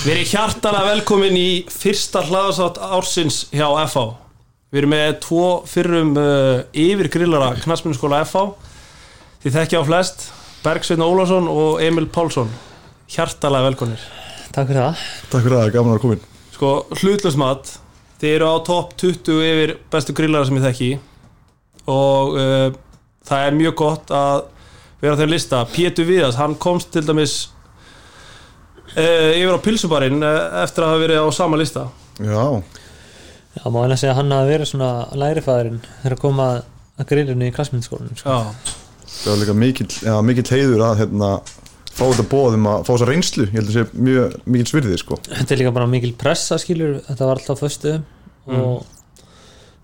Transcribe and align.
Við 0.00 0.12
erum 0.14 0.28
hjartalega 0.30 0.92
velkomin 0.94 1.36
í 1.36 1.48
fyrsta 1.70 2.22
hlaðasátt 2.28 2.80
ársins 2.80 3.42
hjá 3.50 3.66
FH 3.84 4.06
Við 4.70 4.82
erum 4.82 4.94
með 4.94 5.10
tvo 5.24 5.44
fyrrum 5.68 6.14
uh, 6.16 6.62
yfirgrillara 6.72 7.52
knastmyndaskóla 7.60 8.22
FH 8.24 8.46
Þið 9.42 9.58
þekkja 9.58 9.82
á 9.82 9.88
flest 9.90 10.26
Bergsveinn 10.64 11.04
Ólafsson 11.04 11.46
og 11.48 11.78
Emil 11.80 12.04
Pálsson. 12.12 12.50
Hjartalega 13.10 13.70
velkominir 13.70 14.02
Takk 14.50 14.68
fyrir 14.70 14.82
það. 14.82 15.04
Takk 15.30 15.46
fyrir 15.46 15.58
það, 15.58 15.70
gaman 15.76 15.96
að 15.98 16.02
koma 16.04 16.18
inn 16.18 16.26
Sko, 16.54 16.72
hlutlusmat 17.00 17.76
Þið 18.20 18.34
eru 18.36 18.48
á 18.52 18.56
topp 18.60 18.96
20 19.00 19.38
yfir 19.48 19.70
bestu 19.88 20.12
grillara 20.12 20.44
sem 20.44 20.58
ég 20.58 20.64
þekki. 20.66 20.88
Og 21.88 22.34
uh, 22.36 22.66
það 23.24 23.46
er 23.46 23.56
mjög 23.56 23.78
gott 23.80 24.10
að 24.12 24.42
vera 25.00 25.16
á 25.16 25.18
þeirra 25.22 25.32
lista. 25.32 25.60
Pétur 25.72 26.04
Viðas, 26.04 26.36
hann 26.36 26.58
komst 26.60 26.90
til 26.92 27.00
dæmis 27.06 27.38
yfir 28.96 29.56
á 29.56 29.60
pilsubarinn 29.64 30.22
uh, 30.24 30.62
eftir 30.64 30.84
að 30.84 30.92
hafa 30.94 31.02
verið 31.04 31.22
á 31.22 31.26
sama 31.36 31.60
lista. 31.60 31.86
Já, 32.20 32.62
Já, 33.50 33.64
má 33.66 33.80
einlega 33.82 33.98
segja 33.98 34.12
að 34.14 34.20
hann 34.20 34.34
hafi 34.34 34.52
verið 34.52 34.68
svona 34.70 34.90
lærifæðurinn 35.18 35.80
þegar 35.86 36.14
að 36.14 36.20
koma 36.22 36.44
að 37.00 37.08
grillinu 37.10 37.48
í 37.48 37.54
klassmyndaskólanum 37.56 38.20
sko. 38.20 38.36
Já, 38.36 38.76
það 39.10 39.32
var 39.32 39.40
líka 39.42 39.56
mikill, 39.58 39.88
mikill 40.28 40.46
heiður 40.52 40.84
að 40.86 41.02
hérna, 41.02 41.30
fá 41.90 42.04
þetta 42.04 42.26
bóðum 42.30 42.68
að 42.70 42.84
fá 42.86 42.92
þessa 42.92 43.08
reynslu. 43.10 43.48
Ég 43.48 43.58
held 43.58 43.72
að 43.72 43.76
sé 43.76 44.04
mjög 44.06 44.38
mikill 44.46 44.70
svirðið 44.70 45.02
sko. 45.02 45.18
Þetta 45.26 45.56
er 45.56 45.62
líka 45.64 45.74
bara 45.80 45.90
mikil 45.90 46.12
pressa 46.20 46.60
skilur. 46.62 47.00
Þetta 47.08 47.26
var 47.26 47.42
alltaf 47.42 47.64
föstu. 47.64 47.96
Og 48.50 48.86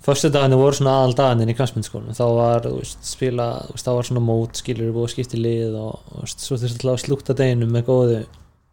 föstu 0.06 0.30
dagarnir 0.30 0.60
voru 0.60 0.78
svona 0.78 1.00
aðal 1.00 1.16
dagarnir 1.18 1.50
í 1.50 1.58
klassmyndaskólanum 1.58 2.14
þá 2.14 2.26
var, 2.36 2.66
veist, 2.70 3.02
spila 3.06 3.46
veist, 3.72 3.86
þá 3.86 3.92
var 3.96 4.06
svona 4.06 4.22
mót 4.22 4.60
skilur 4.60 4.94
og 5.02 5.10
skipti 5.10 5.40
lið 5.40 5.74
og 5.80 6.20
veist, 6.20 6.44
svo 6.44 6.58
þurfti 6.60 6.78
alltaf 6.78 6.92
að 6.94 7.02
slúkta 7.02 7.36
deginum 7.40 7.72
með 7.74 7.88
góðu, 7.88 8.20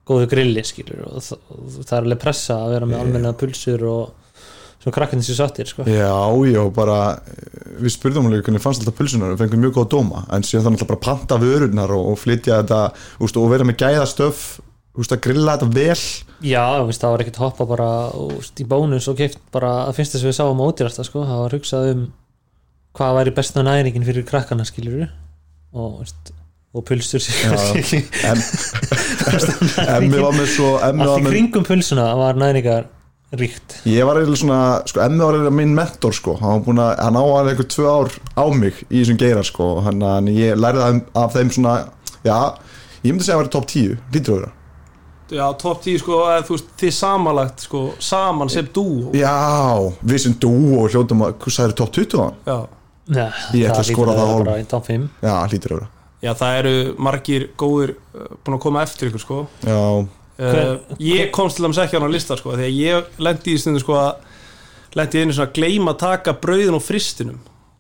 góðu 0.08 0.28
grilli 0.32 0.64
skilur 0.68 1.06
og 1.08 1.24
það, 1.24 1.86
er 1.86 2.02
alveg 2.02 2.22
pressa 2.22 2.60
að 2.66 2.76
vera 2.76 2.90
með 2.90 3.04
almenna 3.04 3.32
pulsur 3.40 3.86
og 3.88 4.04
svona 4.84 4.96
krakkarnir 4.98 5.24
sér 5.24 5.40
sattir 5.40 5.70
sko. 5.70 5.86
Já, 5.88 6.12
já, 6.50 6.62
bara 6.76 7.00
Við 7.80 7.96
spurðum 7.96 8.28
líka 8.30 8.50
hvernig 8.50 8.62
fannst 8.64 8.84
alltaf 8.84 8.98
pulsunar 9.00 9.34
og 9.34 9.40
fengum 9.40 9.64
mjög 9.64 9.80
góða 9.80 9.92
dóma 9.96 10.26
en 10.36 10.44
síðan 10.46 10.68
þannig 10.68 10.84
alltaf 10.84 10.92
bara 10.92 11.06
panta 11.08 11.40
vörurnar 11.42 11.94
og, 11.96 12.12
og 12.12 12.20
flytja 12.22 12.60
þetta 12.62 12.82
úst, 13.24 13.40
og 13.40 13.50
vera 13.50 13.66
með 13.68 13.80
gæðastöf 13.82 14.44
úst, 15.00 15.16
að 15.16 15.24
grilla 15.26 15.56
þetta 15.56 15.70
vel. 15.74 16.04
Já, 16.46 16.66
veist, 16.86 17.02
það 17.02 17.16
var 17.16 17.24
ekkert 17.24 17.42
hoppa 17.42 17.68
bara 17.72 17.88
úst, 18.28 18.60
í 18.62 18.68
bónus 18.70 19.08
og 19.10 19.18
keift 19.18 19.42
bara 19.56 19.72
að 19.88 19.98
finnst 19.98 20.18
þess 20.18 20.28
að 20.28 20.30
við 20.30 20.38
sáum 20.38 20.62
ódýrasta 20.68 21.08
sko, 21.08 21.24
það 21.26 21.42
var 21.46 21.58
hugsað 21.58 21.90
um 21.96 22.06
hvað 22.94 23.18
væri 23.18 23.36
besta 23.40 23.66
næringin 23.66 24.06
fyrir 24.06 24.28
krakkana 24.28 24.68
skilur 24.70 25.08
og, 25.74 26.04
og 26.74 26.82
pulsur 26.88 27.22
Emmi 29.84 30.18
var 30.20 30.34
með 30.36 30.48
svo 30.56 30.74
allt 30.82 31.00
var 31.06 31.20
í 31.22 31.26
með 31.28 31.32
kringum 31.36 31.66
pulsuna 31.68 32.08
var 32.18 32.40
næringar 32.40 32.88
ríkt 33.38 33.76
Ég 33.90 34.06
var 34.08 34.20
eiginlega 34.20 34.42
svona, 34.42 34.60
sko, 34.90 35.02
Emmi 35.06 35.22
var 35.22 35.38
eiginlega 35.38 35.58
minn 35.60 35.76
mentor, 35.78 36.16
sko, 36.18 36.36
hann 36.42 36.58
var 36.58 36.66
búin 36.68 36.82
að, 36.82 36.92
hann 37.06 37.18
á 37.22 37.24
hann 37.30 37.52
eitthvað 37.52 37.70
tvö 37.76 37.86
ár 37.94 38.12
á 38.38 38.46
mig 38.54 38.82
í 38.90 39.00
þessum 39.04 39.22
geira, 39.22 39.46
sko, 39.46 39.70
hann 39.86 40.04
að 40.10 40.34
ég 40.34 40.58
lærði 40.60 40.84
af, 41.22 41.32
þeim 41.38 41.54
svona, 41.54 41.78
já, 42.26 42.38
ég 43.04 43.10
myndi 43.14 43.26
segja 43.28 43.38
að 43.40 43.44
vera 43.46 43.56
top 43.58 43.70
10, 43.74 43.98
lítur 44.14 44.34
á 44.34 44.38
þeirra. 44.38 44.52
já 45.34 45.46
topp 45.64 45.82
10 45.88 46.02
sko, 46.04 46.20
eða, 46.30 46.44
þú 46.50 46.58
veist, 46.58 46.70
þið 46.82 46.94
samanlagt 47.00 47.66
sko, 47.66 47.84
saman 48.12 48.54
sem 48.54 48.70
dú 48.76 48.86
Já, 49.18 49.34
við 50.06 50.24
sem 50.28 50.38
dú 50.42 50.54
og 50.82 50.94
hljótum 50.94 51.26
að, 51.26 51.38
hvað 51.42 51.58
sagði 51.58 51.78
top 51.82 51.94
20 51.98 52.18
á 52.18 52.24
hann? 52.26 52.40
Já. 52.50 52.58
Já, 53.04 53.26
Ég 53.52 53.68
ætla 53.68 53.82
að 53.82 53.90
skora 53.90 54.14
það 54.16 54.62
top 54.72 54.86
5 54.88 55.10
Já, 55.26 55.34
á 55.36 55.46
þeirra. 55.52 55.88
Já, 56.24 56.32
það 56.40 56.58
eru 56.62 56.74
margir 57.04 57.50
góðir 57.60 57.96
uh, 58.16 58.28
búin 58.44 58.56
að 58.58 58.62
koma 58.64 58.84
eftir 58.88 59.12
ykkur 59.12 59.26
sko. 59.28 59.42
Já, 59.68 59.80
Uh, 60.34 60.80
ég 60.98 61.28
komst 61.32 61.60
til 61.60 61.64
dæmis 61.68 61.78
ekki 61.78 61.94
á 61.94 62.02
hann 62.02 62.10
á 62.10 62.16
lista 62.16 62.34
sko, 62.40 62.56
því 62.58 62.64
að 62.66 62.78
ég 62.82 63.20
lendi 63.22 63.52
í 63.54 63.60
stundu 63.62 63.80
sko 63.84 63.94
að 64.02 64.24
lendi 64.98 65.20
í 65.20 65.22
einu 65.22 65.36
svona 65.38 65.46
að 65.46 65.60
gleyma 65.60 65.92
að 65.94 66.00
taka 66.02 66.34
brauðin 66.42 66.74
á 66.74 66.82
fristinum 66.82 67.36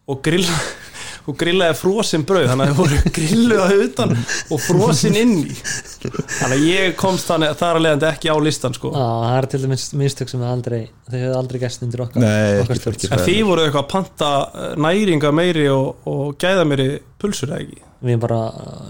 og 0.05 0.19
grilla 0.23 0.57
og 1.27 1.37
grillaði 1.41 1.75
frosin 1.79 2.25
brauð 2.29 2.45
þannig 2.51 2.69
að 2.69 2.75
það 2.75 2.79
voru 2.83 3.13
grilluð 3.17 3.61
að 3.63 3.81
utan 3.87 4.13
og 4.53 4.61
frosin 4.67 5.17
inn 5.17 5.33
í. 5.47 5.55
Þannig 5.57 6.53
að 6.59 6.65
ég 6.67 6.93
komst 7.01 7.31
þannig 7.31 7.55
þar 7.63 7.79
að 7.79 7.85
leiðandi 7.87 8.07
ekki 8.11 8.29
á 8.29 8.37
listan 8.45 8.77
sko. 8.77 8.91
Já, 8.93 9.07
það 9.23 9.37
er 9.39 9.47
til 9.55 9.61
dæmis 9.65 9.85
mistök 10.03 10.31
sem 10.33 10.43
við 10.45 10.51
aldrei 10.53 10.81
þau 11.09 11.15
hefur 11.17 11.37
aldrei 11.39 11.61
gæst 11.65 11.85
undir 11.87 12.03
okkar 12.05 12.21
Nei, 12.27 12.59
okkar 12.61 12.77
ekki- 12.77 12.83
stjórn, 12.83 12.99
ekki. 13.01 13.11
en 13.17 13.25
þið 13.31 13.41
voru 13.49 13.65
eitthvað 13.65 13.81
að 13.87 13.89
panta 13.95 14.31
uh, 14.45 14.69
næringa 14.85 15.33
meiri 15.41 15.65
og, 15.73 16.05
og 16.13 16.37
gæða 16.45 16.67
meiri 16.69 16.87
pulsur 17.17 17.49
eða 17.55 17.63
ekki 17.65 17.81
Við 18.03 18.19
bara, 18.19 18.39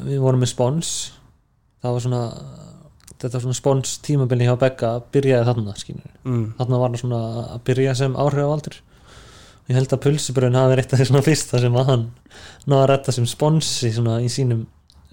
við 0.07 0.21
vorum 0.23 0.41
með 0.41 0.53
spons. 0.53 0.93
Það 1.83 1.95
var 1.95 2.05
svona 2.07 2.23
þetta 3.23 3.37
var 3.37 3.43
svona 3.45 3.59
spons 3.59 3.97
tímabili 4.03 4.47
hjá 4.47 4.55
Begga 4.59 4.95
byrjaði 5.13 5.47
þarna, 5.47 5.75
skynur 5.79 6.09
mm. 6.27 6.47
þarna 6.57 6.79
var 6.81 6.89
hann 6.89 6.99
svona 6.99 7.21
að 7.53 7.61
byrja 7.69 7.93
sem 7.95 8.17
áhrifavaldur. 8.19 8.79
Ég 9.71 9.77
held 9.79 9.95
að 9.95 10.01
pulsubröðin 10.03 10.59
hafi 10.59 10.75
eitt 10.81 10.91
af 10.91 10.99
því 10.99 11.07
svona 11.07 11.23
fyrsta 11.23 11.61
sem 11.63 11.77
að 11.79 11.91
hann 11.91 12.05
náða 12.67 12.81
að 12.81 12.89
retta 12.91 13.15
sem 13.15 13.27
sponsi 13.29 13.93
svona 13.95 14.17
í 14.19 14.27
sínum 14.31 14.65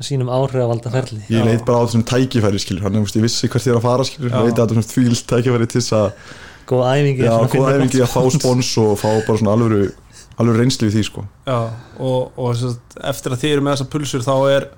sínum 0.04 0.30
áhrifavalda 0.32 0.92
ferli 0.92 1.20
ég 1.28 1.44
leit 1.44 1.64
bara 1.66 1.82
á 1.82 1.84
þessum 1.84 2.04
tækifæri, 2.08 2.60
skilur, 2.62 2.86
hann, 2.86 2.96
ég 3.02 3.24
vissi 3.24 3.50
hvert 3.50 3.66
ég 3.66 3.74
er 3.74 3.80
að 3.80 3.84
fara, 3.84 4.06
skilur, 4.08 4.30
ég 4.32 4.46
veit 4.46 4.54
að 4.54 4.62
þetta 4.62 4.64
er 4.64 4.78
svona 4.78 4.92
þvíld 4.94 5.24
tækifæri 5.32 5.68
til 5.68 5.80
þess 5.80 5.96
að, 5.98 6.06
góð 6.70 6.84
æfingi 6.88 7.26
já, 7.26 7.28
svona 7.28 7.42
að 7.42 7.44
góð 7.44 7.56
finna 7.56 7.74
æfingi 7.74 8.00
að 8.00 8.14
fá 8.14 8.36
spons 8.38 8.70
og 8.80 8.94
fá 8.96 9.08
bara 9.10 9.42
svona 9.42 9.56
alvöru, 9.58 9.82
alvöru 10.40 10.62
reynslu 10.62 10.88
í 10.88 10.94
því, 10.94 11.02
sko. 11.06 11.24
Já, 11.46 11.58
og, 12.00 12.38
og 12.40 12.54
sagt, 12.58 12.96
eftir 13.12 13.34
að 13.36 13.42
þið 13.44 13.56
eru 13.56 13.66
með 13.66 13.76
þessar 13.76 13.90
pulsur 13.94 14.24
þá 14.26 14.34
er 14.54 14.68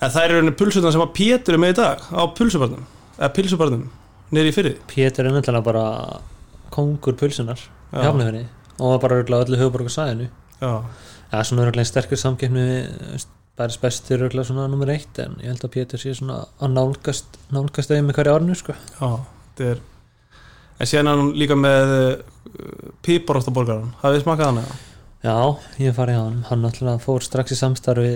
það 0.00 0.24
eru 0.26 0.52
pulsurna 0.58 0.92
sem 0.92 1.04
að 1.04 1.14
Pétur 1.16 1.56
er 1.56 1.62
með 1.62 1.72
í 1.72 1.76
dag 1.80 2.02
á 2.12 2.22
pulsubarnum 2.36 2.82
eða 3.16 3.30
pilsubarnum 3.36 3.86
nýri 4.34 4.52
í 4.52 4.54
fyrri 4.54 4.74
Pétur 4.90 5.28
er 5.28 5.34
náttúrulega 5.36 5.64
bara 5.64 5.84
kongur 6.74 7.16
pulsunar 7.16 7.60
Já. 7.60 8.02
hjálmefni 8.02 8.44
og 8.76 8.92
var 8.96 9.02
bara 9.06 9.22
öllu 9.22 9.60
höfuborgarsæðinu 9.60 10.28
Já, 10.60 10.72
Já, 11.32 11.38
svona 11.48 11.64
örgulega 11.64 11.88
sterkur 11.88 12.20
samkeppni 12.20 12.66
við 12.66 13.26
bæris 13.56 13.80
bestur 13.80 14.26
örgulega 14.26 14.50
svona 14.50 14.68
nummer 14.68 14.92
eitt 14.92 15.18
en 15.22 15.38
ég 15.40 15.48
held 15.48 15.64
að 15.64 15.74
Pétur 15.78 16.02
sé 16.02 16.12
svona 16.18 16.42
að 16.60 16.74
nálgast 16.76 17.38
nálgast 17.54 17.92
auðvitað 17.92 18.08
með 18.10 18.18
hverja 18.18 18.36
árnu 18.36 18.56
sko 18.58 18.76
já, 18.76 19.10
þetta 19.56 19.70
er 19.70 19.84
en 20.76 20.90
síðan 20.90 21.08
er 21.08 21.22
hann 21.22 21.32
líka 21.40 21.56
með 21.56 21.94
piparóttaborgaran, 23.06 23.92
hafið 24.02 24.18
þið 24.18 24.24
smakað 24.26 24.50
hann 24.50 24.60
eða? 24.62 24.76
Já, 25.26 25.36
ég 25.80 25.88
hef 25.90 25.96
farið 25.98 26.18
á 26.18 26.22
hann 26.26 26.40
hann 26.50 26.62
náttúrulega 26.66 27.02
fór 27.02 27.24
strax 27.24 27.54
í 27.54 27.58
samstarfi 27.58 28.10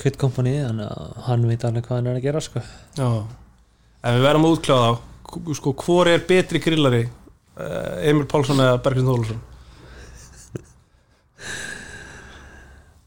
Kvitt 0.00 0.16
Company, 0.20 0.54
þannig 0.64 0.88
að 0.88 1.16
hann 1.26 1.46
veit 1.50 1.64
alveg 1.68 1.84
hvað 1.86 1.98
hann 2.00 2.10
er 2.12 2.18
að 2.20 2.24
gera 2.26 2.40
sko. 2.44 2.62
Já, 2.96 3.08
en 4.02 4.14
við 4.18 4.26
verðum 4.26 4.46
að 4.48 4.54
útkláða 4.56 4.92
sko, 5.58 5.72
hvor 5.84 6.08
er 6.12 6.22
betri 6.28 6.60
grillari? 6.64 7.02
Uh, 7.52 7.98
Emil 8.08 8.24
Pálsson 8.30 8.60
eða 8.64 8.78
Bergsson 8.80 9.08
Þólusson 9.10 9.40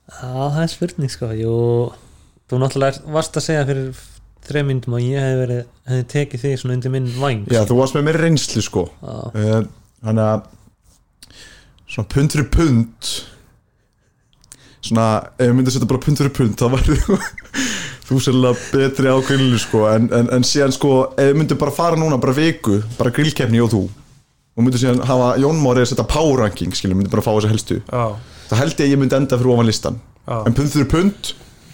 Já, 0.06 0.28
það 0.30 0.59
er 0.63 0.72
spurning 0.72 1.12
sko. 1.12 1.30
Jú, 1.36 1.53
þú 2.50 2.59
náttúrulega 2.62 3.16
varst 3.16 3.40
að 3.40 3.46
segja 3.47 3.66
fyrir 3.68 4.03
þreim 4.46 4.69
myndum 4.69 4.96
að 5.00 5.07
ég 5.07 5.24
hef 5.25 5.40
verið 5.42 5.62
hefði 5.90 6.06
tekið 6.13 6.44
þig 6.46 6.59
svona 6.62 6.75
undir 6.78 6.94
minn 6.94 7.07
væng 7.18 7.42
Já, 7.52 7.63
þú 7.66 7.80
varst 7.80 7.97
með 7.97 8.06
mér 8.12 8.19
reynslu, 8.22 8.62
sko. 8.66 8.86
Já, 9.02 9.16
Eh, 9.42 9.66
Þannig 10.06 10.25
að 10.30 10.44
svona 11.95 12.11
pund 12.11 12.35
fyrir 12.35 12.50
pund 12.51 13.11
svona, 14.85 15.06
ef 15.39 15.47
ég 15.47 15.56
myndi 15.56 15.72
að 15.72 15.78
setja 15.78 15.89
bara 15.89 16.03
pund 16.03 16.19
fyrir 16.19 16.33
pund 16.35 16.57
þá 16.59 16.66
var 16.73 16.83
þú 18.06 18.17
sérlega 18.22 18.57
betri 18.69 19.09
á 19.09 19.17
grillinu 19.25 19.59
sko. 19.61 19.85
En, 19.89 20.09
en, 20.13 20.28
en 20.35 20.44
síðan 20.45 20.73
sko, 20.75 20.91
ef 21.17 21.31
ég 21.31 21.38
myndi 21.39 21.57
bara 21.57 21.73
fara 21.73 21.97
núna 22.00 22.19
bara 22.22 22.35
viku, 22.38 22.81
bara 23.00 23.13
grillkeppni 23.16 23.63
og 23.63 23.72
þú 23.73 23.85
og 24.56 24.63
myndi 24.63 24.79
síðan 24.79 25.01
hafa 25.07 25.33
Jón 25.41 25.57
Mári 25.63 25.83
að 25.83 25.89
setja 25.91 26.06
power 26.07 26.44
ranking, 26.45 26.75
skilur, 26.75 27.00
myndi 27.00 27.11
bara 27.11 27.23
fá 27.25 27.31
þessa 27.33 27.50
helstu 27.51 27.79
Já, 27.81 28.03
þá 28.51 28.53
held 28.62 28.75
ég 28.77 28.85
að 28.85 28.94
ég 28.94 29.01
myndi 29.01 29.17
enda 29.17 29.39
fyrir 29.39 29.56
ofan 29.56 29.67
listan 29.67 29.97
já. 30.00 30.38
En 30.38 30.56
pund 30.56 30.72
fyrir 30.75 30.91
pund, 30.91 31.31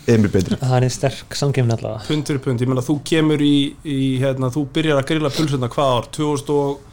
Emil 0.10 0.32
betri. 0.34 0.58
Það 0.58 0.86
er 0.88 0.94
sterk 0.96 1.36
samkefni 1.38 1.76
allavega. 1.76 2.08
Pund 2.08 2.26
fyrir 2.32 2.42
pund, 2.42 2.64
ég 2.64 2.70
meina 2.72 2.82
þú 2.82 2.96
kemur 3.06 3.44
í, 3.46 3.56
í 3.86 4.00
hérna, 4.24 4.50
þú 4.54 4.64
byrjar 4.74 4.98
að 4.98 5.12
grilla 5.12 5.30
pulsuna 5.36 5.70
hvað 5.72 5.92
ár, 5.98 6.08
2000 6.18 6.56
og 6.56 6.88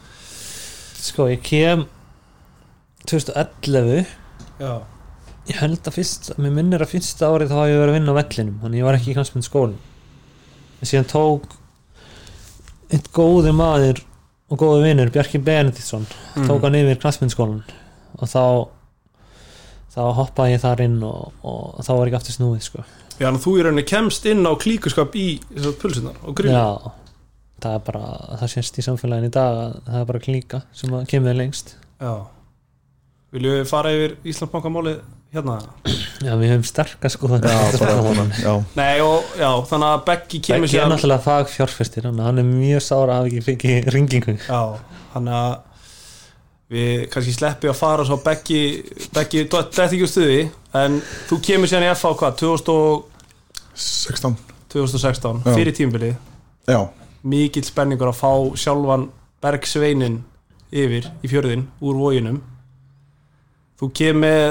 Sko, 0.99 1.25
ég 1.31 1.41
kem 1.41 1.87
2011 3.07 4.05
já, 4.59 4.73
Ég 5.49 5.57
held 5.63 5.79
að 5.87 5.95
fyrst, 5.95 6.27
mér 6.37 6.51
minnir 6.53 6.83
að 6.83 6.91
fyrsta 6.91 7.25
árið 7.31 7.49
þá 7.49 7.55
hafi 7.57 7.71
ég 7.71 7.79
verið 7.81 7.89
að 7.93 7.97
vinna 7.97 8.13
á 8.13 8.19
vellinum 8.19 8.57
þannig 8.61 8.79
ég 8.81 8.85
var 8.85 8.97
ekki 8.99 9.09
í 9.09 9.15
knastmynd 9.17 9.47
skólinn 9.47 9.79
en 10.79 10.89
síðan 10.91 11.07
tók 11.09 11.47
einn 12.93 13.07
góður 13.15 13.55
maður 13.57 14.01
og 14.49 14.57
góður 14.61 14.83
vinur, 14.85 15.09
Bjarki 15.13 15.39
Benediktsson 15.45 16.05
Mhm. 16.35 16.45
tók 16.49 16.61
hann 16.67 16.75
yfir 16.77 16.99
knastmynd 17.01 17.33
skólinn 17.33 17.63
og 18.19 18.27
þá 18.29 18.43
þá 19.89 20.01
hoppaði 20.19 20.53
ég 20.53 20.61
þar 20.61 20.81
inn 20.85 21.03
og, 21.03 21.33
og 21.43 21.81
þá 21.85 21.91
var 21.97 22.07
ég 22.11 22.17
aftur 22.19 22.35
snúið 22.37 22.61
sko. 22.61 22.83
já, 23.19 23.27
en 23.27 23.39
þú 23.41 23.57
í 23.57 23.63
rauninni 23.65 23.85
kemst 23.89 24.25
inn 24.29 24.45
á 24.45 24.53
klíkuskap 24.55 25.15
í 25.17 25.39
pulsunar 25.81 26.15
og 26.23 26.35
grilla 26.37 26.53
Já, 26.61 26.91
það 27.61 27.73
er 27.73 27.79
bara 27.89 28.37
það 28.39 28.51
sést 28.53 28.77
í 28.77 28.85
samfélaginu 28.85 29.27
í 29.31 29.33
dag 29.33 29.57
að 29.65 29.79
það 29.89 29.99
er 30.01 30.05
bara 30.05 30.19
klíka 30.19 30.61
sem 30.73 30.93
kemur 31.09 31.33
lengst. 31.35 31.73
Já 31.99 32.13
Viljum 33.29 33.59
við 33.59 33.67
fara 33.69 33.93
yfir 33.93 34.15
Íslandsbankamálið 34.25 35.01
hérna? 35.35 35.59
Já, 36.25 36.33
við 36.39 36.49
höfum 36.49 36.65
sterkast 36.65 37.15
sko 37.19 37.29
og 37.29 37.43
já, 39.37 39.49
þannig 39.69 39.87
að 39.89 40.01
Beggi 40.07 40.41
kemur 40.47 40.65
Beggi 40.65 40.79
er 40.81 40.89
náttúrulega 40.89 41.25
fag 41.27 41.51
fjárfestir 41.53 42.09
hann 42.09 42.41
er 42.41 42.47
mjög 42.47 42.81
sára 42.81 43.19
að 43.19 43.19
hafa 43.19 43.29
ekki 43.29 43.45
fengið 43.45 43.91
ringingu 43.93 44.35
Já, 44.41 44.61
þannig 45.13 45.37
að 45.37 45.53
við 46.73 47.05
kannski 47.13 47.37
sleppi 47.37 47.69
að 47.69 47.79
fara 47.83 48.09
svo 48.09 48.19
Beggi, 48.25 48.63
Beggi, 49.13 49.45
þetta 49.45 49.85
er 49.85 49.87
ekki 49.87 50.03
úr 50.07 50.13
stuði 50.15 50.41
en 50.81 50.99
þú 51.29 51.41
kemur 51.45 51.69
síðan 51.69 51.85
í 51.87 51.93
FH 51.93 52.17
hvað, 52.23 52.37
2000 52.41 52.75
og 52.75 53.07
16 53.79 54.37
2016 54.73 55.43
Já. 55.45 55.53
fyrir 55.53 55.77
tímbili 55.77 56.15
já, 56.69 56.81
mikill 57.21 57.65
spenningur 57.65 58.09
að 58.09 58.19
fá 58.25 58.31
sjálfan 58.57 59.11
Bergsveinin 59.41 60.23
yfir 60.69 61.13
í 61.21 61.29
fjörðin 61.29 61.69
úr 61.81 61.97
vóginum 61.97 62.41
þú 63.79 63.89
kemur 63.95 64.21
með 64.25 64.45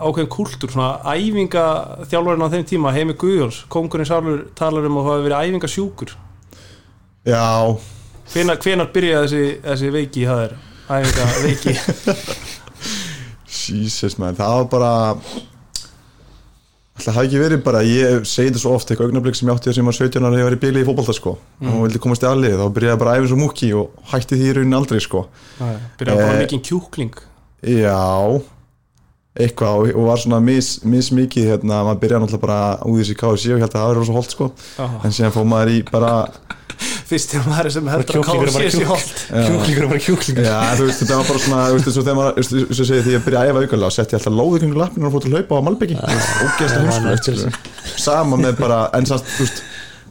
ákveðin 0.00 0.30
kúltúr 0.32 0.70
svona 0.72 0.90
æfinga 1.12 1.64
þjálfarinn 2.08 2.44
á 2.46 2.52
þeim 2.54 2.66
tíma 2.70 2.92
Heimi 2.96 3.16
Guðjóls, 3.20 3.58
kongurinn 3.72 4.08
sálur 4.08 4.44
talar 4.56 4.86
um 4.88 4.96
að 5.00 5.08
það 5.08 5.14
hafi 5.16 5.26
verið 5.26 5.42
æfinga 5.50 5.70
sjúkur 5.74 6.14
já. 7.28 7.44
Hvenar, 8.30 8.60
hvenar 8.62 8.88
byrjaði 8.94 9.26
þessi, 9.26 9.44
þessi 9.66 9.90
veiki 9.96 10.26
það 10.30 10.42
er 10.46 10.54
æfinga 10.88 11.24
veiki 11.44 11.76
Jesus 13.60 14.16
man, 14.20 14.36
það 14.38 14.56
var 14.60 14.68
bara 14.72 14.92
Það 17.00 17.14
hafi 17.16 17.28
ekki 17.30 17.38
verið 17.40 17.60
bara, 17.64 17.80
ég 17.86 18.26
segi 18.28 18.50
þetta 18.50 18.60
svo 18.60 18.72
oft 18.76 18.90
eitthvað 18.92 19.08
augnablik 19.08 19.36
sem 19.38 19.48
ég 19.48 19.54
átti 19.56 19.70
þessum 19.70 19.86
að 19.88 19.94
17 20.02 20.26
ára 20.28 20.36
ég 20.40 20.44
var 20.50 20.56
í 20.56 20.58
bíli 20.60 20.82
í 20.82 20.84
fótbolta 20.84 21.14
sko. 21.16 21.30
Og 21.64 21.78
vildi 21.86 22.00
komast 22.04 22.26
í 22.26 22.28
aðlið, 22.28 22.58
þá 22.60 22.66
byrjaði 22.76 23.00
bara 23.00 23.14
æfa 23.16 23.30
svo 23.30 23.38
múki 23.40 23.70
og 23.72 23.94
hætti 24.10 24.36
því 24.36 24.50
í 24.50 24.52
rauninni 24.58 24.76
aldrei 24.76 25.00
sko. 25.00 25.22
Byrjaði 25.96 26.20
bara 26.20 26.34
Eh, 26.34 26.42
mikið 26.42 26.60
kjúkling. 26.68 27.22
Já 27.64 27.96
eitthvað 29.38 29.76
og, 29.84 29.90
og 29.94 30.06
var 30.10 30.18
svona 30.18 30.40
mis, 30.42 30.72
mis 30.90 31.10
mikið 31.14 31.52
hérna, 31.52 31.82
maður 31.86 32.00
byrjaði 32.02 32.24
náttúrulega 32.24 32.46
bara 32.46 32.62
úr 32.90 32.98
þessi 32.98 33.14
KFC 33.20 33.52
og 33.54 33.60
held 33.62 33.68
að 33.68 33.76
það 33.76 33.90
var 33.90 34.00
rosa 34.00 34.16
holt 34.16 34.34
sko 34.34 34.48
Aha. 34.82 35.02
en 35.06 35.14
síðan 35.14 35.34
fór 35.36 35.46
maður 35.52 35.70
í 35.76 35.82
bara 35.86 36.14
fyrst 37.10 37.34
er 37.36 37.44
maður 37.46 37.68
sem 37.76 37.90
heldur 37.92 38.18
að 38.18 38.24
kjúklingur 38.26 38.50
er 38.50 38.54
bara 38.56 38.64
kási 38.66 38.74
sé 38.74 38.80
kjúkling. 38.80 38.90
holt 38.90 39.22
Kjúklingur 39.30 39.84
er 39.84 39.90
bara 39.92 40.02
kjúklingur 40.06 40.48
Já, 40.48 40.58
þú 40.80 40.88
veist, 40.88 41.02
þetta 41.04 41.18
var 41.20 41.28
bara 41.30 41.42
svona, 41.44 41.62
þú 41.68 41.76
veist, 41.76 41.86
eins 41.90 42.00
og 42.00 42.06
þegar 42.08 42.18
maður, 42.20 42.34
þú 42.34 42.40
veist, 42.40 42.74
eins 42.74 42.80
og 42.82 42.90
því 42.90 43.14
ég 43.14 43.24
byrjaði 43.26 43.46
að 43.46 43.54
æfa 43.54 43.62
aukalega 43.66 43.90
og 43.90 43.94
setti 43.96 44.16
ég 44.16 44.20
alltaf 44.20 44.36
lóðu 44.40 44.60
kringu 44.64 44.80
lappinu 44.80 45.08
og 45.10 45.14
fór 45.14 45.24
til 45.24 45.30
að 45.30 45.36
hlaupa 45.36 45.60
á 45.60 45.66
Malbyggi, 45.68 45.98
hundskulegt, 46.00 47.04
næstur. 47.06 47.38
skilur. 47.38 47.98
Sama 48.06 48.40
með 48.40 48.58
bara, 48.62 48.80
en 48.98 49.10
samt, 49.10 49.28
þú 49.36 49.46
veist, 49.46 49.62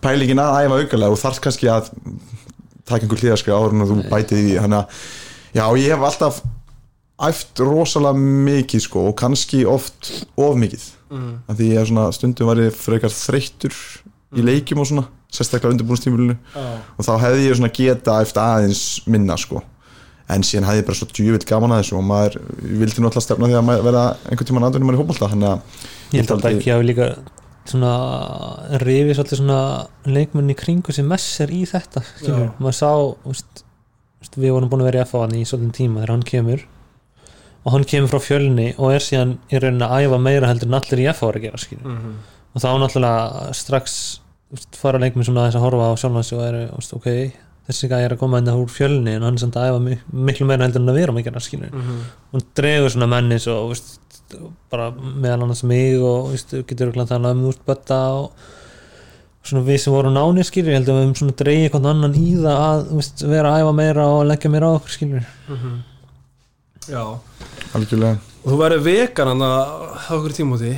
pælingin 0.03 0.43
að 0.43 0.59
æfa 0.67 0.79
aukalega 0.83 1.15
og 1.15 1.21
þarf 1.23 1.41
kannski 1.47 1.71
að 1.73 1.89
taka 2.89 3.03
einhver 3.05 3.23
hlýðaskri 3.23 3.55
áður 3.55 3.75
en 3.75 3.87
þú 3.89 3.99
bætið 4.11 4.39
í 4.39 4.45
því, 4.45 4.55
þannig 4.63 4.79
að, 4.83 5.03
já, 5.59 5.63
ég 5.81 5.95
hef 5.95 6.07
alltaf 6.11 6.41
æft 7.27 7.61
rosalega 7.63 8.15
mikið, 8.19 8.83
sko, 8.85 9.07
og 9.11 9.17
kannski 9.19 9.65
oft 9.67 10.11
of 10.39 10.59
mikið, 10.59 10.85
mm. 11.11 11.31
af 11.51 11.57
því 11.59 11.71
ég 11.73 11.89
svona 11.89 12.05
stundum 12.15 12.51
var 12.51 12.61
ég 12.63 12.75
frekar 12.75 13.13
þreyttur 13.13 13.75
í 14.37 14.45
leikjum 14.45 14.83
og 14.83 14.87
svona, 14.89 15.07
sérstaklega 15.33 15.75
undirbúinnstímulinu 15.75 16.37
og 16.57 17.05
þá 17.05 17.11
hefði 17.25 17.49
ég 17.49 17.59
svona 17.59 17.73
geta 17.75 18.21
eftir 18.23 18.41
aðeins 18.43 18.83
minna 19.09 19.37
sko. 19.37 19.61
En 20.29 20.45
síðan 20.45 20.67
hefði 20.69 20.83
ég 20.83 20.87
bara 20.87 20.97
svo 20.99 21.07
djúvill 21.09 21.45
gaman 21.49 21.73
að 21.73 21.83
þessu 21.83 21.97
og 21.97 22.05
maður 22.05 22.39
vildi 22.61 23.01
náttúrulega 23.01 23.25
stefna 23.25 23.49
því 23.49 23.57
að 23.57 23.67
maður 23.67 23.85
verða 23.87 24.03
einhvern 24.29 24.49
tímann 24.49 24.67
aðdunum 24.67 24.89
maður 24.89 24.99
í 24.99 25.01
hópolta 25.03 25.29
þannig 25.31 25.49
að 25.49 25.85
Ég 26.09 26.19
held 26.19 26.29
að 26.29 26.35
aldrei- 26.35 26.53
Beggi 26.55 26.73
hafi 26.73 26.85
líka 26.85 27.07
svona 27.69 27.93
rifið 28.83 29.15
svolítið 29.17 29.41
svona 29.41 29.61
leikmenn 30.09 30.53
í 30.53 30.57
kringu 30.57 30.93
sem 30.95 31.09
messir 31.09 31.53
í 31.53 31.63
þetta 31.69 32.03
maður 32.61 32.77
sá 32.77 32.91
úst, 33.29 33.63
úst, 34.21 34.37
við 34.37 34.53
vorum 34.55 34.69
búin 34.71 34.85
að 34.85 34.91
vera 34.91 35.03
í 35.03 35.09
FA 35.09 35.25
í 35.33 35.45
svolítið 35.45 35.75
tíma 35.77 36.01
þegar 36.01 36.13
hann 36.15 36.27
kemur 36.29 36.65
og 37.65 37.71
hann 37.73 37.83
kemur 37.83 38.09
frá 38.13 38.19
fjölni 38.23 38.69
og 38.77 38.93
er 38.95 39.03
síðan 39.03 39.37
í 39.51 39.59
rauninni 39.59 39.85
að 39.85 40.05
æfa 40.07 40.19
meira 40.21 40.47
heldur 40.47 40.67
en 40.71 40.79
allir 40.79 40.99
í 41.03 41.07
FA 41.13 41.29
er 41.29 41.39
að 41.39 41.41
gera. 41.47 41.59
Mm 41.83 42.17
og 42.49 42.61
þá 42.63 42.69
náttúrulega 42.81 43.53
strax 43.53 44.19
fara 44.73 44.97
leikmenn 44.97 45.23
svona 45.27 45.43
aðeins 45.45 45.55
að 45.59 45.65
horfa 45.67 45.89
á 45.93 46.01
sjálfans 46.01 46.31
og 46.33 46.39
eru, 46.41 46.61
ok, 46.97 47.07
þessi 47.69 47.89
gæði 47.91 48.05
er 48.07 48.13
að 48.15 48.19
koma 48.23 48.39
enda 48.41 48.55
úr 48.57 48.71
fjölni 48.73 49.11
en 49.13 49.21
hann 49.21 49.35
er 49.37 49.43
samt 49.43 49.55
að 49.61 49.67
æfa 49.69 49.79
mi- 49.83 49.99
miklu 50.25 50.47
meira 50.49 50.65
heldur 50.65 50.81
en 50.81 50.89
að 50.89 50.97
vera 50.97 51.13
mikið 51.13 51.37
skilur 51.45 51.69
-hmm. 51.69 51.99
hún 52.33 52.41
dregur 52.57 52.89
svona 52.89 53.07
menni 53.07 53.37
svo 53.39 53.67
veist, 53.69 53.99
bara 54.71 54.89
meðal 54.91 55.43
annars 55.43 55.63
mig 55.63 56.01
og 56.01 56.31
veist, 56.31 56.49
getur 56.51 56.87
örugglega 56.87 57.07
talað 57.07 57.31
um 57.37 57.45
úst 57.51 57.61
bötta 57.67 57.99
og 58.17 58.31
svona 59.43 59.65
við 59.65 59.77
sem 59.77 59.93
vorum 59.93 60.13
nánir 60.13 60.43
skilur, 60.43 60.71
ég 60.71 60.77
held 60.79 60.89
að 60.89 60.95
við 60.95 61.03
höfum 61.05 61.15
svona 61.15 61.35
dreigið 61.37 61.69
hvern 61.71 61.85
annan 61.85 62.15
í 62.15 62.35
það 62.35 62.57
að 62.57 62.91
veist, 62.95 63.21
vera 63.27 63.53
að 63.53 63.61
æfa 63.61 63.73
meira 63.73 64.07
og 64.07 64.25
leggja 64.25 64.49
meira 64.49 64.65
á 64.65 64.75
okkur 64.77 64.89
skilur 64.89 65.23
Já, 66.89 67.03
algjörlega. 67.77 68.17
Og 68.39 68.53
þú 68.53 68.57
verður 68.61 68.83
vegan 68.85 69.27
hann 69.33 69.43
að 69.43 69.71
okkur 70.15 70.33
tímúti 70.37 70.69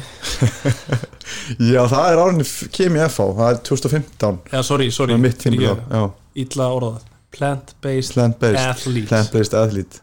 Já 1.62 1.82
það 1.92 2.06
er 2.12 2.22
árinni 2.24 2.46
kem 2.74 2.96
í 2.98 3.02
FH, 3.06 3.28
það 3.38 3.50
er 3.52 3.60
2015 3.68 4.40
Já, 4.52 4.62
sorry, 4.66 4.88
sorry, 4.94 5.14
það 5.14 5.20
er 5.20 5.24
mitt 5.26 5.46
Fyrirgefðu. 5.46 5.84
þá, 5.88 5.98
já, 5.98 6.06
illa 6.46 6.68
orðað. 6.78 7.04
Plant-based 7.32 8.16
plant-based. 8.18 8.64
athlete. 8.74 9.08
Plant-based 9.12 9.56
athlete. 9.62 10.02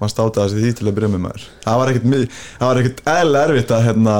Maður 0.00 0.12
státaði 0.14 0.50
sig 0.54 0.62
því 0.64 0.72
til 0.80 0.88
að 0.90 0.96
byrja 0.96 1.10
með 1.12 1.22
maður. 1.28 1.44
Það 1.64 1.78
var 1.80 1.92
ekkert, 1.92 2.08
mi- 2.10 2.24
það 2.58 2.66
var 2.70 2.80
ekkert 2.80 3.02
eðla 3.14 3.42
erfitt 3.48 3.74
að 3.76 3.84
hérna 3.88 4.16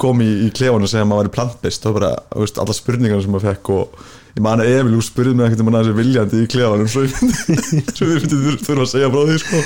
kom 0.00 0.22
í, 0.24 0.30
í 0.46 0.48
klefunum 0.56 0.86
og 0.86 0.92
segja 0.92 1.04
að 1.04 1.10
maður 1.10 1.26
væri 1.26 1.34
plant-based. 1.36 1.82
Það 1.84 1.92
var 1.92 2.00
bara, 2.00 2.22
þú 2.32 2.46
veist, 2.46 2.62
alla 2.64 2.76
spurningarna 2.78 3.26
sem 3.26 3.34
maður 3.36 3.48
fekk 3.50 3.72
og 3.76 4.06
ég 4.36 4.42
man 4.44 4.60
að 4.60 4.70
Emil, 4.74 4.94
þú 4.98 5.02
spurði 5.06 5.34
mig 5.38 5.46
ekkert 5.48 5.62
um 5.64 5.70
hann 5.70 5.78
aðeins 5.80 5.96
viljandi 5.96 6.40
í 6.44 6.48
klefunum 6.52 6.88
svo 6.92 7.04
ég 7.06 7.14
myndi 7.20 8.40
myndi 8.40 8.64
þurfa 8.66 8.84
að 8.84 8.90
segja 8.92 9.10
frá 9.14 9.20
því 9.30 9.36
sko 9.42 9.60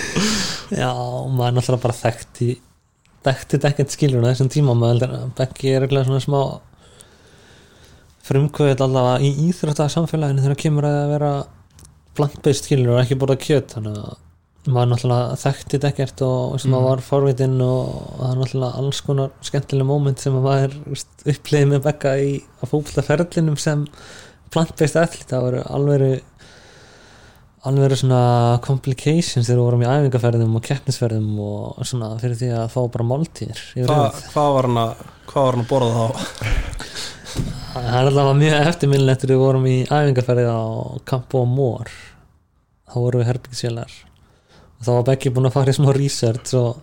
já, 0.78 0.90
maður 1.34 1.49
er 1.49 1.56
náttúrulega 1.58 1.84
bara 1.87 1.99
þekkti 2.00 2.50
þekkti 3.26 3.56
þetta 3.56 3.70
ekkert 3.75 3.94
skilur 3.96 4.26
þessum 4.28 4.50
tíma 4.55 4.76
maður 4.78 4.94
heldur 4.94 5.17
að 5.19 5.32
Beggi 5.40 5.72
er 5.75 5.87
eitthvað 5.87 6.06
svona 6.08 6.22
smá 6.25 6.43
frumkvöð 8.31 8.82
allavega 8.84 9.26
í 9.26 9.31
íþrótta 9.49 9.88
samfélaginu 9.90 10.44
þegar 10.44 10.61
kemur 10.62 10.87
að 10.88 10.99
vera 11.17 11.31
plant-based 12.19 12.67
skilur 12.69 12.94
og 12.94 13.02
ekki 13.02 13.19
borða 13.19 13.38
kjöt 13.40 13.75
þannig 13.76 13.99
að 14.05 14.19
maður 14.70 14.90
náttúrulega 14.93 15.37
þekkti 15.40 15.72
þetta 15.78 15.88
ekkert 15.90 16.22
og 16.26 16.40
veist, 16.55 16.67
Mhm. 16.67 16.72
maður 16.75 16.88
var 16.90 17.02
forvitinn 17.06 17.61
og 17.64 17.84
það 18.20 18.31
er 18.34 18.40
náttúrulega 18.40 18.78
alls 18.82 19.00
konar 19.06 19.31
skemmtileg 19.49 19.87
moment 19.88 20.19
sem 20.20 20.34
að 20.37 20.46
maður 20.46 20.75
upplýði 21.34 21.70
með 21.70 21.82
Begga 21.88 22.12
í 22.20 22.32
að 22.62 22.70
fókla 22.75 23.06
ferlinum 23.06 23.58
sem 23.58 23.87
plant-based 24.55 24.99
athlete 25.00 25.31
það 25.35 25.47
voru 25.47 25.62
alveg 25.76 26.02
alveg 27.69 27.99
svona 28.00 28.20
complications 28.64 29.44
þegar 29.44 29.58
við 29.58 29.67
vorum 29.67 29.82
í 29.85 29.88
æfingarferðum 29.91 30.55
og 30.56 30.64
keppnisferðum 30.64 31.41
og 31.44 31.82
svona 31.85 32.14
fyrir 32.23 32.38
því 32.41 32.52
að 32.56 32.70
fá 32.73 32.81
bara 32.94 33.08
yfir 33.76 33.91
Hva. 33.91 33.99
Hvað 34.32 34.55
var 34.56 34.69
hann 34.69 34.81
að 34.81 35.02
hvað 35.31 35.44
var 35.44 35.58
hann 35.58 35.64
að 35.67 35.70
borða 35.75 36.06
þá? 36.06 36.06
það 37.70 37.88
er 37.91 38.08
alltaf 38.08 38.31
mjög 38.41 38.69
eftirminnilegt 38.70 39.25
þegar 39.25 39.35
við 39.35 39.43
vorum 39.44 39.67
í 39.69 39.76
æfingarferði 39.87 40.47
á 40.49 40.62
Campo 41.11 41.44
Mór 41.46 41.93
þá 42.91 42.96
vorum 42.96 43.23
við 43.23 43.31
herbyggisvélar 43.31 43.96
og 44.56 44.86
þá 44.86 44.91
var 44.94 45.06
Beggi 45.10 45.34
búinn 45.34 45.51
að 45.51 45.56
fara 45.58 45.74
í 45.74 45.77
smá 45.77 45.93
research 45.94 46.56
og, 46.58 46.81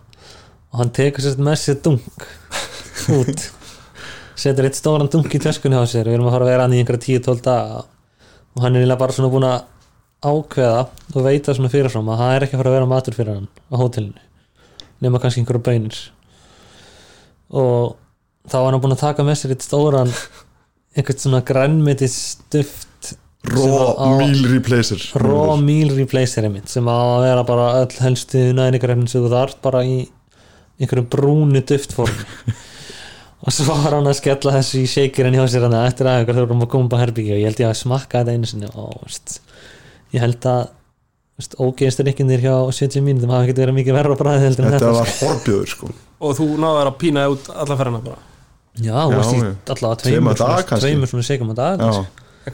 og 0.70 0.80
hann 0.80 0.94
tekur 0.94 1.26
sérst 1.26 1.42
með 1.42 1.60
sér 1.64 1.80
dunk 1.84 2.28
út 3.18 3.48
setur 4.38 4.68
eitt 4.68 4.78
stóran 4.78 5.10
dunk 5.10 5.34
í 5.34 5.40
töskunni 5.42 5.78
á 5.78 5.84
sér. 5.88 6.08
Við 6.08 6.18
erum 6.18 6.28
að 6.30 6.36
fara 6.36 6.46
að 6.46 6.52
vera 6.52 6.66
hann 6.66 6.76
í 6.76 6.82
einhverja 6.82 7.18
10-12 7.18 7.42
daga. 7.44 7.82
Og 8.54 8.62
hann 8.64 8.76
er 8.76 8.84
eiginlega 8.84 9.02
bara 9.02 9.16
svona 9.16 9.32
búinn 9.32 9.48
að 9.48 9.58
ákveða 10.18 10.80
og 11.14 11.22
veita 11.22 11.54
svona 11.54 11.70
fyrirfram 11.70 12.08
að 12.10 12.22
það 12.22 12.34
er 12.34 12.44
ekki 12.46 12.56
að 12.56 12.62
fara 12.62 12.70
að 12.72 12.76
vera 12.78 12.90
matur 12.90 13.14
fyrir 13.14 13.36
hann 13.36 13.48
á 13.70 13.74
hótelinu 13.78 14.24
nema 15.04 15.20
kannski 15.22 15.42
einhverju 15.44 15.62
bönir 15.68 15.98
og 17.54 17.94
þá 18.50 18.56
var 18.58 18.72
hann 18.72 18.82
búinn 18.82 18.96
að 18.96 19.04
taka 19.04 19.26
með 19.26 19.38
sér 19.38 19.54
eitt 19.54 19.66
stóran 19.66 20.10
einhvern 20.98 21.22
svona 21.22 21.42
grænmeti 21.46 22.08
stuft 22.10 23.12
raw 23.48 24.18
meal 24.18 24.42
replacer. 24.50 25.04
Raw 25.22 25.54
meal 25.62 25.94
replacer 25.94 26.48
einmitt 26.48 26.72
sem 26.72 26.88
á 26.90 26.98
að 26.98 27.26
vera 27.28 27.44
bara 27.46 27.68
öll 27.84 28.00
helstu 28.02 28.48
næringarefnin 28.58 29.10
sem 29.10 29.22
þú 29.22 29.30
þarf 29.36 29.60
bara 29.62 29.84
í 29.86 30.00
einhverju 30.82 31.06
brúnu 31.14 31.62
duftformi 31.62 32.56
og 33.38 33.54
svo 33.54 33.74
var 33.84 33.94
hann 33.98 34.08
að 34.10 34.16
skella 34.18 34.52
þessu 34.58 34.80
í 34.82 34.88
shakerinn 34.90 35.36
hjá 35.38 35.44
sér 35.52 35.66
hann 35.68 35.76
eftir 35.84 36.08
aðeins 36.10 36.26
þegar 36.26 36.38
við 36.38 36.46
vorum 36.48 36.64
að 36.66 36.70
koma 36.74 36.88
upp 36.88 36.96
á 36.98 37.02
herbyggja 37.04 37.36
og 37.36 37.40
ég 37.42 37.48
held 37.50 37.60
ég 37.62 37.68
að 37.70 37.78
smakka 37.82 38.22
þetta 38.24 38.34
einu 38.34 38.50
sinni. 38.50 38.70
Og 38.74 38.96
veist, 39.04 39.38
ég 40.16 40.24
held 40.24 40.48
að 40.50 40.66
ógeðsturikkinir 41.62 42.40
hjá 42.42 42.54
70 42.74 43.04
mínútum 43.06 43.30
hafa 43.30 43.46
ekkert 43.46 43.60
verið 43.62 43.76
mikið 43.78 43.94
verra 43.98 44.14
á 44.14 44.20
bræði 44.20 44.42
heldur 44.48 44.66
en 44.66 44.72
þetta 44.74 44.88
þetta 44.88 44.96
var 44.98 45.12
horbjöður 45.22 45.70
sko. 45.74 45.90
Og 46.18 46.32
þú 46.34 46.46
náður 46.58 46.90
að 46.90 46.96
pína 47.04 47.26
út 47.30 47.50
alla 47.54 47.76
ferðina 47.78 48.00
bara? 48.08 48.18
Já, 48.78 48.96
þú 48.98 49.12
Já, 49.12 49.18
veist 49.18 49.36
já. 49.38 49.52
allavega 49.74 50.00
Tveimur 50.02 50.40
tveimur, 50.82 51.10
svona- 51.12 51.28
sekum 51.30 51.52
á 51.52 51.56
dag 51.62 51.84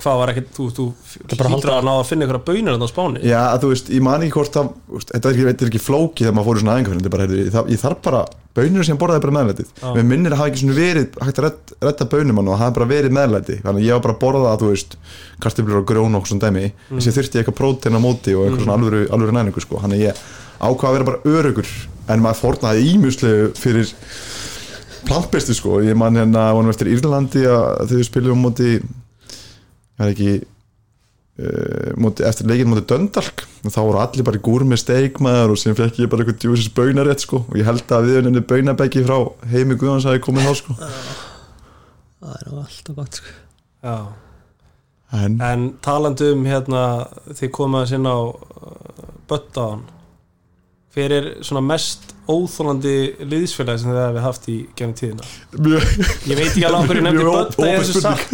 Hvað 0.02 0.16
var 0.20 0.28
ekkert, 0.32 0.48
þú, 0.56 0.64
þú 0.76 0.84
að 0.88 0.92
hlýtur 1.34 1.48
halda- 1.54 1.76
að 1.78 1.84
náða 1.88 2.00
að 2.02 2.08
finna 2.10 2.22
einhverja 2.26 2.46
bönir 2.48 2.72
þarna 2.74 2.86
á 2.88 2.92
Spáni? 2.94 3.18
Já, 3.24 3.40
að 3.54 3.60
þú 3.64 3.68
veist, 3.74 3.86
ég 3.94 4.02
man 4.02 4.20
ekki 4.24 4.34
hvort 4.38 4.52
það 4.54 4.66
þetta 5.10 5.26
er 5.28 5.32
ekki, 5.34 5.44
þetta 5.50 5.62
er 5.64 5.68
ekki 5.70 5.82
flóki 5.84 6.20
þegar 6.24 6.34
maður 6.38 6.48
fór 6.48 6.56
í 6.56 6.58
svona 6.64 6.76
þetta 6.84 7.20
heyrðu, 7.24 7.38
ég, 7.44 7.50
þarf- 7.54 7.70
ég 7.74 7.80
þarf 7.84 7.98
bara 8.04 8.22
bönir 8.54 8.84
sem 8.86 8.94
borðaði 8.98 9.20
bara 9.24 9.34
meðlætið. 9.34 9.68
Já. 9.82 9.88
Mér 9.94 10.04
minnir 10.06 10.30
að 10.30 10.38
hafa 10.38 10.48
ekki 10.52 10.60
svona 10.62 10.76
verið 10.78 11.06
hægt 11.26 11.38
að 11.38 11.44
redd, 11.44 11.62
redda 11.82 12.04
bönum 12.12 12.36
hann 12.38 12.48
og 12.54 12.58
hafa 12.60 12.74
bara 12.78 12.86
verið 12.86 13.10
meðlæti. 13.16 13.56
Þannig 13.64 13.80
að 13.82 13.86
ég 13.88 13.92
var 13.96 14.02
bara 14.04 14.14
að 14.14 14.20
borða 14.22 14.46
það, 14.46 14.58
þú 14.62 14.68
veist 14.70 14.92
kartiflur 15.42 15.78
og 15.80 15.86
grjón 15.90 16.14
og 16.14 16.22
svona 16.30 16.44
dæmi 16.46 16.66
þess 16.92 17.02
að 17.02 17.10
ég 17.10 17.16
þurfti 17.18 17.34
ég 17.34 17.40
eitthvað 17.42 17.58
prótein 17.58 17.98
á 17.98 18.00
móti 18.04 18.30
og 18.38 18.42
eitthvað 18.46 18.62
svona 18.62 18.76
alvöru, 18.78 19.00
alvöru 19.10 19.34
næningu 19.34 19.58
sko. 19.60 19.74
Það 29.98 30.06
er 30.06 30.12
ekki 30.14 30.32
uh, 30.38 31.92
móti, 32.00 32.26
eftir 32.26 32.48
leikinn 32.50 32.70
móti 32.72 32.86
Döndalk 32.90 33.44
og 33.64 33.74
þá 33.74 33.80
voru 33.80 34.02
allir 34.02 34.26
bara 34.26 34.40
í 34.40 34.44
gúr 34.44 34.66
með 34.68 34.82
steikmaður 34.84 35.54
og 35.54 35.60
sem 35.60 35.78
fekk 35.78 36.02
ég 36.02 36.10
bara 36.12 36.24
eitthvað 36.24 36.42
djúsis 36.42 36.72
baunarétt 36.74 37.24
sko. 37.24 37.44
Og 37.48 37.56
ég 37.60 37.68
held 37.68 37.94
að 37.96 38.10
við 38.10 38.20
henni 38.20 38.44
baunabæki 38.52 39.04
frá 39.06 39.16
heimi 39.52 39.78
Guðans 39.80 40.08
að 40.08 40.18
ég 40.18 40.26
komið 40.26 40.50
þá 40.50 40.54
sko. 40.60 40.76
Það 42.24 42.36
er 42.36 42.52
alltaf 42.64 43.00
gott 43.00 43.20
sko. 43.20 43.34
Já. 43.84 43.96
en? 45.14 45.40
En 45.44 45.66
talandi 45.84 46.30
um 46.34 46.46
hérna 46.48 46.84
þið 47.30 47.50
komaðis 47.54 47.96
inn 47.98 48.08
á 48.08 48.18
uh, 48.18 48.32
Böttaðan 49.28 49.84
hver 50.94 51.12
er 51.12 51.24
svona 51.42 51.62
mest 51.64 52.12
óþólandi 52.30 52.94
liðsfélagi 53.26 53.82
sem 53.82 53.90
þið 53.90 54.00
hefði 54.00 54.22
haft 54.24 54.46
í 54.48 54.56
gennum 54.78 54.94
tíðina? 54.96 55.26
Ég 56.30 56.38
veit 56.38 56.46
ekki 56.46 56.64
alveg 56.68 56.80
á 56.80 56.88
hverju 56.88 57.04
nefndi 57.04 57.24
Bötta 57.26 57.64
opin 57.64 57.82
þessu 57.82 58.02
sagt 58.04 58.28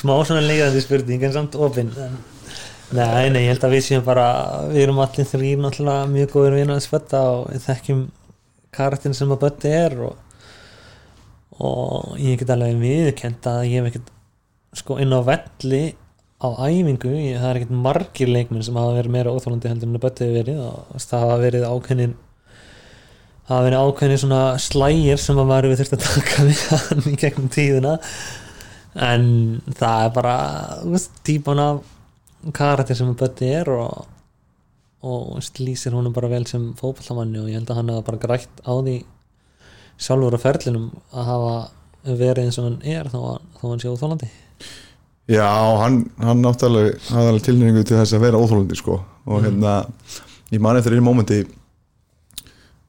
smá 0.00 0.14
svona 0.24 0.42
leiðandi 0.44 0.82
spurning 0.82 1.26
en 1.28 1.34
samt 1.36 1.58
opinn 1.60 1.92
en, 1.94 2.16
nei, 2.96 3.30
nei, 3.34 3.44
ég 3.44 3.52
held 3.52 3.66
að 3.68 3.76
við 3.76 3.86
séum 3.86 4.06
bara 4.06 4.26
við 4.70 4.86
erum 4.86 5.02
allir 5.04 5.28
þrýr 5.28 5.62
náttúrulega 5.62 6.10
mjög 6.16 6.34
góður 6.34 6.58
vinnar 6.58 6.80
að 6.80 6.86
spötta 6.88 7.22
og 7.34 7.46
við 7.52 7.66
þekkjum 7.68 8.04
karakterin 8.74 9.18
sem 9.20 9.34
að 9.34 9.42
Bötti 9.44 9.74
er 9.76 9.98
og, 10.08 10.16
og 11.60 12.16
ég 12.18 12.40
get 12.40 12.54
alveg 12.56 12.80
viðkend 12.82 13.50
að 13.52 13.68
ég 13.68 13.76
hef 13.78 13.92
ekkert 13.92 14.10
sko 14.74 14.98
inn 15.04 15.14
á 15.14 15.20
velli 15.22 15.84
á 16.44 16.48
æfingu, 16.68 17.10
það 17.40 17.48
er 17.48 17.58
ekkert 17.60 17.74
margir 17.86 18.28
leikmenn 18.28 18.64
sem 18.66 18.76
hafa 18.76 18.96
verið 18.98 19.14
meira 19.16 19.32
óþólandi 19.32 19.70
heldur 19.70 19.88
en 19.88 19.96
að 19.98 20.02
Bötti 20.04 20.26
hefur 20.28 20.38
verið 20.42 20.58
og 20.66 21.02
það 21.08 21.22
hafa 21.24 21.38
verið 21.40 21.66
ákveðnin 21.70 22.14
það 23.44 23.54
hafa 23.54 23.64
verið 23.68 23.84
ákveðnin 23.88 24.20
svona 24.22 24.40
slægir 24.60 25.22
sem 25.24 25.40
að 25.40 25.48
maður 25.50 25.70
við 25.72 25.80
þurft 25.82 25.96
að 25.96 26.04
taka 26.08 26.44
við 26.48 26.62
hann 26.74 27.04
í 27.10 27.14
gegnum 27.24 27.48
tíðina. 27.54 27.94
En 29.04 29.24
það 29.74 30.04
er 30.06 30.12
bara 30.14 30.34
típan 31.26 31.62
af 31.64 31.80
karakter 32.54 32.98
sem 33.00 33.14
Bötti 33.18 33.48
er 33.62 33.70
og, 33.72 34.04
og 35.04 35.40
lýsir 35.64 35.96
honum 35.96 36.12
bara 36.14 36.30
vel 36.30 36.44
sem 36.46 36.70
fótballamanni 36.78 37.40
og 37.42 37.48
ég 37.50 37.58
held 37.58 37.72
að 37.72 37.80
hann 37.80 37.90
hafa 37.94 38.06
bara 38.10 38.22
grætt 38.26 38.62
á 38.68 38.72
því 38.84 38.98
sjálfur 40.04 40.36
á 40.36 40.44
ferlinum 40.44 40.90
að 41.14 41.28
hafa 41.32 41.54
verið 42.04 42.44
eins 42.44 42.58
og 42.60 42.68
hann 42.68 42.80
er 42.84 43.08
að- 43.08 43.44
þó 43.60 43.64
hann 43.70 43.80
sé 43.82 43.88
óþólandi 43.92 44.28
Já, 45.30 45.48
hann, 45.80 46.02
hann 46.20 46.42
náttúrulega 46.44 46.98
hafði 47.08 47.30
alveg 47.30 47.44
tilnefningu 47.46 47.84
til 47.88 47.96
þess 47.96 48.16
að 48.16 48.24
vera 48.26 48.40
óþólandi 48.40 48.76
sko. 48.76 48.98
Og 49.24 49.44
hérna, 49.46 49.76
ég 50.52 50.60
man 50.60 50.76
eftir 50.76 50.96
einu 50.96 51.06
mómenti 51.06 51.38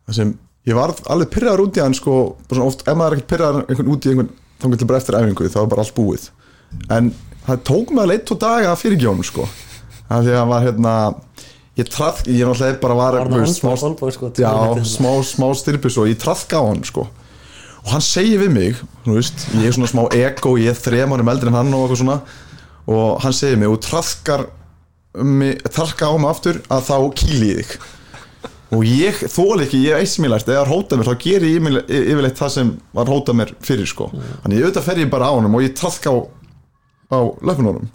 þar 0.06 0.18
sem 0.18 0.34
ég 0.68 0.76
var 0.76 0.92
alveg 1.14 1.32
pyrraður 1.32 1.64
út 1.70 1.80
í 1.80 1.84
hann 1.86 1.96
sko 1.96 2.18
bara 2.50 2.58
svona 2.58 2.68
oft, 2.68 2.84
ef 2.84 2.98
maður 2.98 3.16
er 3.16 3.22
ekkert 3.22 3.32
pyrraður 3.32 3.70
einhvern 3.70 3.94
út 3.94 4.06
í 4.08 4.12
einhvern 4.12 4.34
þá 4.60 4.68
getur 4.74 4.90
bara 4.92 5.00
eftir 5.00 5.20
æfingu, 5.22 5.50
þá 5.54 5.60
er 5.62 5.72
bara 5.72 5.86
allt 5.86 5.96
búið. 5.96 6.28
En 6.92 7.12
það 7.46 7.64
tók 7.72 7.94
mig 7.94 8.04
alveg 8.04 8.20
eitt 8.20 8.36
og 8.36 8.42
daga 8.44 8.72
að 8.74 8.82
fyrirgjónum 8.84 9.28
sko. 9.32 9.48
Af 10.06 10.26
því 10.26 10.34
að 10.34 10.40
hann 10.42 10.52
var 10.52 10.66
hérna 10.66 10.96
ég 11.80 11.92
trað, 11.92 12.24
ég 12.28 12.48
náttúrulega 12.48 12.82
bara 12.84 12.98
var, 13.00 13.22
Var 13.24 13.46
veist, 13.46 13.62
smá, 13.64 13.76
sko, 13.80 14.32
já, 14.36 14.52
smá, 14.84 15.12
smá 15.24 15.48
styrpis 15.56 15.98
og 16.02 16.12
ég 16.12 16.20
trafka 16.20 16.60
á 16.60 16.64
hann 16.68 16.84
sko 16.88 17.08
og 17.86 17.92
hann 17.94 18.02
segir 18.02 18.40
við 18.42 18.52
mig 18.56 18.80
þú 19.06 19.16
veist, 19.20 19.46
ég 19.62 19.68
er 19.70 19.76
svona 19.78 19.90
smá 19.92 20.04
ego 20.18 20.56
ég 20.58 20.72
er 20.74 20.80
þrem 20.80 21.14
árum 21.14 21.30
eldri 21.30 21.52
en 21.52 21.58
hann 21.60 21.74
og 21.78 21.84
eitthvað 21.86 22.02
svona. 22.02 22.20
Og 22.90 23.20
hann 23.24 23.34
segir 23.38 23.58
mig 23.62 23.70
og 23.70 23.80
trafkar 23.86 24.48
trafka 25.72 26.10
á 26.10 26.14
mig 26.18 26.30
aftur 26.30 26.58
að 26.70 26.88
þá 26.90 26.98
kýli 27.22 27.52
ég 27.54 27.62
þig. 27.62 27.78
Og 28.76 28.82
ég 28.90 29.20
þól 29.32 29.62
ekki, 29.64 29.84
ég 29.86 29.96
veist 30.02 30.20
mér 30.20 30.34
lært 30.34 30.50
eða 30.50 30.64
er 30.66 30.72
hótað 30.74 31.00
mér, 31.00 31.08
þá 31.12 31.22
ger 31.22 31.46
ég 31.46 31.68
yfirleitt- 31.86 32.40
það 32.42 32.50
sem 32.56 32.72
var 32.98 33.06
hótað 33.14 33.38
mér 33.40 33.54
fyrir 33.64 33.88
sko. 33.88 34.10
Þannig 34.44 34.58
ég 34.60 34.66
auðvitað 34.66 34.88
fer 34.90 35.02
ég 35.06 35.12
bara 35.14 35.30
á 35.30 35.36
honum 35.38 35.56
og 35.56 35.62
ég 35.64 35.76
trafka 35.78 36.10
á, 36.10 36.18
á 37.14 37.20
löpunum 37.46 37.88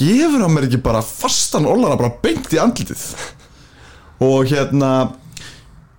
gefur 0.00 0.40
hann 0.44 0.54
mér 0.54 0.68
ekki 0.68 0.82
bara 0.84 1.02
fastan 1.02 1.66
ollara 1.66 1.96
bara 1.98 2.12
beint 2.22 2.52
í 2.52 2.60
andlitið? 2.60 3.02
Og 4.20 4.46
hérna 4.52 4.92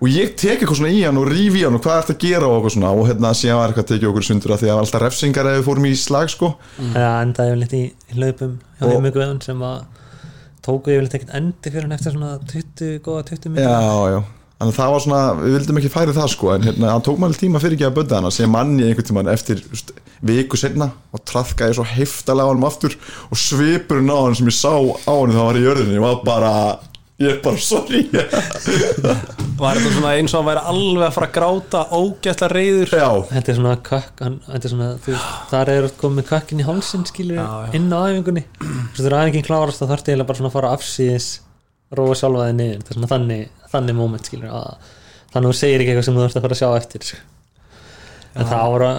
og 0.01 0.09
ég 0.09 0.31
tek 0.39 0.57
eitthvað 0.63 0.79
svona 0.81 0.91
í 0.97 1.01
hann 1.05 1.19
og 1.21 1.27
ríf 1.29 1.55
í 1.59 1.63
hann 1.65 1.77
og 1.77 1.83
hvað 1.85 1.99
ert 2.01 2.11
að 2.15 2.19
gera 2.23 2.47
og 2.49 2.55
eitthvað 2.57 2.75
svona. 2.75 2.91
Og 2.97 3.07
hérna 3.11 3.31
síðan 3.37 3.59
var 3.61 3.69
eitthvað 3.71 3.85
að 3.85 3.91
tekið 3.93 4.09
okkur 4.11 4.27
sundur 4.27 4.53
að 4.55 4.61
því 4.63 4.71
að 4.73 4.81
alltaf 4.81 5.03
refsingar 5.05 5.49
ef 5.51 5.57
við 5.59 5.65
fórum 5.69 5.87
í 5.87 5.93
slag 6.01 6.31
sko. 6.33 6.51
Það 6.81 7.07
endaði 7.21 7.53
yfirleitt 7.53 7.75
í, 7.77 7.83
í 8.09 8.17
hlaupum 8.17 8.53
hjá 8.79 8.85
Og- 8.87 8.93
heimíku 8.97 9.27
sem 9.45 9.65
að 9.69 9.79
tóku 10.65 10.93
yfirleitt 10.93 11.17
ekkert 11.19 11.35
endi 11.37 11.71
fyrir 11.73 11.87
hann 11.87 11.97
eftir 11.97 12.15
svona 12.17 12.35
20, 12.51 12.99
góða 13.05 13.25
20 13.29 13.49
minnum 13.53 13.69
já, 13.69 14.13
já. 14.17 14.21
Að 14.61 14.69
það 14.77 14.91
var 14.93 15.01
svona, 15.01 15.19
við 15.41 15.53
vildum 15.57 15.77
ekki 15.79 15.89
færi 15.89 16.13
það 16.13 16.27
sko. 16.35 16.49
En 16.53 16.61
hérna, 16.67 16.89
hann 16.93 17.01
tók 17.01 17.17
maður 17.17 17.39
tíma 17.41 17.61
fyrir 17.63 17.73
ekki 17.79 17.87
að 17.87 17.95
bönda 17.95 18.19
hana. 18.19 18.29
Sem 18.29 18.51
manni 18.53 18.83
einhvern 18.85 19.07
tímann 19.07 19.29
eftir 19.33 19.57
just, 19.71 19.89
viku 20.21 20.57
senna 20.61 20.91
og 21.13 21.23
trafkaði 21.25 21.73
svo 21.79 21.85
heftalega 21.89 22.45
á 22.45 22.51
hann 22.53 22.67
aftur 22.69 22.93
og 23.31 23.39
svipurinn 23.41 24.13
á 24.13 24.17
hann 24.21 24.37
sem 24.37 24.45
ég 24.51 24.53
sá 24.53 24.69
á 24.77 25.13
hann 25.17 25.33
þá 25.33 25.41
var 25.47 25.57
í 25.57 25.63
jörðinni, 25.65 25.97
var 26.03 26.19
bara 26.27 26.51
ég 27.21 27.31
er 27.35 27.41
bara 27.45 27.61
sorry. 27.61 28.01
Var 29.61 29.77
þetta 29.77 29.91
svona 29.93 30.13
eins 30.17 30.33
og 30.33 30.39
hann 30.41 30.47
væri 30.49 30.63
alveg 30.71 31.05
að 31.07 31.15
fara 31.17 31.27
að 31.29 31.35
gráta 31.35 31.81
ógætla 31.93 32.47
reyður 32.51 32.93
Já, 32.97 33.09
Þetta 33.29 33.51
er 33.53 33.59
svona 33.59 33.75
kökk 33.89 34.23
hann, 34.25 34.37
þetta 34.47 34.67
er 34.69 34.73
svona, 34.73 34.87
þú 35.05 35.17
þar 35.51 35.71
er 35.75 35.89
komið 36.01 36.29
kökkin 36.31 36.63
í 36.63 36.67
hálsinn 36.67 37.05
skilur 37.09 37.37
Já, 37.37 37.45
já. 37.67 37.75
inn 37.77 37.91
á 37.93 37.99
æfingunni. 38.07 38.45
Svo 38.95 39.03
þegar 39.05 39.17
æfingin 39.19 39.45
klárast 39.45 39.83
þá 39.83 39.91
þarfti 39.91 40.13
eiginlega 40.13 40.31
bara 40.31 40.41
svona 40.41 40.51
að 40.51 40.57
fara 40.57 40.73
afsíðis 40.77 41.29
róa 41.99 42.17
sjálfa 42.17 42.47
þig 42.49 42.57
niður. 42.57 42.81
Þetta 42.81 42.93
er 42.95 42.99
svona 42.99 43.11
þannig, 43.13 43.45
þannig 43.75 43.99
moment 44.01 44.31
skilur 44.31 44.55
að 44.55 44.89
þannig 45.31 45.45
að 45.45 45.53
þú 45.53 45.59
segir 45.61 45.83
ekki 45.83 45.93
eitthvað 45.93 46.07
sem 46.07 46.17
þú 46.17 46.25
þarfst 46.25 46.39
að 46.39 46.45
fara 46.45 46.57
að 46.57 46.61
sjá 46.61 46.69
eftir 46.81 47.07
sko. 47.07 47.21
en 48.31 48.47
það 48.47 48.69
voru 48.71 48.89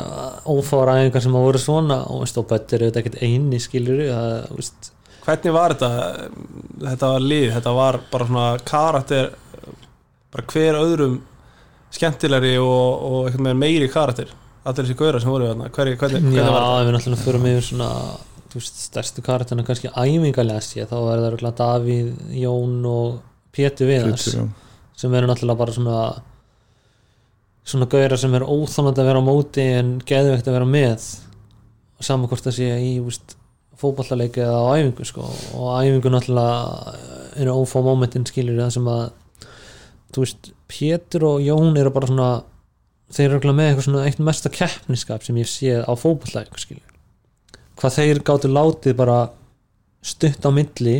ófára 0.53 0.97
æfingar 1.01 1.25
sem 1.25 1.37
að 1.37 1.47
voru 1.47 1.61
svona 1.61 1.99
og 2.13 2.23
veist, 2.23 2.39
og 2.41 2.51
eru 2.53 2.89
þetta 2.89 3.01
ekkert 3.01 3.23
eini 3.25 3.61
skilur 3.65 4.03
að, 4.13 4.33
þú 4.51 4.59
veist, 4.59 4.91
hvernig 5.27 5.55
var 5.55 5.75
þetta? 5.75 5.91
Þetta 6.83 7.11
var 7.15 7.27
lið, 7.33 7.49
þetta 7.57 7.75
var 7.77 8.01
bara 8.13 8.29
svona 8.29 8.47
karakter 8.67 9.31
bara 10.33 10.47
hver 10.53 10.79
öðrum 10.81 11.19
skemmtilegri 11.93 12.57
og, 12.59 13.05
og 13.05 13.29
einhvern 13.29 13.51
veginn 13.51 13.63
meiri 13.63 13.89
karakter. 13.93 14.33
Allir 14.63 14.87
þessi 14.87 14.99
gauðra 14.99 15.21
sem 15.23 15.33
voru 15.33 15.49
þarna 15.51 15.71
hvernig, 15.75 15.99
hvernig, 16.01 16.21
Já, 16.23 16.45
hvernig 16.45 16.55
var 16.55 16.63
þetta? 16.63 16.81
ef 16.81 16.87
við 16.87 16.97
náttúrulega 16.97 17.27
förum 17.27 17.49
yfir 17.51 17.65
svona 17.67 17.89
þú 18.53 18.61
veist, 18.61 18.83
stærstu 18.87 19.25
karakterna 19.27 19.65
kannski 19.67 19.91
æfingalega 19.91 20.63
sé, 20.63 20.85
þá 20.87 20.95
er 20.99 21.07
það 21.09 21.27
örugglega 21.31 21.59
Davíð, 21.59 22.11
Jón 22.39 22.77
og 22.89 23.17
Pétur 23.53 23.91
Viðars 23.91 24.29
já. 24.37 24.45
sem 25.03 25.17
eru 25.19 25.31
náttúrulega 25.31 25.63
bara 25.65 25.75
svona 25.75 25.99
svona 27.67 27.89
gauðra 27.91 28.19
sem 28.19 28.35
er 28.35 28.47
óþálandi 28.47 29.03
að 29.03 29.09
vera 29.11 29.23
á 29.23 29.25
móti 29.27 29.67
en 29.79 29.93
geðveikt 30.07 30.49
að 30.51 30.57
vera 30.59 30.69
með. 30.69 31.07
Saman 32.03 32.31
hvort 32.31 32.47
það 32.47 32.57
sé 32.57 32.71
í 32.83 32.93
úst, 33.03 33.37
fótballaleiki 33.37 33.42
eða 33.81 34.59
á 34.59 34.65
æfingu 34.77 35.05
sko. 35.05 35.27
og 35.57 35.67
æfingu 35.83 36.13
náttúrulega 36.13 36.97
eru 37.41 37.57
ófá 37.63 37.83
momentin 37.83 38.27
skilur 38.27 38.61
það 38.61 38.73
sem 38.77 38.89
að 38.89 39.05
þú 40.13 40.25
veist, 40.25 40.53
Pétur 40.73 41.25
og 41.29 41.43
Jón 41.45 41.77
eru 41.77 41.91
bara 41.93 42.09
svona 42.09 42.31
þeir 43.13 43.27
eru 43.27 43.37
örugglega 43.37 43.57
með 43.59 43.69
eitthvað 43.69 43.87
svona 43.89 44.05
eitt 44.09 44.23
mesta 44.25 44.53
keppniskap 44.53 45.25
sem 45.25 45.41
ég 45.41 45.49
séð 45.51 45.85
á 45.85 45.93
fótballaleik 45.97 46.61
skilur 46.61 46.93
hvað 47.81 47.97
þeir 47.99 48.23
gáttu 48.29 48.53
látið 48.53 48.97
bara 48.97 49.19
stutt 50.03 50.45
á 50.45 50.51
milli 50.55 50.97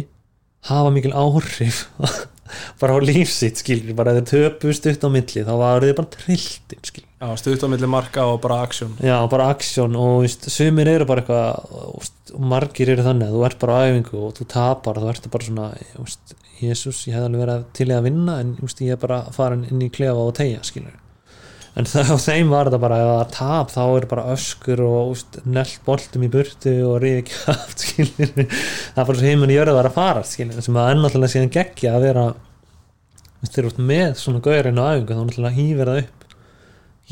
hafa 0.69 0.93
mikil 0.95 1.15
áhrif 1.17 1.87
bara 2.81 2.97
á 2.97 3.01
lífsitt 3.01 3.63
skilur 3.63 3.97
bara 3.99 4.17
þeir 4.19 4.29
töpu 4.33 4.75
stutt 4.77 5.05
á 5.05 5.09
milli 5.13 5.45
þá 5.47 5.55
var 5.61 5.85
þeir 5.87 5.99
bara 6.01 6.13
trilltir 6.17 6.85
skilur 6.85 7.12
Milli 7.23 7.87
marka 7.87 8.25
og 8.27 8.41
bara 8.43 8.63
aksjón 8.67 8.97
já 8.99 9.15
bara 9.31 9.53
aksjón 9.53 9.95
og 9.95 10.25
sumir 10.27 10.89
eru 10.91 11.07
bara 11.07 11.23
eitthvað 11.23 12.39
margir 12.39 12.91
eru 12.91 13.05
þannig 13.07 13.29
að 13.29 13.37
þú 13.37 13.45
ert 13.47 13.61
bara 13.61 13.77
á 13.79 13.81
æfingu 13.87 14.23
og 14.27 14.33
þú 14.39 14.47
tapar 14.51 14.99
þú 14.99 15.11
ert 15.13 15.29
bara 15.31 15.47
svona 15.47 15.69
víst, 16.01 16.35
Jésús 16.59 17.05
ég 17.07 17.15
hef 17.15 17.29
alveg 17.29 17.45
verið 17.45 17.69
til 17.79 17.87
í 17.91 17.95
að 17.95 18.09
vinna 18.09 18.41
en 18.43 18.57
víst, 18.59 18.83
ég 18.83 18.97
er 18.97 19.01
bara 19.03 19.23
farin 19.31 19.63
inn 19.71 19.85
í 19.87 19.91
klefa 19.95 20.19
og 20.19 20.35
tegja 20.35 20.65
skilur 20.67 20.97
en 21.79 21.89
það 21.89 22.11
á 22.11 22.17
þeim 22.29 22.51
var 22.51 22.71
þetta 22.71 22.81
bara 22.83 22.99
ef 23.03 23.11
það 23.13 23.37
tap 23.37 23.71
þá 23.77 23.83
er 23.85 24.07
bara 24.11 24.25
öskur 24.35 24.83
og 24.87 25.45
nelt 25.59 25.85
boltum 25.87 26.25
í 26.27 26.31
burtu 26.33 26.73
og 26.89 26.97
ríði 27.05 27.29
kjátt 27.31 27.87
það 28.97 29.13
svo 29.13 29.29
heiminn 29.29 29.53
í 29.53 29.61
jörðu 29.61 29.79
að 29.79 29.93
fara 29.95 30.25
skilur 30.27 30.59
sem 30.59 30.81
að 30.81 30.97
ennáttúrulega 30.97 31.37
síðan 31.37 31.55
geggja 31.55 31.95
að 31.95 32.09
vera 32.09 32.27
þeir 33.47 33.63
eru 33.63 33.73
út 33.73 33.81
með 33.83 34.11
svona 34.19 34.43
gaurinn 34.43 34.83
á 34.83 34.91
æfingu 34.91 35.15
þá 35.15 35.23
náttúrulega 35.23 35.59
hýfir 35.61 35.93
það 35.93 36.03
upp 36.03 36.22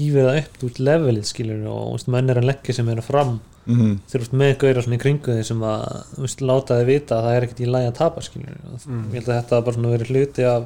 hýfir 0.01 0.27
það 0.27 0.39
upp 0.43 0.65
út 0.69 0.81
levelið 0.89 1.29
skilur 1.31 1.63
og 1.71 1.93
veist, 1.95 2.09
menn 2.17 2.31
er 2.33 2.41
að 2.41 2.49
leggja 2.51 2.75
sem 2.81 2.89
eru 2.89 3.03
fram 3.07 3.39
Mhm. 3.71 3.91
þeir 4.09 4.17
eru 4.17 4.25
út 4.25 4.37
með 4.41 4.53
gaurar 4.59 4.83
svona 4.87 4.97
í 4.97 5.01
kringu 5.03 5.35
því 5.37 5.45
sem 5.45 5.61
að 5.61 5.83
veist, 6.19 6.41
láta 6.41 6.79
þið 6.81 6.87
vita 6.89 7.15
að 7.19 7.25
það 7.27 7.37
er 7.37 7.45
ekkert 7.47 7.61
í 7.61 7.67
lægi 7.71 7.89
að 7.91 7.99
tapa 8.01 8.21
skilur 8.25 8.57
Mm. 8.89 9.05
ég 9.13 9.15
held 9.21 9.29
að 9.29 9.37
þetta 9.43 9.65
bara 9.65 9.77
svona 9.77 9.93
verið 9.95 10.11
hluti 10.15 10.45
af 10.49 10.65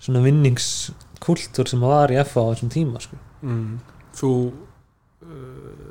svona 0.00 0.22
vinningskultúr 0.22 1.68
sem 1.68 1.80
var 1.80 2.08
í 2.12 2.18
FA 2.24 2.40
á 2.44 2.50
þessum 2.52 2.70
tíma 2.70 3.00
sko. 3.00 3.16
mm. 3.42 3.78
þú 4.14 4.30
uh, 5.22 5.87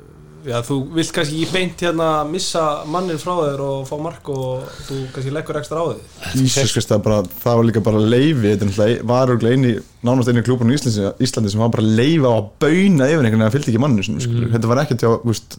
já, 0.48 0.56
þú 0.64 0.78
vilt 0.96 1.12
kannski 1.14 1.42
ekki 1.42 1.54
beint 1.54 1.82
hérna 1.84 2.08
missa 2.28 2.62
mannir 2.88 3.20
frá 3.20 3.34
þér 3.36 3.62
og 3.64 3.82
fá 3.88 3.94
mark 4.02 4.30
og 4.32 4.64
þú 4.86 5.00
kannski 5.14 5.34
leggur 5.34 5.58
ekstra 5.60 5.82
á 5.82 5.86
þig? 5.90 6.00
Íslands, 6.44 6.74
veist, 6.78 6.90
það, 6.92 7.02
bara, 7.04 7.20
það 7.44 7.60
var 7.60 7.68
líka 7.68 7.84
bara 7.90 8.02
leifi 8.14 8.54
þetta 8.54 8.88
var 9.10 9.28
örugglega 9.28 9.58
eini, 9.58 9.74
nánast 10.06 10.32
einu 10.32 10.44
klúbun 10.46 10.72
í 10.72 10.78
Íslandi, 10.78 11.12
Íslandi 11.24 11.52
sem 11.52 11.62
var 11.62 11.72
bara 11.74 11.86
leifi 11.86 12.24
á 12.24 12.32
að 12.32 12.50
bauna 12.64 13.12
yfir 13.12 13.28
einhvern 13.28 13.28
veginn 13.28 13.46
að 13.48 13.54
fylgdi 13.58 13.74
ekki 13.74 13.84
manninu 13.84 14.18
mm. 14.18 14.50
þetta 14.56 14.72
var 14.72 14.82
ekkert 14.84 15.06
já, 15.06 15.12
veist, 15.28 15.58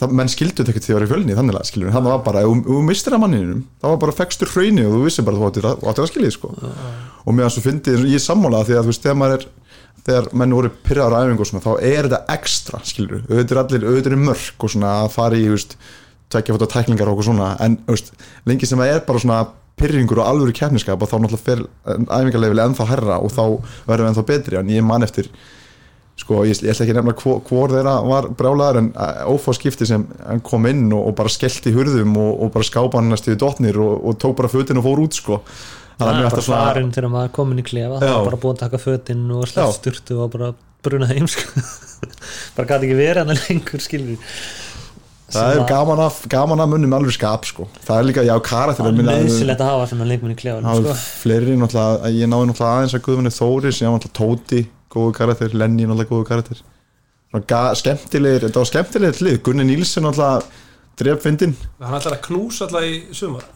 það, 0.00 0.16
menn 0.20 0.32
skildu 0.32 0.60
þetta 0.60 0.74
ekkert 0.74 0.86
því 0.86 0.94
að 0.94 0.98
vera 0.98 1.08
í 1.08 1.12
fjölni 1.14 1.38
þannig 1.38 1.60
að 1.60 1.70
skilur, 1.70 1.94
það 1.94 2.06
var 2.08 2.20
bara, 2.26 2.44
ef 2.46 2.66
þú- 2.68 2.82
mistir 2.86 3.16
að 3.16 3.24
manninum 3.24 3.64
það 3.82 3.94
var 3.94 4.02
bara 4.04 4.18
fekstur 4.20 4.52
hrauni 4.54 4.86
og 4.86 4.94
þú 4.96 5.02
vissi 5.06 5.24
bara 5.26 5.36
að 5.36 5.42
þú 5.42 5.50
áttir 5.50 5.70
að, 5.70 5.88
að 5.90 6.10
skiljið 6.12 6.36
sko. 6.36 6.52
og 7.24 7.36
mér 7.36 7.48
að 7.48 7.54
svo 7.56 7.64
fyndi, 7.64 7.96
ég 8.14 8.22
sammála 8.24 8.62
því 8.68 8.78
að 8.78 8.86
þú 8.86 8.92
veist, 8.92 9.04
þegar 9.04 9.18
maður 9.20 9.36
er 9.40 9.48
þegar 10.06 10.28
menn 10.40 10.56
voru 10.56 10.72
pyrraður 10.84 11.16
á 11.16 11.20
æfingu 11.22 11.44
og 11.44 11.50
svona, 11.50 11.64
þá 11.64 11.72
er 11.92 12.08
þetta 12.08 12.36
ekstra 12.36 12.82
skilur, 12.88 13.24
auðvitað 13.28 13.56
er 13.56 13.62
allir, 13.64 13.88
auðvitað 13.88 14.16
er 14.16 14.22
mörk 14.28 14.66
og 14.66 14.74
svona 14.74 14.96
að 15.04 15.14
fara 15.16 15.38
í, 15.38 15.46
þú 15.46 15.56
veist, 15.56 15.78
tvekja 16.30 16.56
fóta 16.56 16.70
tæklingar 16.74 17.10
og 17.10 17.16
okkur 17.16 17.30
svona, 17.30 17.54
en 17.64 17.78
þú 17.86 17.96
veist, 17.96 18.12
lengi 18.48 18.68
sem 18.70 18.80
það 18.80 18.94
er 18.94 19.02
bara 19.08 19.22
svona 19.24 19.40
pyrringur 19.80 20.20
og 20.20 20.28
alvöru 20.28 20.56
keppniskap 20.56 21.00
og 21.00 21.08
þá 21.08 21.16
náttúrulega 21.22 21.46
fer 21.46 21.64
æfingarleifili 21.86 22.66
ennþá 22.66 22.86
herra 22.90 23.16
og 23.22 23.32
þá 23.32 23.42
verðum 23.88 24.04
við 24.04 24.10
ennþá 24.10 24.26
betri 24.28 24.60
en 24.60 24.72
ég 24.74 24.84
man 24.84 25.06
eftir 25.06 25.30
sko, 26.20 26.42
ég, 26.44 26.58
ég 26.60 26.72
ætla 26.72 26.84
ekki 26.84 26.94
að 26.94 27.00
nefna 27.00 27.14
hvor, 27.22 27.40
hvor 27.48 27.72
þeirra 27.72 27.94
var 28.04 28.28
brjálaður 28.36 28.80
en 28.82 28.90
ófá 29.32 29.54
skipti 29.56 29.88
sem 29.88 30.04
hann 30.26 30.42
kom 30.44 30.68
inn 30.68 30.88
og, 30.92 31.10
og 31.10 31.16
bara 31.20 31.32
skellti 31.32 31.72
hurðum 31.74 32.16
og, 32.20 32.32
og 32.44 32.52
bara 32.56 32.68
skápa 32.68 33.00
hann 33.00 33.08
næstu 33.12 33.32
í 33.34 33.40
dotnir 33.40 33.80
og, 33.80 33.94
og 34.04 34.18
tók 34.20 34.36
bara 34.40 34.52
fötin 34.52 34.80
og 34.80 34.88
fór 34.88 35.04
út 35.06 35.16
sko 35.16 35.40
það 36.00 36.10
er 36.10 36.24
að 36.24 36.34
bara 36.34 36.46
farin 36.48 36.90
þegar 36.94 37.12
maður 37.12 37.28
er 37.30 37.36
komin 37.36 37.60
í 37.60 37.66
klefa 37.66 38.00
það 38.00 38.10
Já. 38.10 38.14
var 38.16 38.26
bara 38.30 38.40
búin 38.44 38.56
að 38.56 38.64
taka 38.64 38.80
fötin 38.80 39.22
og 39.36 39.46
slætt 39.50 39.76
styrtu 39.76 40.18
og 40.24 40.32
bara 40.34 40.50
bruna 40.80 41.08
heim 41.10 41.28
sko. 41.28 41.62
bara 42.56 42.68
gæti 42.72 42.88
ekki 42.88 42.98
verið 42.98 43.22
hann 43.22 43.40
lengur 43.44 43.84
skilur 43.84 44.34
það 45.30 45.52
er 45.54 45.62
gaman 45.68 46.02
að, 46.02 46.18
gaman 46.32 46.62
að 46.64 46.72
munum 46.72 46.96
alveg 46.96 47.14
skap 47.14 47.46
sko. 47.46 47.68
það 47.84 48.00
er 48.00 48.08
líka, 48.08 48.24
já, 48.26 48.34
karakter 48.44 48.86
það 48.86 49.02
er 49.02 49.08
nöðsilegt 49.10 49.62
að 49.62 49.72
hafa 49.72 49.86
svona 49.92 50.08
leikmenn 50.10 50.34
í 50.34 50.38
klefa 50.40 50.64
það 50.64 50.80
sko. 50.80 50.94
er 50.94 51.04
fleiri 51.22 51.56
náttúrulega, 51.60 52.12
ég 52.16 52.30
náði 52.32 52.50
náttúrulega 52.50 52.80
aðeins 52.80 52.96
að 52.96 53.04
Guðmunni 53.06 53.34
Þóris, 53.36 53.78
ég 53.78 53.86
náði 53.86 54.00
náttúrulega 54.00 54.18
Tóti 54.18 54.62
góðu 54.90 55.14
karakter, 55.20 55.54
Lenny 55.54 55.86
náttúrulega 55.86 56.10
góðu 56.10 56.26
karakter 56.32 56.64
skemmtilegir, 57.78 58.48
þetta 58.48 58.64
var 58.64 58.70
skemmtilegir 58.72 59.22
hlið, 59.22 59.38
Gunni 59.46 59.68
Nílsson 59.68 60.08
náttúrulega 60.08 60.42
dreffindin 61.00 61.54
hann 61.78 61.98
ætlar 62.00 62.18
að 62.18 62.24
knúsa 62.26 62.66
alltaf 62.66 62.86
í 62.88 62.96
sumar 63.16 63.46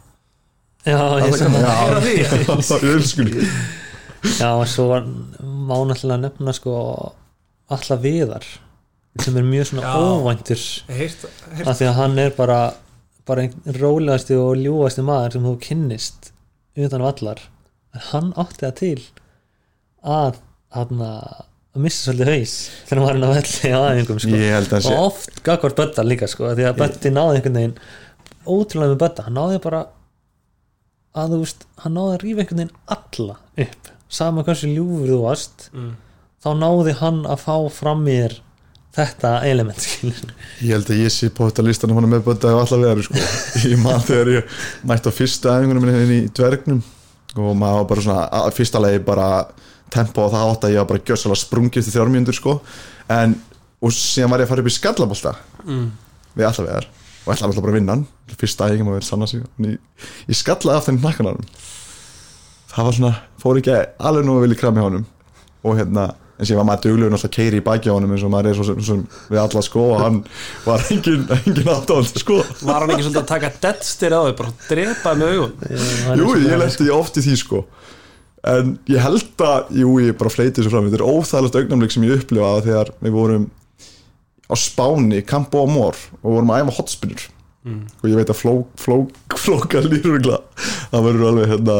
já, 0.85 0.99
ég 1.25 1.39
sem 1.41 1.57
að 1.59 1.67
Heyra 1.71 2.03
því? 2.05 2.15
ég 2.21 2.89
elsku 2.95 3.29
já, 4.39 4.51
og 4.51 4.67
svo 4.71 4.89
var, 4.91 5.07
má 5.41 5.77
náttúrulega 5.89 6.21
nefna 6.27 6.55
sko 6.57 6.75
alla 7.75 7.99
viðar 8.01 8.47
sem 9.23 9.37
er 9.39 9.47
mjög 9.47 9.69
svona 9.71 9.83
Já. 9.87 9.95
óvæntur 9.95 10.63
af 11.65 11.79
því 11.79 11.89
að 11.89 11.99
hann 12.01 12.19
er 12.19 12.35
bara 12.37 12.59
bara 13.29 13.45
einn 13.47 13.77
rólegasti 13.79 14.37
og 14.37 14.59
ljúasti 14.61 15.05
maður 15.07 15.37
sem 15.37 15.47
þú 15.49 15.55
kynnist 15.63 16.31
utan 16.77 17.05
af 17.05 17.13
allar 17.15 17.43
en 17.95 18.07
hann 18.11 18.33
átti 18.43 18.65
það 18.67 18.79
til 18.81 19.05
að 20.05 20.41
hann 20.75 21.05
að 21.07 21.81
missa 21.85 22.11
svolítið 22.11 22.33
haus 22.33 22.57
þegar 22.89 22.99
hann 22.99 23.07
var 23.07 23.15
hann 23.15 23.29
að 23.29 23.37
velli 23.39 23.71
á 23.71 23.79
aðeingum 23.81 24.21
sko. 24.23 24.35
ég 24.35 24.57
held 24.59 24.73
að 24.73 24.81
og 24.81 24.87
sé 24.89 24.99
oft 25.07 25.43
gagvar 25.47 25.77
Bötta 25.79 26.07
líka 26.07 26.29
sko, 26.31 26.51
því 26.55 26.67
að 26.69 26.81
Bötti 26.83 27.15
náði 27.15 27.39
einhvern 27.39 27.61
veginn 27.61 27.79
ótrúlega 28.45 28.93
með 28.93 29.01
Bötta, 29.05 29.27
hann 29.29 29.39
náði 29.39 29.63
bara 29.65 29.85
að 31.15 31.35
þú 31.35 31.43
veist, 31.45 31.67
hann 31.85 31.95
náði 31.95 32.15
að 32.17 32.23
rífa 32.25 32.43
einhvern 32.45 32.63
veginn 32.63 32.79
alla 32.97 33.37
upp 33.67 33.91
sama 34.15 34.43
hversu 34.47 34.71
ljúfur 34.71 35.11
þú 35.13 35.21
varst 35.25 35.69
Mm. 35.75 35.93
þá 36.45 36.49
náði 36.61 36.93
hann 37.01 37.23
að 37.27 37.41
fá 37.45 37.55
fram 37.73 38.03
mér 38.07 38.35
þetta 38.95 39.31
element 39.51 39.81
skilur 39.83 40.33
ég 40.63 40.71
held 40.77 40.91
að 40.93 41.01
ég 41.03 41.11
sé 41.15 41.31
på 41.35 41.49
þetta 41.49 41.65
listanum 41.67 41.97
hann 41.99 42.07
er 42.09 42.13
með 42.17 42.27
bönda 42.29 42.53
og 42.55 42.61
allar 42.63 42.83
veður 42.85 43.07
sko. 43.09 43.23
ég 43.73 43.79
man 43.83 44.01
þegar 44.07 44.31
ég 44.37 44.59
mætti 44.87 45.11
á 45.11 45.19
fyrsta 45.19 45.55
æfingunum 45.59 45.87
minni 45.89 46.03
inn 46.05 46.15
í 46.19 46.29
dvergnum 46.35 46.83
og 47.35 47.57
maður 47.59 47.81
var 47.81 47.89
bara 47.91 48.05
svona, 48.07 48.51
fyrsta 48.55 48.79
lagi 48.83 49.01
bara 49.03 49.29
tempo 49.91 50.23
og 50.29 50.31
það 50.35 50.51
átt 50.53 50.67
að 50.69 50.75
ég 50.77 50.83
var 50.85 50.91
bara 50.93 51.03
gjössalega 51.11 51.41
sprungið 51.43 51.81
eftir 51.83 51.97
þrjármjöndur 51.97 52.37
sko 52.39 52.55
en, 53.11 53.35
og 53.83 53.91
síðan 53.95 54.31
var 54.31 54.43
ég 54.45 54.47
að 54.47 54.53
fara 54.55 54.63
upp 54.67 54.71
í 54.71 54.77
skallabólta 54.79 55.35
Mm. 55.65 55.91
við 56.37 56.45
allar 56.51 56.67
veðar 56.69 56.87
og 57.25 57.33
ætlaði 57.33 57.49
alltaf 57.51 57.65
bara 57.65 57.73
að 57.75 57.79
vinna 57.81 57.97
hann. 57.97 58.07
Fyrsta 58.41 58.69
æfingum 58.69 58.93
að 58.93 58.99
vera 59.01 59.09
sanna 59.09 59.31
sig. 59.31 59.45
En 59.59 59.73
ég, 59.73 60.05
ég 60.29 60.39
skallaði 60.39 60.81
aftan 60.81 61.01
í 61.01 61.05
nakkananum 61.05 61.49
það 62.75 62.89
var 62.89 62.99
svona, 62.99 63.15
fór 63.43 63.61
ekki 63.61 63.75
alveg 64.03 64.27
nú 64.27 64.37
að 64.39 64.47
vilja 64.49 64.61
kramja 64.61 64.85
honum. 64.85 65.07
Og 65.65 65.79
hérna, 65.79 66.09
en 66.35 66.49
sér 66.49 66.59
var 66.59 66.67
maður 66.69 66.89
duglegur 66.89 67.15
náttúrulega 67.15 67.37
keiri 67.37 67.61
í 67.61 67.65
baki 67.65 67.93
á 67.93 67.95
honum 67.95 68.15
eins 68.15 68.25
og 68.27 68.33
maður 68.35 68.51
er 68.51 68.59
svo, 68.59 68.67
svo, 68.67 68.85
svo 68.85 68.97
við 69.31 69.41
alla 69.45 69.63
sko 69.65 69.85
og 69.93 70.03
hann 70.03 70.21
var 70.67 70.85
engin, 70.91 71.25
engin 71.39 71.71
hann 71.71 72.09
sko. 72.11 72.41
Var 72.67 72.83
hann 72.83 72.95
ekki 72.95 73.07
svolítið 73.07 73.23
að 73.23 73.31
taka 73.31 73.53
deadstyr 73.63 74.17
á 74.19 74.21
þau 74.27 74.37
bara 74.43 74.55
drepaði 74.69 75.23
með 75.23 75.35
augun 75.35 76.21
Jú, 76.21 76.31
ég 76.43 76.63
lendi 76.65 76.91
oft 76.95 77.21
í 77.21 77.27
því 77.29 77.41
sko. 77.41 77.65
En 78.55 78.75
ég 78.91 79.01
held 79.01 79.45
að, 79.47 79.71
jú, 79.81 79.95
ég 80.05 80.17
bara 80.21 80.33
fleiti 80.33 80.59
þessu 80.59 80.75
fram, 80.75 80.91
þetta 80.91 81.01
er 81.01 81.07
óþægilegt 81.15 81.61
augnamlik 81.63 81.95
sem 81.95 82.05
ég 82.05 82.19
upplifaði 82.19 82.67
þegar 82.67 82.91
við 83.07 83.15
vorum 83.15 83.47
á 84.51 84.55
Spáni, 84.59 85.23
Campo 85.27 85.65
Amor 85.65 85.97
og 86.23 86.27
vorum 86.37 86.53
að 86.53 86.65
æfa 86.65 86.77
hotspinnur 86.81 87.29
og 87.65 88.11
ég 88.11 88.19
veit 88.19 88.29
að 88.29 88.41
fló, 88.43 88.53
fló, 88.77 88.99
flóka 89.41 89.81
lýrugla 89.85 90.43
það 90.93 91.07
verður 91.09 91.31
alveg 91.31 91.53
hérna 91.55 91.79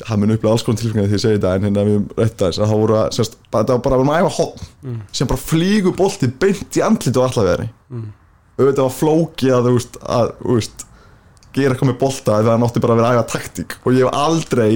það 0.00 0.20
mun 0.22 0.34
upplega 0.34 0.54
alls 0.56 0.64
konar 0.66 0.80
tilfengi 0.80 1.06
því 1.06 1.18
ég 1.18 1.22
segi 1.22 1.38
þetta 1.38 1.54
en 1.54 1.66
hérna 1.68 1.86
við 1.86 2.14
rætta 2.18 2.48
þess 2.48 2.62
að 2.62 2.72
það 2.72 2.82
voru 2.82 2.96
að 2.98 3.10
semst, 3.18 3.36
bara, 3.52 3.68
það 3.68 3.74
var 3.76 3.82
bara 3.84 3.98
að 3.98 4.02
vorum 4.02 4.12
að 4.14 4.22
æfa 4.22 4.36
hotn 4.38 5.00
sem 5.14 5.30
bara 5.30 5.44
flýgu 5.44 5.92
bolti 5.98 6.30
beint 6.42 6.80
í 6.80 6.84
andlit 6.86 7.20
og 7.20 7.26
allar 7.28 7.50
veðri 7.50 7.68
mm. 7.92 8.06
auðvitað 8.58 8.86
var 8.86 8.96
flóki 8.96 9.52
að 9.54 9.68
þú 9.68 9.74
veist, 9.76 10.00
að, 10.18 10.32
þú 10.40 10.56
veist 10.56 10.86
gera 11.56 11.86
með 11.86 11.98
bolta 12.00 12.38
eða 12.38 12.52
það 12.52 12.62
nátti 12.62 12.82
bara 12.82 12.94
að 12.94 13.00
vera 13.00 13.10
að 13.10 13.18
æfa 13.18 13.28
taktík. 13.34 13.76
Og 13.84 13.96
ég 13.96 14.04
hef 14.04 14.18
aldrei 14.24 14.72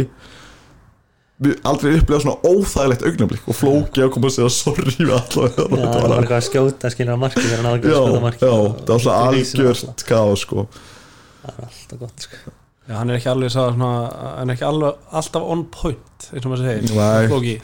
aldrei 1.68 1.94
upplegað 1.98 2.24
svona 2.24 2.50
óþægilegt 2.50 3.04
augnablik 3.08 3.46
og 3.50 3.56
flóki 3.58 4.04
að 4.04 4.10
koma 4.14 4.30
að 4.30 4.36
segja 4.36 4.50
sorry 4.54 4.94
við 4.98 5.12
allar 5.14 5.50
Já, 5.54 5.64
það 5.64 6.04
var 6.04 6.14
eitthvað 6.16 6.36
að 6.38 6.46
skjóta 6.48 6.92
skilja 6.94 7.16
marki 7.20 7.44
þegar 7.44 7.62
hann 7.62 7.68
já, 7.68 7.74
að 7.74 7.88
skjóta 7.88 8.22
marki 8.24 8.44
já, 8.44 8.54
það 8.54 8.92
var 8.92 9.02
svona 9.04 9.18
algjört 9.28 10.04
káð 10.10 10.34
sko. 10.42 10.66
Það 11.44 11.58
er 11.58 11.66
alltaf 11.68 12.00
gott 12.04 12.28
sko. 12.28 12.54
Já, 12.84 12.94
hann 12.98 13.10
er 13.10 13.18
ekki 13.18 13.30
alveg 13.32 13.52
sá, 13.52 13.60
svona, 13.72 13.90
hann 14.38 14.50
er 14.52 14.58
ekki 14.58 14.68
alveg, 14.68 15.04
alltaf 15.20 15.50
on 15.54 15.66
point 15.72 16.30
eins 16.30 16.44
og 16.44 16.50
maður 16.52 16.66
segir. 16.68 17.30
Flóki, 17.32 17.54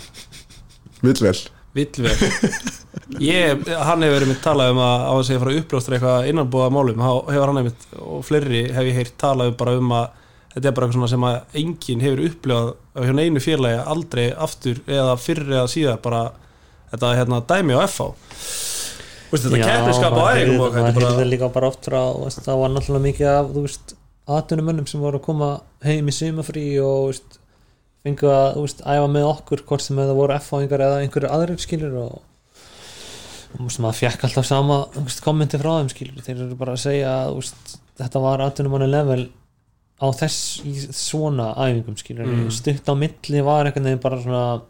vill 1.04 1.24
vel. 1.26 1.34
Vill 1.76 2.04
vel. 2.04 2.30
Ég, 3.22 3.66
hann 3.86 4.02
hefur 4.02 4.16
verið 4.16 4.30
mitt 4.30 4.40
talað 4.42 4.72
um 4.74 4.80
að 4.82 5.04
á 5.06 5.12
að 5.14 5.28
fara 5.42 5.52
að 5.52 5.60
uppljóstra 5.60 5.96
eitthvað 5.96 6.30
innanbúða 6.30 6.70
málum 6.74 7.02
hefur 7.02 7.50
hann 7.50 7.60
einmitt 7.60 7.86
og 7.98 8.24
fleiri 8.26 8.62
hef 8.74 8.88
ég 8.88 8.98
heyrt 8.98 9.16
talað 9.20 9.52
um 9.52 9.56
bara 9.60 9.74
um 9.78 9.94
að 9.98 10.19
þetta 10.54 10.66
er 10.66 10.74
bara 10.74 10.86
eitthvað 10.86 10.98
svona 10.98 11.10
sem 11.12 11.26
að 11.28 11.58
enginn 11.60 12.04
hefur 12.04 12.22
uppljóðað 12.26 13.06
hjá 13.06 13.14
neinu 13.16 13.42
félagi 13.44 13.82
aldrei 13.94 14.26
aftur 14.46 14.80
eða 14.90 15.16
fyrr 15.20 15.46
eða 15.46 15.66
síðar 15.70 16.00
bara 16.02 16.22
þetta 16.90 17.14
hérna 17.18 17.42
dæmi 17.46 17.78
á 17.78 17.80
FH 17.86 18.08
Vist, 19.30 19.46
þetta 19.46 19.60
keppniskap 19.62 20.16
á 20.18 20.22
æfingum 20.34 20.64
og 20.64 20.72
þetta 20.74 20.90
er 20.90 20.96
bara 20.96 21.26
líka 21.28 21.50
bara 21.54 21.68
oft 21.70 21.86
frá 21.86 22.00
veist, 22.18 22.40
það 22.42 22.62
var 22.64 22.72
náttúrulega 22.74 23.06
mikið 23.06 23.28
af 23.30 23.52
þú 23.52 23.62
veist, 23.66 23.92
atvinnumönnum 24.40 24.88
sem 24.90 25.04
voru 25.04 25.20
að 25.20 25.26
koma 25.28 25.50
heim 25.86 26.10
í 26.10 26.14
sumafrí 26.16 26.64
og 26.82 27.12
veist, 27.12 27.38
fengu 28.02 28.32
að 28.34 28.58
veist, 28.64 28.82
æfa 28.82 29.06
með 29.14 29.28
okkur 29.28 29.62
hvort 29.68 29.86
sem 29.86 30.02
það 30.02 30.16
voru 30.18 30.34
F-fáingar 30.40 30.82
eða 30.88 30.98
einhverju 31.04 31.30
aðrir 31.30 31.62
skilur 31.62 31.94
og, 32.08 32.16
og 33.54 33.68
veist, 33.68 33.82
maður 33.84 34.00
fjekk 34.00 34.26
alltaf 34.26 34.50
sama 34.50 34.80
veist, 34.98 35.22
kommenti 35.22 35.62
frá 35.62 35.76
þeim 35.76 35.92
skilur. 35.94 36.26
Þeir 36.26 36.36
eru 36.48 36.58
bara 36.58 36.74
að 36.74 36.82
segja 36.88 37.14
að 37.20 37.38
veist, 37.38 37.76
þetta 38.02 38.24
var 38.26 38.42
atvinnumannu 38.48 38.90
level 38.90 39.28
á 40.00 40.06
þess 40.16 40.62
svona 40.96 41.50
æfingum 41.56 41.96
skilur 42.00 42.26
Mm. 42.26 42.50
stutt 42.50 42.88
á 42.88 42.94
milli 42.96 43.42
var 43.44 43.66
einhvern 43.66 43.84
veginn 43.84 44.00
bara 44.02 44.20
svona 44.22 44.62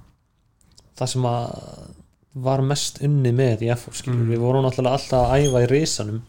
það 0.98 1.08
sem 1.08 1.22
að 1.22 1.90
var 2.34 2.60
mest 2.62 3.00
unni 3.02 3.32
með 3.34 3.62
í 3.66 3.70
FO 3.76 3.90
skilur, 3.92 4.16
Mm. 4.24 4.30
við 4.30 4.38
vorum 4.38 4.64
náttúrulega 4.64 4.98
alltaf 4.98 5.30
að 5.30 5.46
æfa 5.46 5.62
í 5.64 5.70
risanum 5.70 6.20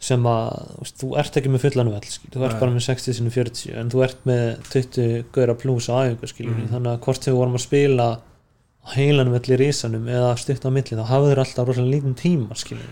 sem 0.00 0.22
að 0.22 0.90
þú, 1.00 1.16
ert 1.18 1.36
ekki 1.36 1.48
með 1.50 1.62
fullan 1.64 1.90
vell 1.90 2.00
skilur, 2.10 2.34
þú 2.34 2.44
ert 2.44 2.52
Nei. 2.52 2.60
bara 2.60 2.70
með 2.72 2.86
60 2.88 3.14
sinni 3.14 3.30
40 3.30 3.76
en 3.80 3.90
þú 3.90 4.02
ert 4.04 4.24
með 4.26 4.58
20 4.70 5.24
gauðra 5.32 5.54
pluss 5.58 5.88
á 5.88 5.94
æfingu 6.04 6.28
skilur, 6.28 6.54
Mm. 6.58 6.68
þannig 6.68 6.92
að 6.92 7.00
hvort 7.00 7.24
við 7.28 7.34
vorum 7.38 7.54
að 7.54 7.60
spila 7.66 8.08
vell 9.32 9.54
í 9.54 9.56
risanum 9.56 10.04
eða 10.08 10.36
stutt 10.38 10.64
á 10.66 10.70
milli, 10.70 10.96
þá 10.98 11.04
hafður 11.08 11.38
alltaf 11.40 11.66
rosalega 11.66 11.94
lítinn 11.94 12.14
tíma 12.14 12.54
skilur, 12.54 12.90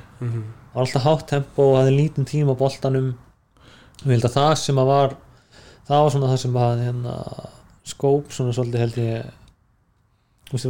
var 0.74 0.86
alltaf 0.86 1.02
hátt 1.02 1.26
tempo 1.28 1.62
og 1.62 1.76
hafði 1.82 1.96
lítinn 1.98 2.24
tíma 2.24 2.54
á 2.54 2.58
boltanum 2.58 3.14
og 4.00 4.06
ég 4.08 4.14
held 4.16 4.28
að 4.30 4.36
það 4.38 4.54
sem 4.62 4.80
að 4.82 4.90
var 4.92 5.14
það 5.88 6.02
var 6.02 6.10
svona 6.14 6.30
það 6.32 6.40
sem 6.44 6.56
að 6.62 6.82
hérna, 6.86 7.14
skóp 7.92 8.32
svona 8.32 8.54
svolítið 8.56 8.82
held 8.84 8.98
ég 9.02 9.30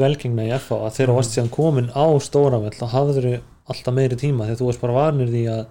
velgengna 0.02 0.44
í 0.46 0.52
FA 0.62 0.78
að 0.87 0.94
þegar 0.96 1.11
þú 1.12 1.16
varst 1.18 1.37
síðan 1.37 1.52
komin 1.52 1.88
á 1.92 2.04
stóravell 2.22 2.74
þá 2.76 2.85
hafður 2.92 3.26
þau 3.28 3.38
alltaf 3.72 3.94
meiri 3.96 4.18
tíma 4.20 4.46
þegar 4.46 4.61
þú 4.61 4.68
varst 4.70 4.82
bara 4.85 4.96
varnir 4.98 5.30
því 5.32 5.42
að 5.52 5.62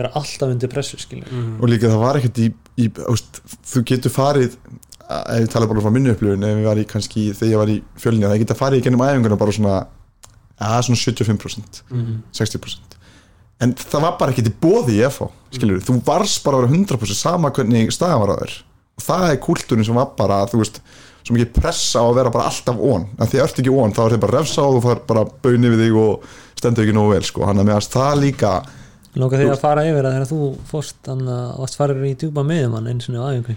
vera 0.00 0.10
alltaf 0.20 0.48
undir 0.54 0.70
pressu 0.72 0.96
Mhm. 1.30 1.60
og 1.62 1.68
líka 1.68 1.88
það 1.90 2.00
var 2.00 2.16
ekkert 2.20 2.38
í, 2.38 2.48
í 2.78 2.88
úst, 3.10 3.40
þú 3.66 3.82
getur 3.84 4.10
farið 4.14 4.56
ef 5.10 5.40
ég 5.42 5.48
tala 5.50 5.66
bara 5.66 5.80
frá 5.82 5.90
minni 5.92 6.10
upplifun 6.10 6.44
ef 6.46 6.56
ég 6.56 6.64
var 6.70 6.76
í 6.78 6.84
kannski 6.86 7.30
þegar 7.34 7.50
ég 7.52 7.58
var 7.58 7.72
í 7.74 7.82
fjölni 7.98 8.26
það 8.30 8.38
geta 8.44 8.54
farið 8.54 8.78
í 8.80 8.84
gennum 8.86 9.02
æfinguna 9.06 9.38
bara 9.38 9.52
svona 9.52 9.86
að 10.60 10.82
svona 10.86 11.00
75% 11.02 11.82
Mhm. 11.90 12.22
60% 12.32 12.89
en 13.60 13.76
það 13.76 14.06
var 14.06 14.16
bara 14.20 14.34
ekki 14.34 14.46
til 14.46 14.56
bóði 14.62 14.98
í 14.98 15.04
FH 15.08 15.30
skilur, 15.56 15.82
þú 15.84 16.00
varst 16.06 16.42
bara 16.44 16.60
að 16.60 16.66
vera 16.66 16.78
100% 16.78 17.18
sama 17.18 17.52
hvernig 17.54 17.94
staðan 17.94 18.22
var 18.22 18.34
á 18.34 18.40
þér. 18.42 18.56
Og 19.00 19.06
það 19.06 19.24
er 19.28 19.40
kultúrin 19.44 19.86
sem 19.86 19.96
var 19.96 20.12
bara, 20.18 20.42
þú 20.50 20.60
veist 20.62 20.82
sem 21.26 21.36
ekki 21.36 21.60
pressa 21.60 22.02
á 22.02 22.04
að 22.06 22.18
vera 22.20 22.32
bara 22.34 22.50
alltaf 22.50 22.78
on. 22.80 23.08
En 23.18 23.30
því 23.30 23.42
ert 23.44 23.62
ekki 23.62 23.72
on, 23.74 23.94
þá 23.96 24.02
er 24.04 24.14
þið 24.14 24.22
bara 24.24 24.36
refsa 24.38 24.66
og 24.66 24.76
þú 24.76 24.82
far 24.86 25.02
bara 25.08 25.24
baunni 25.44 25.72
við 25.72 25.84
þig 25.84 25.98
og 26.00 26.28
stendur 26.60 26.86
ekki 26.86 26.96
nógu 26.96 27.14
vel 27.14 27.26
sko, 27.26 27.44
hann 27.48 27.60
að 27.60 27.70
meðast 27.70 27.96
það 27.96 28.22
líka 28.24 28.52
Lóka 29.18 29.38
því 29.40 29.46
að 29.50 29.58
fara 29.58 29.82
yfir 29.88 30.06
að 30.06 30.12
þegar 30.14 30.28
þú 30.30 30.48
fórst 30.70 30.98
þannig 31.02 31.30
að 31.34 31.46
varst 31.58 31.78
farir 31.80 32.04
í 32.06 32.10
djúpa 32.20 32.44
miðum 32.46 32.76
hann 32.76 32.90
eins 32.92 33.08
og 33.10 33.16
á 33.18 33.34
æfingu? 33.34 33.56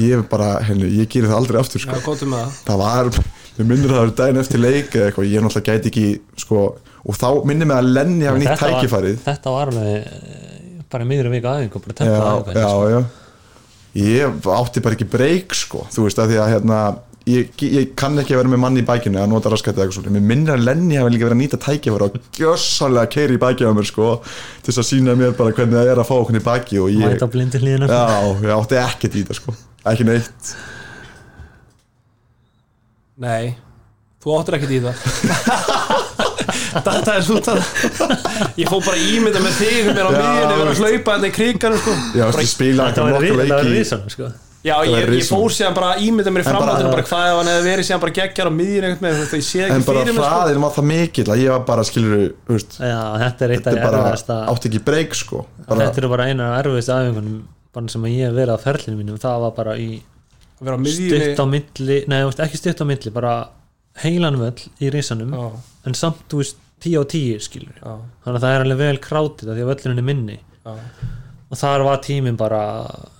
Ég 0.00 0.14
hef 0.14 0.22
bara, 0.30 0.46
henni, 0.64 0.88
ég 0.96 1.10
gerir 1.12 1.28
það 1.28 1.40
aldrei 1.42 1.58
aftur 1.60 1.82
sko. 1.84 1.98
Já, 1.98 2.16
það. 2.22 2.54
Það 2.64 2.80
var, 2.80 3.10
minnir 3.58 3.92
það 3.92 3.98
að 3.98 4.00
vera 4.06 4.14
daginn 4.22 4.40
eftir 4.40 4.62
leik 4.64 4.96
eða 4.96 5.10
eitthvað, 5.10 5.28
ég 5.28 5.44
náttúrulega 5.44 5.76
gæti 5.76 5.92
ekki 5.92 6.06
sko, 6.40 6.62
og 7.04 7.20
þá 7.20 7.28
minnir 7.50 7.68
mig 7.68 7.76
að 7.76 7.90
Lenny 7.98 8.28
hafi 8.30 8.42
nýtt 8.44 8.64
tækifærið. 8.64 9.20
Þetta 9.26 9.54
var 9.58 9.74
alveg 9.74 10.08
eh, 10.08 10.72
bara 10.96 11.08
miður 11.12 11.30
vika 11.36 11.56
æfingu 11.58 11.84
bara 11.84 11.98
tempa 12.00 12.16
já, 12.16 12.32
æfingu 12.38 12.64
já, 12.64 12.94
já. 12.94 13.02
Ég 13.98 14.48
átti 14.56 14.84
bara 14.84 14.96
ekki 14.96 15.10
breyk 15.10 15.52
sko, 15.58 15.84
þú 15.92 16.08
veist 16.08 16.22
að 16.22 16.32
því 16.32 16.40
að 16.40 16.50
hérna 16.54 16.80
ég, 17.28 17.50
ég 17.64 17.92
kann 17.98 18.18
ekki 18.20 18.34
að 18.34 18.40
vera 18.42 18.52
með 18.52 18.60
manni 18.62 18.82
í 18.82 18.86
bækinu 18.88 19.20
að 19.20 19.30
nota 19.32 19.52
raskætti 19.52 19.76
eða 19.78 19.86
eitthvað 19.86 19.98
svona, 19.98 20.14
mér 20.16 20.26
minnir 20.30 20.54
að 20.54 20.64
Lenny 20.66 20.98
hafi 20.98 21.12
líka 21.14 21.26
verið 21.28 21.36
að 21.36 21.42
nýta 21.42 21.60
tækifæri 21.64 22.06
og 22.08 22.16
gjössalega 22.38 23.12
keiri 23.14 23.36
í 23.38 23.42
bækið 23.42 23.70
á 23.70 23.72
mér 23.78 23.88
sko, 23.88 24.08
til 24.62 24.72
þess 24.72 24.82
að 24.82 24.88
sína 24.90 25.16
mér 25.18 25.36
bara 25.38 25.54
hvernig 25.56 25.78
það 25.78 25.92
er 25.92 26.02
að 26.02 26.08
fá 26.08 26.14
okkur 26.18 26.38
í 26.40 26.44
bæki 26.48 26.80
og 26.82 26.90
ég, 26.94 27.04
já, 27.04 28.08
ég 28.48 28.52
átti 28.56 28.80
ekkert 28.82 29.14
í 29.14 29.22
þetta 29.24 29.38
sko. 29.38 29.56
Ekki 29.88 30.08
neitt. 30.08 30.52
Nei, 33.18 33.54
þú 34.22 34.36
áttir 34.38 34.58
ekkert 34.58 34.76
í 34.76 34.82
það. 34.84 34.96
Þetta 36.48 37.14
er 37.14 37.24
svo 37.24 37.38
það 37.44 37.58
Ég 38.60 38.68
fór 38.70 38.82
bara 38.84 38.98
ímynda 39.00 39.40
með 39.42 39.56
þig 39.58 39.88
mér 39.92 40.08
á 40.08 40.10
Já. 40.12 40.18
miðjunni 40.18 40.58
vera 40.60 40.72
að 40.72 40.82
hlaupa 40.82 41.16
þetta 41.16 41.28
í 41.28 41.34
kriganum 41.36 41.80
sko. 41.82 41.96
ég 42.16 42.24
átti 42.26 42.42
að 42.42 42.50
spila 42.52 42.88
Þetta 42.88 43.06
var 43.08 43.66
risanum 43.68 44.12
sko 44.12 44.30
Já, 44.66 44.74
ég, 44.82 45.10
ég 45.14 45.26
fór 45.28 45.52
síðan 45.54 45.74
bara 45.76 45.92
ímynda 46.02 46.32
mér 46.34 46.42
í 46.42 46.46
En 46.48 46.50
bara- 46.50 46.58
framhaldinu 46.58 46.90
bara 46.90 47.02
hvað 47.06 47.26
ef 47.30 47.36
hann 47.38 47.50
hefði 47.52 47.66
verið 47.68 47.86
síðan 47.88 48.00
bara 48.02 48.14
geggjar 48.16 48.48
á 48.48 48.52
einhvern 48.88 49.04
veginn, 49.06 49.18
þú 49.18 49.22
veist, 49.22 49.36
ég 49.38 49.44
sé 49.46 49.60
en 49.62 49.70
ekki 49.70 49.86
bara 49.86 50.00
fyrir 50.02 50.14
mér 50.16 50.18
sko. 50.18 50.30
hraðin 50.32 50.60
var 50.64 50.72
það 50.74 50.86
mikill 50.88 51.28
að 51.30 51.42
ég 51.44 51.50
var 51.54 51.60
bara 51.68 51.82
skilur 51.86 52.34
veist, 52.48 52.72
Já, 52.82 52.98
þetta 53.22 53.44
er 53.46 53.50
eitt 53.54 53.62
þetta 53.62 53.70
af 53.70 53.76
er 53.78 53.84
bara, 53.86 53.98
erfiðasta. 54.02 54.36
átti 54.50 54.68
ekki 54.72 54.80
breyk 54.88 55.14
sko 55.14 55.44
bara, 55.68 55.78
Þetta 55.86 55.98
eru 56.02 56.08
bara 56.08 56.24
einar 56.26 56.46
af 56.52 56.64
erfiðast 56.64 56.90
æfingunum 56.90 57.42
bara 57.72 57.88
sem 57.88 58.02
að 58.02 58.14
ég 58.18 58.26
hef 58.26 58.34
verið 58.34 58.54
á 58.54 58.58
ferlinu 58.66 58.96
mínum 58.98 59.18
það 59.22 59.40
var 59.46 59.52
bara 59.60 59.76
í 59.78 60.02
Að 60.58 60.74
á 60.74 60.78
stutt 60.90 61.38
á 61.38 61.46
milli 61.46 61.98
nei, 62.10 62.18
þú 62.18 62.26
veist, 62.32 62.40
ekki 62.48 62.58
stutt 62.58 62.82
á 62.82 62.86
milli, 62.90 63.10
bara 63.14 63.34
heilan 64.02 64.38
völl 64.42 64.58
í 64.82 64.90
risanum, 64.90 65.30
Já, 65.38 65.50
en 65.86 65.94
samt 65.94 66.26
þú 66.28 66.42
veist 66.42 66.56
10 66.82 66.98
á 66.98 67.04
10 67.06 67.38
skilur 67.46 67.78
já, 67.78 67.94
þannig 68.26 68.36
að 68.38 68.42
það 68.42 68.54
er 68.58 68.64
alveg 68.66 68.78
vel 68.82 68.98
krátið 68.98 69.48
af 69.50 69.54
því 69.54 69.62
að 69.62 69.70
völlurinn 69.70 70.02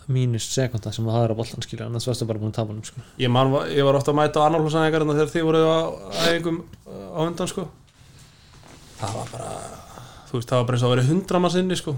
er 0.09 0.15
mínus 0.15 0.47
sekunda 0.53 0.93
sem 0.95 1.09
að 1.09 1.19
hafa 1.19 1.35
á 1.37 1.41
boltan 1.41 1.65
skilur 1.65 1.87
annars 1.87 2.09
varstu 2.09 2.29
bara 2.29 2.41
búin 2.43 2.53
að 2.55 2.61
tapa 2.61 2.73
hann 2.73 2.87
sko. 2.87 3.03
Ég, 3.21 3.29
ég 3.75 3.89
var 3.89 3.99
ofta 3.99 4.15
að 4.15 4.21
mæta 4.21 4.41
á 4.41 4.47
annarflóðsæðingarna 4.49 5.19
þegar 5.19 5.35
þið 5.35 5.49
voru 5.49 5.65
á 5.69 5.81
uh, 5.85 6.63
á 7.13 7.21
undan 7.27 7.51
sko. 7.51 7.69
Það 8.99 9.19
var 9.19 9.31
bara 9.35 9.53
þú 10.29 10.37
veist, 10.37 10.49
það 10.51 10.59
var 10.61 10.67
bara 10.69 10.77
eins 10.77 10.85
og 10.85 10.89
að 10.89 10.95
vera 10.95 11.07
hundra 11.09 11.41
manns 11.41 11.57
inni 11.59 11.77
sko, 11.79 11.95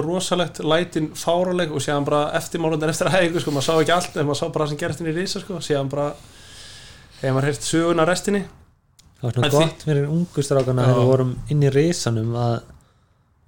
er 0.00 0.06
rosalegt, 0.08 0.60
lætin 0.66 1.10
fáraleg 1.18 1.74
og 1.74 1.82
séðan 1.84 2.06
bara 2.08 2.22
eftirmálundar 2.38 2.92
eftir 2.92 3.10
æfingu 3.12 3.42
sko, 3.42 3.54
maður 3.54 3.66
sá 3.68 3.74
ekki 3.82 3.94
allt, 3.94 4.16
en 4.16 4.28
maður 4.28 4.40
sá 4.40 4.46
bara 4.54 4.64
það 4.64 4.72
sem 4.72 4.80
gerist 4.82 5.02
inn 5.02 5.10
í 5.10 5.14
sko, 5.44 5.60
séðan 5.64 5.92
bara 5.92 6.08
hefur 7.20 7.36
maður 7.36 7.48
heyrt 7.50 7.68
söguna 7.68 8.08
restinni. 8.08 8.42
Það 9.18 9.28
var 9.28 9.36
svona 9.36 9.48
En 9.48 9.54
gott 9.54 9.86
fyrir 9.86 10.10
ungustrákana 10.14 10.82
Já. 10.82 10.88
þegar 10.88 11.00
við 11.00 11.12
vorum 11.12 11.32
inn 11.54 11.62
í 11.62 11.72
risanum 11.74 12.34
að 12.38 12.56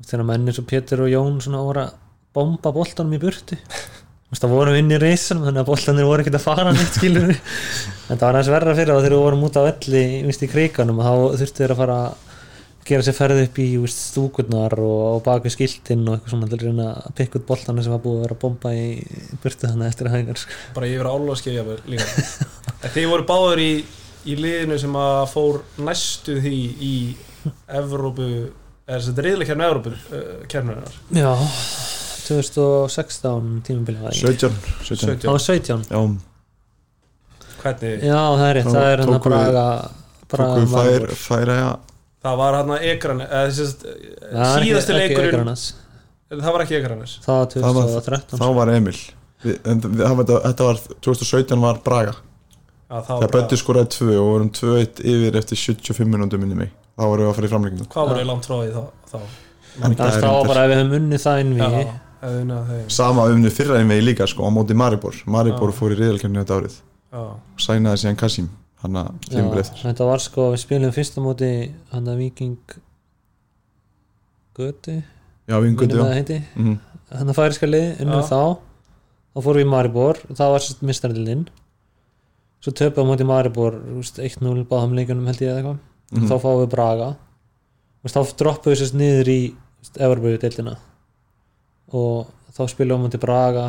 þegar 0.06 0.24
menn 0.30 0.50
eins 0.50 0.62
og 0.62 0.68
Pétur 0.70 1.04
og 1.04 1.10
Jón 1.12 1.42
svona 1.42 1.64
voru 1.66 1.84
að 1.84 1.98
bomba 2.34 2.72
boltanum 2.74 3.16
í 3.18 3.20
veist, 3.22 3.58
það 4.38 4.52
vorum 4.54 4.78
inn 4.78 4.94
í 4.94 4.98
risanum 5.02 5.46
þannig 5.48 5.64
að 5.64 5.70
boltanir 5.72 6.06
voru 6.06 6.22
ekkert 6.22 6.38
að 6.38 6.44
fara 6.46 6.72
neitt 6.74 6.96
skilur 6.96 7.30
en 8.10 8.16
það 8.16 8.26
var 8.26 8.36
næst 8.38 8.52
verra 8.54 8.74
fyrir 8.78 8.92
það 8.94 9.04
þegar 9.04 9.14
við 9.16 9.22
vorum 9.24 9.46
út 9.48 9.58
á 9.58 9.62
velli 9.66 10.02
víst, 10.28 10.44
í 10.46 10.50
kriganum 10.50 11.00
þá 11.02 11.14
þurftu 11.40 11.64
þeir 11.64 11.74
að 11.74 11.80
fara 11.80 11.96
að 12.04 12.28
gera 12.90 13.06
sér 13.06 13.16
ferð 13.18 13.42
upp 13.44 13.58
í 13.60 13.66
víst, 13.82 14.04
stúkurnar 14.12 14.76
og, 14.78 15.00
og 15.16 15.24
baka 15.26 15.52
skiltinn 15.52 16.06
og 16.06 16.16
eitthvað 16.16 16.34
svona 16.34 16.50
til 16.50 16.58
að 16.60 16.64
reyna 16.68 16.86
að 16.94 17.16
pikka 17.18 17.40
út 17.40 17.48
boltanir 17.50 17.86
sem 17.86 17.94
var 17.94 18.04
búið 18.06 18.20
að 18.20 18.24
vera 18.28 18.38
bomba 18.44 18.72
í 18.74 18.86
burtu 19.42 19.66
þannig 19.66 19.90
eftir 19.90 20.10
að 20.10 20.16
hægar 20.16 20.40
sko. 20.44 20.60
bara 20.78 20.90
yfir 20.90 21.10
álvaskeiði 21.10 21.76
líka. 21.90 22.24
Þið 22.94 23.10
voru 23.12 23.28
báður 23.28 23.62
í, 23.66 23.70
í 24.30 24.38
liðinu 24.38 24.80
sem 24.80 24.98
að 25.02 25.20
fór 25.34 25.62
næstu 25.82 26.38
því 26.40 26.56
í 26.78 26.94
Evrópu 27.80 28.30
þetta 28.90 29.22
er 29.22 29.28
reyðlega 29.28 29.52
kærnu 29.52 29.68
Evrópu 29.68 29.94
uh, 29.94 30.34
kærnunar 30.50 31.00
Já 31.14 31.32
2016 32.30 33.52
tímabilið 33.68 34.00
var 34.06 34.16
ég 34.16 34.24
17, 34.24 34.58
17. 34.88 34.96
17, 35.04 35.22
Það 35.26 35.36
var 35.36 35.44
17 35.44 35.84
Já, 35.90 36.00
hvernig 37.60 38.04
Já, 38.06 38.20
það 38.38 38.46
er 38.48 38.58
rétt, 38.60 38.70
það 38.70 38.88
er 38.94 39.02
hann 39.04 39.08
að 39.08 39.14
tókum 39.18 39.34
við- 39.34 39.52
braga 39.52 39.66
braga 40.30 40.66
fær, 40.70 41.06
færa 41.18 41.54
ja, 41.60 41.70
það 42.24 42.36
var 42.40 42.58
hann 42.60 42.74
að 42.76 42.88
ekran 42.94 43.22
þess 43.26 43.60
að 43.60 43.86
Það 44.30 44.50
er 44.50 44.64
síðasti 44.64 44.96
ekki 44.96 45.20
leikurinn 45.20 45.54
það 46.30 46.52
var 46.54 46.64
ekki 46.64 46.76
ekranis 46.78 47.14
Það 47.24 47.38
var 47.40 47.46
Það 47.50 47.74
var- 47.74 47.88
2013 47.90 48.38
þá 48.40 48.48
var 48.60 48.70
Emil. 48.76 48.98
Við, 49.40 49.54
en, 49.66 49.80
við, 49.80 50.02
það 50.04 50.16
var, 50.20 50.26
þetta 50.44 50.66
var 50.68 50.80
2017 51.00 51.62
var 51.64 51.78
Braga. 51.84 52.12
Þegar 52.90 53.30
Bötti 53.32 53.56
skoraði 53.56 53.88
2 53.94 54.08
og 54.20 54.26
vorum 54.28 54.50
2-1 54.52 55.00
yfir 55.00 55.38
eftir 55.40 55.56
75 55.56 56.10
minútum 56.10 56.42
minni 56.42 56.58
mig. 56.58 56.70
Þá 56.98 57.04
vorum 57.08 57.24
við 57.24 57.30
að 57.30 57.36
fara 57.38 57.48
í 57.48 57.52
framlegginu 57.54 57.86
hvað 57.94 58.10
voru 58.10 58.20
í 58.20 58.28
langt 58.28 58.48
frá 58.50 58.56
því 58.60 58.70
þá, 58.74 58.82
þá? 59.10 59.18
En 59.80 59.94
Það 59.96 60.06
er 60.10 60.20
reyndar- 60.20 60.48
bara 60.50 60.64
ef 60.66 60.70
við 60.70 60.76
hefum 60.80 60.94
unnið 60.98 61.22
það 61.24 61.40
inn 61.44 61.52
Já, 61.56 61.68
við 61.70 61.90
sama 62.92 63.24
umni 63.32 63.50
fyrra 63.52 63.80
en 63.80 63.88
við 63.88 64.02
líka 64.10 64.26
sko 64.28 64.44
á 64.44 64.50
móti 64.52 64.76
Maribor. 64.76 65.16
Maribor 65.26 65.72
fór 65.72 65.94
í 65.94 65.98
reyðalkjörnu 65.98 66.42
þetta 66.42 66.58
árið. 66.60 66.74
Já, 67.10 67.22
sænaði 67.58 68.02
síðan 68.02 68.18
Kassim 68.20 68.50
hann 68.82 68.98
að 69.00 69.08
tímur 69.28 69.60
eftir. 69.60 69.82
Þetta 69.84 70.08
var 70.08 70.22
sko, 70.24 70.50
við 70.54 70.62
spilum 70.64 70.92
fyrsta 70.94 71.24
móti 71.24 71.50
hann 71.92 72.10
að 72.10 72.20
Viking 72.24 72.74
Götu. 74.56 74.96
Já, 75.48 75.56
já. 75.56 75.86
Það 75.88 76.12
heiti. 76.18 76.42
Mhm. 76.56 76.76
hann 77.10 77.32
að 77.32 77.38
færiska 77.38 77.66
lið, 77.66 77.88
unnum 78.04 78.22
þá. 78.22 78.58
Þá 79.30 79.42
fórum 79.46 79.60
við 79.60 79.66
í 79.66 79.70
Maribor, 79.70 80.20
það 80.34 80.52
var 80.52 80.62
sérst 80.64 80.82
mistardildin 80.82 81.48
svo 82.60 82.72
töpum 82.76 83.08
á 83.08 83.10
móti 83.10 83.24
Maribor 83.24 83.78
þú 83.80 83.96
veist, 84.02 84.18
1-0 84.18 84.64
báðum 84.68 84.94
leikunum 84.98 85.26
held 85.26 85.40
ég 85.40 85.48
eða 85.50 85.60
eitthvað. 85.62 85.78
Mhm. 86.12 86.28
þá 86.28 86.36
fáum 86.42 86.60
við 86.60 86.70
Braga. 86.70 87.16
Þá 88.04 88.36
droppum 88.36 88.72
við 88.72 88.80
sérst 88.80 88.94
niður 88.94 89.28
í 89.28 89.40
Everböðu 89.96 90.38
deildina 90.40 90.76
og 91.96 92.30
þá 92.56 92.62
spilum 92.72 93.00
við 93.00 93.06
móti 93.06 93.20
Braga. 93.22 93.66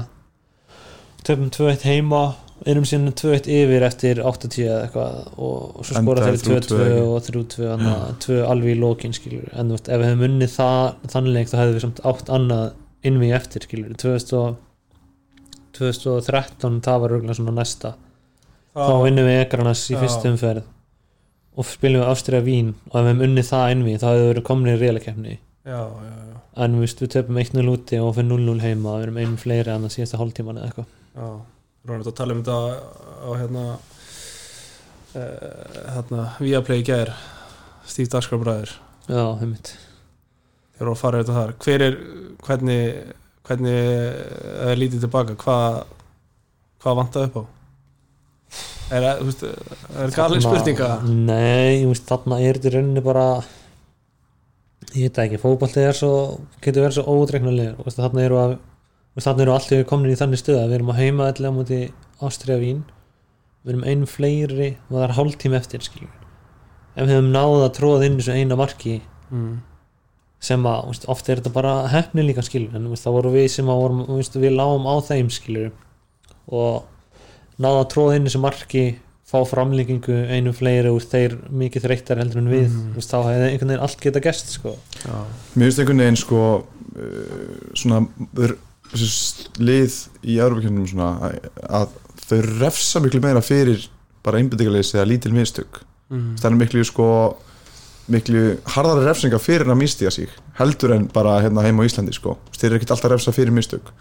Töpum 1.25 1.51
2-1 1.53 1.85
heima 1.85 2.23
erum 2.69 2.85
síðan 2.85 3.13
2-1 3.17 3.47
yfir 3.49 3.85
eftir 3.85 4.19
80 4.21 4.65
eða 4.67 4.79
eitthvað 4.85 5.15
og, 5.33 5.61
og 5.81 5.85
svo 5.87 5.97
skora 5.97 6.27
þeir 6.27 6.39
3-2 6.45 6.65
2-2 6.69 6.97
og 7.05 7.23
3-2 7.25 7.69
þannig 7.71 7.93
að 7.93 8.11
2 8.25 8.41
alveg 8.45 8.73
í 8.75 8.81
lókin 8.81 9.15
skilur 9.17 9.47
en 9.57 9.73
ef 9.73 9.87
við 9.89 10.05
hefum 10.05 10.25
unnið 10.27 10.51
það 10.53 10.83
þannig 11.13 11.37
leik 11.37 11.49
þá 11.49 11.55
hefðum 11.57 11.77
við 11.77 11.85
samt 11.85 12.03
átt 12.11 12.29
annað 12.37 12.65
innví 13.09 13.31
eftir 13.33 13.65
skilur 13.65 13.95
2000 13.97 14.37
og 14.37 14.59
2013 15.77 16.81
það 16.85 17.01
var 17.03 17.13
röglega 17.15 17.37
svona 17.37 17.55
næsta. 17.55 17.95
Þá 18.75 18.93
vinnum 19.03 19.27
við 19.27 19.41
Ekranas 19.41 19.83
í 19.89 19.95
Já. 19.95 20.01
fyrstu 20.03 20.31
umferð. 20.31 20.67
Og 21.59 21.67
spilum 21.67 22.03
við 22.03 22.11
Ástriða 22.11 22.45
Vín 22.45 22.73
og 22.89 22.93
ef 22.95 23.01
við 23.01 23.09
hefum 23.09 23.23
unnið 23.27 23.47
það 23.49 23.71
innví 23.75 23.95
þá 23.99 24.07
við 24.11 24.27
verið 24.29 24.45
komin 24.47 24.71
í 24.71 24.75
reyðleikefni 24.79 25.33
já, 25.65 25.79
já, 25.79 26.11
já, 26.31 26.41
en 26.65 26.77
við, 26.77 26.85
veist, 26.85 27.03
við 27.03 27.13
töpum 27.15 27.39
1-0 27.43 27.71
úti 27.71 28.01
og 28.01 28.15
fyrir 28.17 28.29
0-0 28.31 28.65
heima 28.65 28.97
við 28.97 29.05
erum 29.07 29.21
einn 29.23 29.37
fleiri 29.41 29.73
en 29.73 29.87
það 29.87 29.95
síðasta 29.97 30.21
hálftíman 30.21 30.61
eða 30.61 30.71
eitthvað. 30.71 30.91
Já. 31.15 31.29
Rónið 31.89 32.11
að 32.11 32.17
tala 32.19 32.35
um 32.35 32.41
þetta 32.41 32.57
á 33.21 33.29
hérna 33.41 33.63
uh, 35.15 35.39
hérna 35.95 36.27
Viaplay 36.41 36.85
gær. 36.85 37.13
Steve 37.89 38.11
Daskar 38.13 38.39
bræður 38.41 38.75
já, 39.09 39.23
heimitt 39.41 39.73
þeir 40.75 40.85
eru 40.85 40.93
að 40.93 41.01
fara 41.01 41.19
auðvitað 41.19 41.39
þar. 41.41 41.55
Hver 41.65 41.83
er, 41.87 41.97
hvernig 42.45 42.83
hvernig 43.47 43.79
er 44.69 44.79
lítið 44.79 45.05
tilbaka? 45.05 45.35
Hvað 45.41 45.81
hvað 46.81 47.01
vantaði 47.01 47.29
upp 47.29 47.41
á? 47.41 47.43
Er 48.91 49.05
það, 49.05 49.43
er 50.03 50.13
galin 50.15 50.43
spurninga 50.43 50.87
nei, 51.07 51.85
veist, 51.87 52.07
þarna 52.09 52.41
er 52.43 52.57
þetta 52.59 52.73
rauninni 52.75 53.03
bara 53.05 53.25
ég 54.95 55.07
veit 55.07 55.19
ekki, 55.23 55.41
fótballtið 55.41 55.87
er 55.89 55.97
svo 55.97 56.13
getur 56.63 56.85
verið 56.85 56.97
svo 56.99 57.17
ódreiknulegur 57.17 57.95
þarna 57.97 58.25
eru 58.27 58.39
eru 59.45 59.53
allir 59.55 59.85
komin 59.87 60.11
í 60.13 60.17
þannig 60.19 60.41
stöð 60.41 60.61
að 60.61 60.71
við 60.71 60.79
erum 60.79 60.93
að 60.93 61.01
heima 61.01 61.29
allir 61.31 61.51
á 61.51 61.57
móti 61.57 61.83
Ástriða 62.21 62.61
Vín. 62.61 62.81
Við 63.61 63.73
erum 63.73 63.85
einn 63.87 64.07
fleiri 64.09 64.69
og 64.89 64.95
það 64.95 65.05
er 65.05 65.15
hálftími 65.17 65.57
eftir 65.57 65.83
skilur 65.85 66.21
ef 66.95 67.05
við 67.05 67.13
hefum 67.15 67.29
náð 67.31 67.65
að 67.65 67.75
tróða 67.77 68.07
inn 68.07 68.17
þessu 68.19 68.35
eina 68.35 68.57
marki 68.59 68.95
mm. 69.31 69.51
sem 70.43 70.65
að 70.67 70.89
veist, 70.89 71.07
oft 71.11 71.29
er 71.29 71.39
þetta 71.39 71.53
bara 71.55 71.75
hefni 71.91 72.25
líka 72.27 72.43
skilur 72.45 72.75
en 72.77 72.89
það 72.91 73.17
voru 73.17 73.33
við 73.35 73.47
sem 73.55 73.71
að 73.71 73.83
vorum, 73.83 74.01
við 74.43 74.55
lágum 74.57 74.89
á 74.89 74.95
þeim 75.07 75.31
skilur 75.31 75.71
og 76.51 77.61
náða 77.61 77.85
að 77.85 77.89
tróða 77.93 78.17
inn 78.17 78.27
þessu 78.27 78.43
marki 78.43 78.85
fá 79.31 79.39
framlíkingu 79.47 80.17
einu 80.35 80.51
fleiri 80.55 80.91
úr 80.91 81.05
þeir 81.07 81.37
mikið 81.63 81.85
þreyttar 81.87 82.19
heldur 82.19 82.41
en 82.41 82.51
við 82.51 82.67
mm. 82.67 82.99
þá 82.99 83.17
hefði 83.29 83.47
einhvern 83.47 83.71
veginn 83.71 83.85
allt 83.85 84.03
geta 84.03 84.23
gest 84.23 84.51
sko. 84.57 84.75
Mér 85.55 85.69
finnst 85.69 85.81
einhvern 85.83 86.03
veginn 86.03 86.19
sko 86.19 86.41
uh, 86.59 87.45
svona 87.79 88.03
lið 89.61 89.97
í 90.27 90.35
Európa-kjöndum 90.35 90.89
svona 90.91 91.31
að- 91.63 91.95
þau 92.31 92.41
refsa 92.61 93.01
miklu 93.03 93.21
meira 93.23 93.43
fyrir 93.43 93.87
bara 94.23 94.39
einbyttingarleysi 94.41 94.97
eða 94.97 95.07
lítil 95.09 95.33
mistök 95.35 95.81
mm. 96.11 96.35
það 96.39 96.49
er 96.51 96.59
miklu 96.59 96.83
sko 96.87 97.07
miklu 98.11 98.43
harðari 98.73 99.05
refsinga 99.07 99.39
fyrir 99.41 99.71
að 99.71 99.79
mistiga 99.81 100.11
sig 100.13 100.31
heldur 100.59 100.95
en 100.95 101.07
bara 101.13 101.39
hérna 101.43 101.63
heima 101.65 101.85
á 101.85 101.87
Íslandi 101.87 102.15
sko 102.15 102.37
þeir 102.55 102.69
eru 102.69 102.79
ekkert 102.79 102.95
alltaf 102.95 103.09
að 103.09 103.15
refsa 103.15 103.35
fyrir 103.35 103.55
mistök 103.55 103.91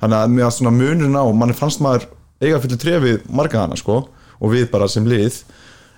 þannig 0.00 0.18
að 0.18 0.32
með 0.36 0.46
að 0.46 0.54
svona 0.56 0.74
munurinn 0.76 1.18
á 1.18 1.24
mann 1.42 1.56
fannst 1.56 1.82
maður 1.84 2.08
eiga 2.40 2.60
fyrir 2.62 2.80
trefið 2.80 3.28
marga 3.28 3.64
hana 3.64 3.78
sko 3.78 4.02
og 4.40 4.54
við 4.54 4.70
bara 4.72 4.88
sem 4.90 5.06
lið 5.06 5.42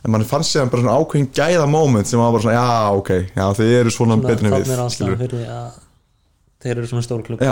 en 0.02 0.10
mann 0.14 0.26
fannst 0.26 0.54
séðan 0.54 0.72
bara 0.72 0.82
svona 0.82 0.98
ákveðin 0.98 1.30
gæða 1.34 1.68
moment 1.70 2.10
sem 2.10 2.20
var 2.20 2.34
bara 2.34 2.42
svona 2.42 2.58
já 2.58 2.98
ok, 2.98 3.12
já 3.36 3.44
þeir 3.58 3.76
eru 3.80 3.94
svona, 3.94 4.18
svona 4.18 4.28
betri 4.28 4.50
en 4.50 5.20
við 5.20 5.62
þeir 6.62 6.76
eru 6.76 6.90
svona 6.90 7.06
stóru 7.06 7.26
klubbi 7.26 7.48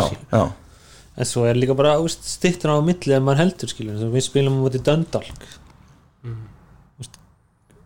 en 1.20 1.28
svo 1.28 1.46
er 1.48 1.58
líka 1.58 1.76
bara 1.76 1.96
stittur 2.10 2.74
á 2.74 2.84
milli 2.84 3.16
ef 3.16 3.24
maður 3.24 3.42
heldur 3.44 3.72
skilur 3.72 4.12
við 4.12 4.26
spilum 4.26 4.60
á 4.60 4.62
móti 4.62 4.80
Dundalk. 4.84 5.46
Mm. 6.24 6.44
Úst, 7.02 7.18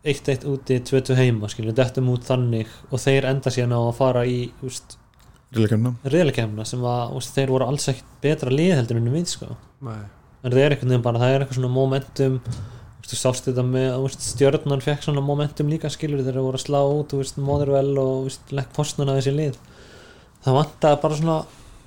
1-1 0.04 0.44
úti 0.50 0.80
2-2 0.90 1.16
heima 1.18 1.50
skilur, 1.52 1.74
dettum 1.76 2.12
út 2.12 2.26
þannig 2.28 2.70
og 2.90 3.02
þeir 3.02 3.30
enda 3.32 3.52
síðan 3.54 3.74
á 3.74 3.80
að 3.80 3.96
fara 3.98 4.26
í 4.28 4.38
reyðleikemna 5.54 6.66
sem 6.66 6.84
að 6.84 7.16
úst, 7.18 7.34
þeir 7.36 7.54
voru 7.54 7.68
alls 7.70 7.88
ekkert 7.92 8.14
betra 8.22 8.52
lið 8.52 8.76
heldur 8.80 9.00
en 9.00 9.12
við 9.14 9.28
sko. 9.30 9.56
Nei. 9.84 10.04
en 10.44 10.52
það 10.52 10.62
er 10.62 10.74
eitthvað 10.74 11.02
bara, 11.04 11.20
það 11.22 11.34
er 11.34 11.44
eitthvað 11.44 11.60
svona 11.60 11.74
momentum 11.74 12.40
þú 13.10 13.18
sást 13.20 13.48
þetta 13.48 13.64
með 13.66 13.96
úst, 14.06 14.22
stjörnan 14.24 14.82
fekk 14.84 15.04
svona 15.04 15.24
momentum 15.24 15.68
líka 15.72 15.90
skilur 15.92 16.22
þegar 16.22 16.38
þeir 16.38 16.46
voru 16.46 16.60
að 16.60 16.64
slá 16.64 16.80
út, 16.82 17.14
úst, 17.18 17.40
Motherwell 17.40 17.98
og 18.00 18.54
lekk 18.54 18.70
postnuna 18.76 19.16
þessi 19.18 19.34
lið. 19.34 19.58
Það 20.44 20.58
vantaði 20.58 21.00
bara 21.02 21.18
svona 21.18 21.38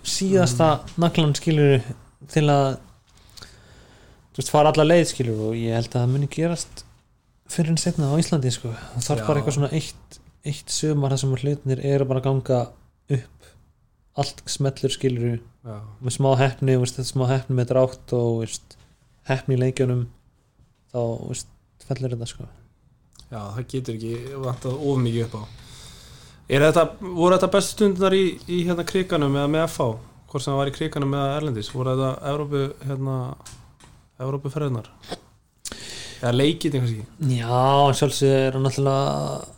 síðasta 0.08 0.68
naglan 1.02 1.36
skilur 1.38 1.82
til 2.34 2.46
að 2.52 2.68
þú 4.38 4.42
veist, 4.42 4.52
fara 4.54 4.74
alla 4.74 4.86
leið 4.86 5.08
skilur 5.12 5.48
og 5.50 5.58
ég 5.58 5.78
held 5.78 5.90
að 5.92 6.00
það 6.00 6.14
muni 6.14 6.30
gerast 6.34 6.84
fyrir 7.52 7.74
en 7.74 7.82
setna 7.82 8.12
á 8.14 8.20
Íslandi 8.20 8.52
sko. 8.54 8.74
Það 8.94 9.08
þarf 9.08 9.30
bara 9.30 9.42
eitthvað 9.42 9.58
svona 9.58 9.72
eitt, 9.78 10.20
eitt 10.48 10.74
sumar 10.74 11.14
þar 11.14 11.24
sem 11.24 11.38
hlutinir 11.38 11.84
eru 11.94 12.08
bara 12.10 12.22
að 12.22 12.28
ganga 12.30 12.60
upp. 13.18 13.50
Allt 14.18 14.44
smellur 14.50 14.94
skilur 14.94 15.38
Já. 15.38 15.80
með 16.02 16.16
smá 16.18 16.30
hefni, 16.40 16.78
veist, 16.82 17.02
smá 17.06 17.26
hefni 17.30 17.58
með 17.58 17.72
drátt 17.72 18.14
og 18.18 18.44
veist, 18.44 18.78
hefni 19.30 19.58
í 19.58 19.62
leikjunum 19.62 20.06
þá 20.98 21.30
veist, 21.30 21.54
fellur 21.88 22.16
þetta 22.16 22.30
sko 22.34 22.50
Já, 23.28 23.40
það 23.40 23.64
getur 23.74 23.98
ekki 23.98 24.42
vantað 24.44 24.84
of 24.90 25.02
mikið 25.04 25.26
upp 25.28 25.40
á 25.40 25.44
Er 26.48 26.64
þetta, 26.64 26.84
voru 27.04 27.36
þetta 27.36 27.50
bestu 27.52 27.74
stundunar 27.76 28.14
í, 28.16 28.26
í 28.48 28.62
hérna 28.64 28.86
kriganum 28.88 29.34
eða 29.36 29.50
með 29.52 29.66
FH? 29.68 29.88
Hvort 30.32 30.44
sem 30.44 30.54
það 30.54 30.60
var 30.62 30.70
í 30.70 30.76
kriganum 30.78 31.16
eða 31.18 31.34
Erlendis? 31.42 31.72
Voru 31.76 31.92
þetta 31.92 32.12
Evrópu, 32.32 32.62
hérna 32.88 33.16
Evrópu 34.24 34.52
ferðunar? 34.54 34.88
Eða 36.22 36.32
leikið 36.38 36.78
einhvers 36.78 36.94
ekki? 36.96 37.34
Já, 37.36 37.66
sjálfsög 38.00 38.32
er 38.32 38.56
hann 38.56 38.64
náttúrulega 38.64 39.58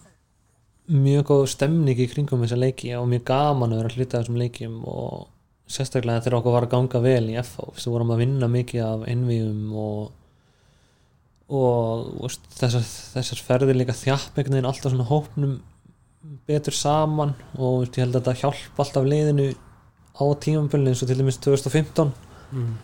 mjög 0.89 1.27
góð 1.29 1.43
stemning 1.53 2.01
í 2.01 2.07
kringum 2.09 2.41
þessa 2.41 2.57
leiki 2.57 2.95
og 2.97 3.05
mjög 3.11 3.27
gaman 3.29 3.75
að 3.75 3.83
vera 3.83 3.91
að 3.91 3.99
hluta 3.99 4.21
þessum 4.23 4.39
leikjum 4.41 4.79
og 4.89 5.27
sérstaklega 5.69 6.23
þegar 6.25 6.39
okkur 6.39 6.55
var 6.55 6.65
að 6.65 6.73
ganga 6.73 7.01
vel 7.03 7.29
í 7.29 7.37
FH 7.43 7.83
þú 7.83 7.93
vorum 7.93 8.13
að 8.15 8.23
vinna 8.23 8.49
mikið 8.49 8.85
af 8.87 9.03
innvíum 9.13 9.75
og 9.77 10.07
og 11.49 12.09
veist, 12.21 12.43
þessar, 12.59 12.83
þessar 13.15 13.41
ferðir 13.47 13.77
líka 13.79 13.95
veginn 14.53 14.69
alltaf 14.69 14.91
svona 14.93 15.07
hópnum 15.09 15.55
betur 16.47 16.75
saman 16.75 17.33
og 17.57 17.79
veist, 17.83 17.97
ég 17.97 18.05
held 18.05 18.15
að 18.15 18.21
þetta 18.27 18.39
hjálp 18.43 18.79
alltaf 18.83 19.07
liðinu 19.09 19.47
á 20.19 20.23
tímambölinu 20.45 20.91
eins 20.91 21.01
og 21.03 21.07
til 21.09 21.17
dæmis 21.21 21.39
2015 21.41 22.11
Mm. 22.49 22.77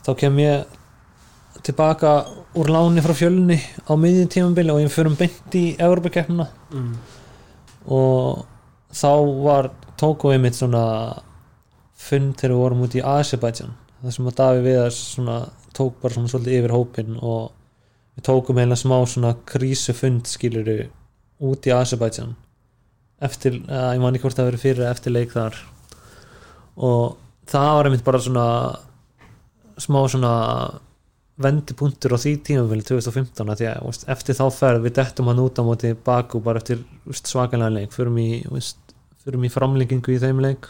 þá 0.00 0.14
kem 0.16 0.36
ég 0.40 0.64
tilbaka 1.62 2.24
úr 2.56 2.70
láni 2.72 3.02
frá 3.04 3.12
fjölunni 3.12 3.58
á 3.84 3.92
miðjum 3.92 4.30
tímambili 4.32 4.72
og 4.72 4.80
ég 4.80 4.88
fyrir 4.94 5.10
beint 5.18 5.56
í 5.60 5.76
Evropakeppnina 5.76 6.46
Mm. 6.72 6.94
og 7.86 8.46
þá 8.92 9.10
var 9.44 9.70
tóku 10.00 10.32
við 10.32 10.40
mitt 10.40 10.56
svona 10.56 10.84
fund 12.00 12.34
þegar 12.40 12.54
við 12.54 12.62
vorum 12.62 12.82
út 12.86 12.96
í 12.96 13.02
Azerbaijan 13.04 13.74
það 14.02 14.14
sem 14.16 14.26
að 14.30 14.38
Davi 14.40 14.62
Viðars 14.64 15.00
tók 15.76 16.00
bara 16.00 16.14
svona 16.16 16.32
svolítið 16.32 16.58
yfir 16.62 16.74
hópin 16.74 17.18
og 17.20 17.50
við 18.20 18.26
tókum 18.28 18.60
heila 18.60 18.76
smá 18.76 18.98
svona 19.08 19.32
krísufund 19.48 20.28
skiluru 20.28 20.90
út 21.40 21.66
í 21.66 21.72
Azerbaijan 21.72 22.34
eftir, 23.24 23.62
að, 23.68 23.94
ég 23.96 24.02
man 24.02 24.16
ekki 24.16 24.26
hvort 24.26 24.36
það 24.36 24.50
verið 24.50 24.64
fyrir 24.64 24.88
eftir 24.90 25.14
leik 25.14 25.32
þar. 25.32 25.56
Og 26.80 27.16
það 27.50 27.72
var 27.76 27.88
einmitt 27.88 28.06
bara 28.06 28.20
svona 28.20 28.46
smá 29.80 30.00
svona 30.12 30.34
vendipunktur 31.40 32.12
á 32.12 32.18
því 32.20 32.34
tímafél 32.44 32.82
2015 32.84 33.48
að 33.48 33.62
því 33.62 33.68
að 33.70 33.84
veist, 33.88 34.06
eftir 34.12 34.36
þá 34.36 34.44
ferð 34.52 34.84
við 34.84 34.96
dettum 34.98 35.30
hann 35.30 35.40
út 35.40 35.60
á 35.60 35.62
móti 35.64 35.94
Baku 35.96 36.42
bara 36.44 36.60
eftir 36.60 36.84
svakalega 37.16 37.72
leik. 37.78 37.96
Förum 37.96 38.20
í, 38.20 38.42
í 38.44 39.52
framlengingu 39.52 40.16
í 40.16 40.20
þeim 40.20 40.44
leik 40.44 40.68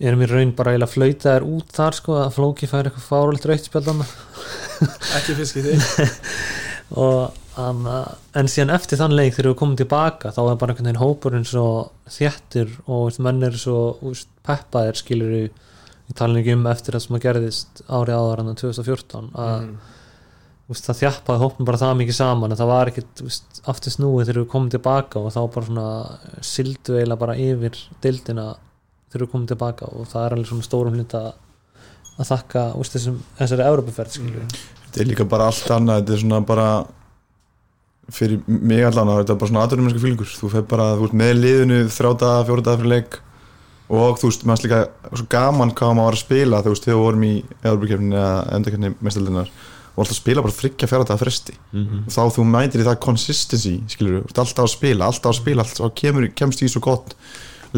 erum 0.00 0.24
í 0.24 0.30
raun 0.30 0.54
bara 0.56 0.72
eiginlega 0.72 0.94
flöytaðir 0.94 1.46
út 1.46 1.76
þar 1.76 1.98
sko 1.98 2.16
að 2.22 2.34
Flóki 2.36 2.68
fær 2.70 2.88
eitthvað 2.88 3.08
fáröld 3.10 3.46
rauðspjaldana 3.48 4.08
Ekki 5.18 5.38
fiskið 5.38 5.70
þig 5.70 6.10
og 7.02 7.38
um, 7.60 7.86
en 8.38 8.50
síðan 8.50 8.74
eftir 8.76 9.00
þann 9.00 9.16
leik 9.16 9.36
þegar 9.36 9.52
við 9.52 9.58
komum 9.60 9.78
tilbaka 9.80 10.32
þá 10.34 10.42
er 10.44 10.58
bara 10.60 10.74
einhvern 10.74 10.88
veginn 10.88 11.02
hópurinn 11.02 11.48
svo 11.48 11.66
þjættur 12.10 12.72
og 12.86 13.06
veist, 13.08 13.22
menn 13.24 13.42
er 13.46 13.56
svo 13.60 13.78
veist, 14.02 14.30
peppaðir 14.46 14.98
skilur 15.00 15.34
við 15.36 15.48
ég 15.48 16.18
tala 16.18 16.40
ekki 16.40 16.56
um 16.56 16.68
eftir 16.70 16.96
það 16.96 17.04
sem 17.06 17.18
að 17.18 17.24
gerðist 17.26 17.82
árið 17.88 18.18
áður 18.18 18.42
en 18.42 18.60
2014 18.62 19.30
að 19.32 19.54
mm. 19.60 19.76
veist, 20.72 20.88
það 20.88 21.00
þjappaði 21.02 21.44
hópin 21.44 21.70
bara 21.70 21.82
það 21.84 21.96
mikið 22.02 22.18
saman 22.18 22.56
að 22.56 22.62
það 22.64 22.72
var 22.72 22.92
ekkit 22.92 23.24
veist, 23.26 23.62
aftur 23.72 23.96
snúið 23.96 24.26
þegar 24.26 24.42
við 24.42 24.50
komum 24.56 24.74
tilbaka 24.74 25.22
og 25.22 25.32
þá 25.36 25.40
bara 25.54 25.68
svona 25.70 25.88
sildu 26.52 26.98
eiginlega 26.98 27.24
bara 27.24 27.38
yfir 27.40 27.80
dildina 28.04 28.50
þegar 29.12 29.26
við 29.26 29.32
komum 29.34 29.46
tilbaka 29.50 29.90
og 29.92 30.08
það 30.10 30.24
er 30.24 30.36
alveg 30.36 30.50
svona 30.50 30.66
stórum 30.66 30.96
hluta 30.98 31.22
að 32.18 32.28
þakka 32.28 32.64
veist, 32.78 32.96
þessum, 32.96 33.20
þessari 33.38 33.68
Európaferð 33.68 34.18
við 34.24 34.58
þetta 34.92 35.00
er 35.00 35.08
líka 35.08 35.28
bara 35.28 35.48
allt 35.48 35.70
annað 35.72 36.02
þetta 36.02 36.16
er 36.16 36.22
svona 36.24 36.42
bara 36.48 36.68
fyrir 38.12 38.40
mig 38.46 38.84
allan 38.84 39.10
að 39.12 39.20
þetta 39.22 39.34
er 39.34 39.40
bara 39.40 39.50
svona 39.50 39.66
aðdurumennska 39.66 40.02
fylgur. 40.02 40.32
Þú 40.40 40.50
fer 40.52 40.64
bara, 40.68 40.88
þú 40.98 41.08
ert 41.08 41.18
með 41.20 41.34
liðinu 41.38 41.82
fjóra 41.92 42.14
daga 42.22 42.46
fyrir 42.48 42.90
leik 42.90 43.20
og 43.92 44.18
þú 44.20 44.30
veist, 44.30 44.46
maður 44.48 44.66
líka 44.66 44.80
svo 45.12 45.28
gaman 45.32 45.74
hvað 45.76 45.94
maður 45.98 46.08
var 46.08 46.16
að 46.16 46.22
spila 46.24 46.62
þú 46.64 46.72
veist, 46.72 46.86
þegar 46.86 46.98
við 46.98 47.04
vorum 47.06 47.24
í 47.28 47.34
Európa-kefni 47.62 48.16
eða 48.16 48.34
endurkefni 48.56 48.92
mestaldinar 49.04 49.52
og 49.92 50.00
alltaf 50.00 50.14
að 50.14 50.20
spila 50.22 50.44
bara 50.46 50.56
þryggja 50.56 50.88
fjara 50.88 51.08
daga 51.08 51.20
fresti. 51.20 51.54
Mhm. 51.72 52.04
þá 52.08 52.22
þú 52.32 52.44
mætir 52.48 52.80
í 52.80 52.86
það 52.88 53.00
consistency 53.06 53.74
skilur 53.92 54.22
alltaf 54.24 54.54
að 54.64 54.72
spila, 54.72 55.06
alltaf 55.06 55.32
að 55.32 55.40
spila 55.40 55.62
alltaf 55.62 55.84
og 55.84 55.94
kemur, 55.94 56.28